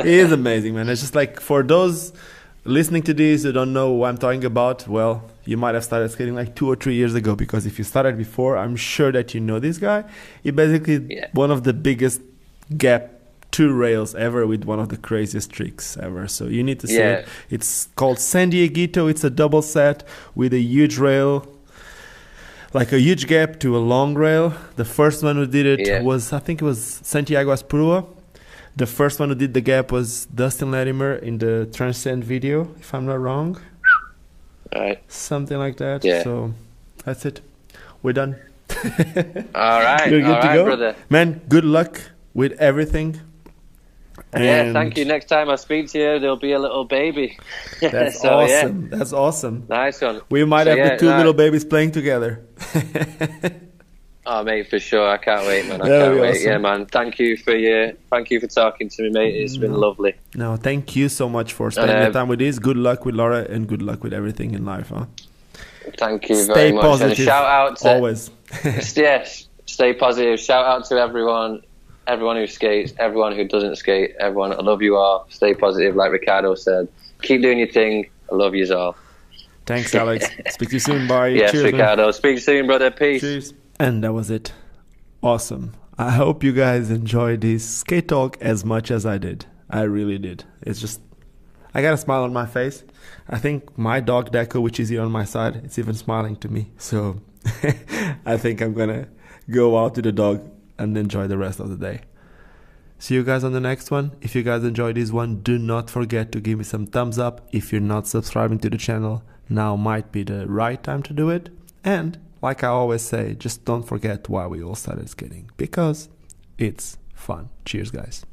[0.02, 0.90] he is amazing, man.
[0.90, 2.14] It's just like for those
[2.66, 6.10] listening to this who don't know what I'm talking about, well, you might have started
[6.10, 9.36] skating like two or three years ago because if you started before, I'm sure that
[9.36, 10.06] you know this guy.
[10.42, 11.28] He basically Yeah.
[11.34, 12.22] one of the biggest
[12.76, 13.13] gap
[13.54, 16.28] two rails ever with one of the craziest tricks ever.
[16.28, 17.20] So you need to see Yeah.
[17.20, 17.28] it.
[17.56, 19.10] It's called San Dieguito.
[19.12, 20.04] It's a double set
[20.36, 21.32] with a huge rail,
[22.74, 24.54] like a huge gap to a long rail.
[24.76, 26.02] The first one who did it Yeah.
[26.02, 28.06] was I think it was Santiago Asprua.
[28.76, 32.92] The first one who did the gap was Dustin Latimer in the Transcend video, if
[32.96, 33.58] I'm not wrong
[34.76, 35.00] Right.
[35.08, 36.04] something like that.
[36.04, 36.24] Yeah.
[36.24, 36.54] So
[37.06, 37.42] that's it.
[38.02, 38.36] We're done.
[39.56, 40.10] All right.
[40.10, 40.96] You're good All to right, go, brother.
[41.10, 41.42] man.
[41.48, 42.02] Good luck
[42.34, 43.20] with everything.
[44.36, 45.06] Yeah, thank you.
[45.06, 47.38] Next time I speak to you, there'll be a little baby.
[47.82, 48.90] That's so, yeah, awesome.
[48.90, 49.66] That's awesome.
[49.70, 50.22] nice one.
[50.30, 52.46] We might So, have yeah, the two little babies playing together.
[54.26, 55.06] Oh, mate, for sure.
[55.10, 55.82] I can't wait, man.
[55.82, 56.30] I That'll can't wait.
[56.38, 56.48] awesome.
[56.50, 56.86] Yeah, man.
[56.86, 59.36] Thank you for your, thank you for talking to me, mate.
[59.36, 60.16] It's been lovely.
[60.34, 62.58] no, thank you so much for spending Uh, the time with this.
[62.58, 64.90] Good luck with Laura and good luck with everything in life.
[64.96, 65.08] Huh?
[65.98, 66.84] Thank you Stay very much.
[66.84, 67.18] positive.
[67.18, 68.32] And shout out to Always.
[68.96, 70.40] yes, stay positive.
[70.40, 71.62] Shout out to everyone,
[72.08, 74.54] everyone who skates, everyone who doesn't skate, everyone.
[74.54, 75.26] I love you all.
[75.30, 76.88] Stay positive, like Ricardo said.
[77.22, 78.10] Keep doing your thing.
[78.32, 78.96] I love you all.
[79.66, 80.28] Thanks, Alex.
[80.50, 81.08] Speak to you soon.
[81.08, 81.30] Bye.
[81.30, 81.74] Yes, Cheers, man.
[81.74, 82.12] Ricardo.
[82.12, 82.92] Speak to you soon, brother.
[82.92, 83.22] Peace.
[83.22, 83.54] Cheers.
[83.80, 84.54] And that was it.
[85.22, 85.74] Awesome.
[85.98, 89.46] I hope you guys enjoyed this skate talk as much as I did.
[89.70, 90.44] I really did.
[90.62, 91.02] It's just,
[91.74, 92.84] I got a smile on my face.
[93.30, 96.50] I think my dog Deco, which is here on my side, it's even smiling to
[96.50, 96.72] me.
[96.78, 97.22] So
[98.26, 99.08] I think I'm gonna
[99.50, 100.50] go out to the dog
[100.84, 102.02] and enjoy the rest of the day.
[103.00, 104.12] See you guys on the next one.
[104.22, 107.48] If you guys enjoyed this one, do not forget to give me some thumbs up.
[107.52, 111.30] If you're not subscribing to the channel, now might be the right time to do
[111.30, 111.50] it.
[111.84, 116.10] And like I always say, just don't forget why we all started skating because
[116.58, 117.50] it's fun.
[117.66, 118.26] Cheers, guys.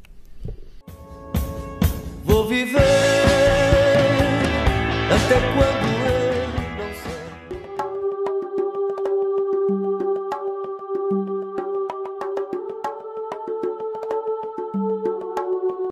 [2.25, 2.79] Vou viver
[5.11, 6.10] até quando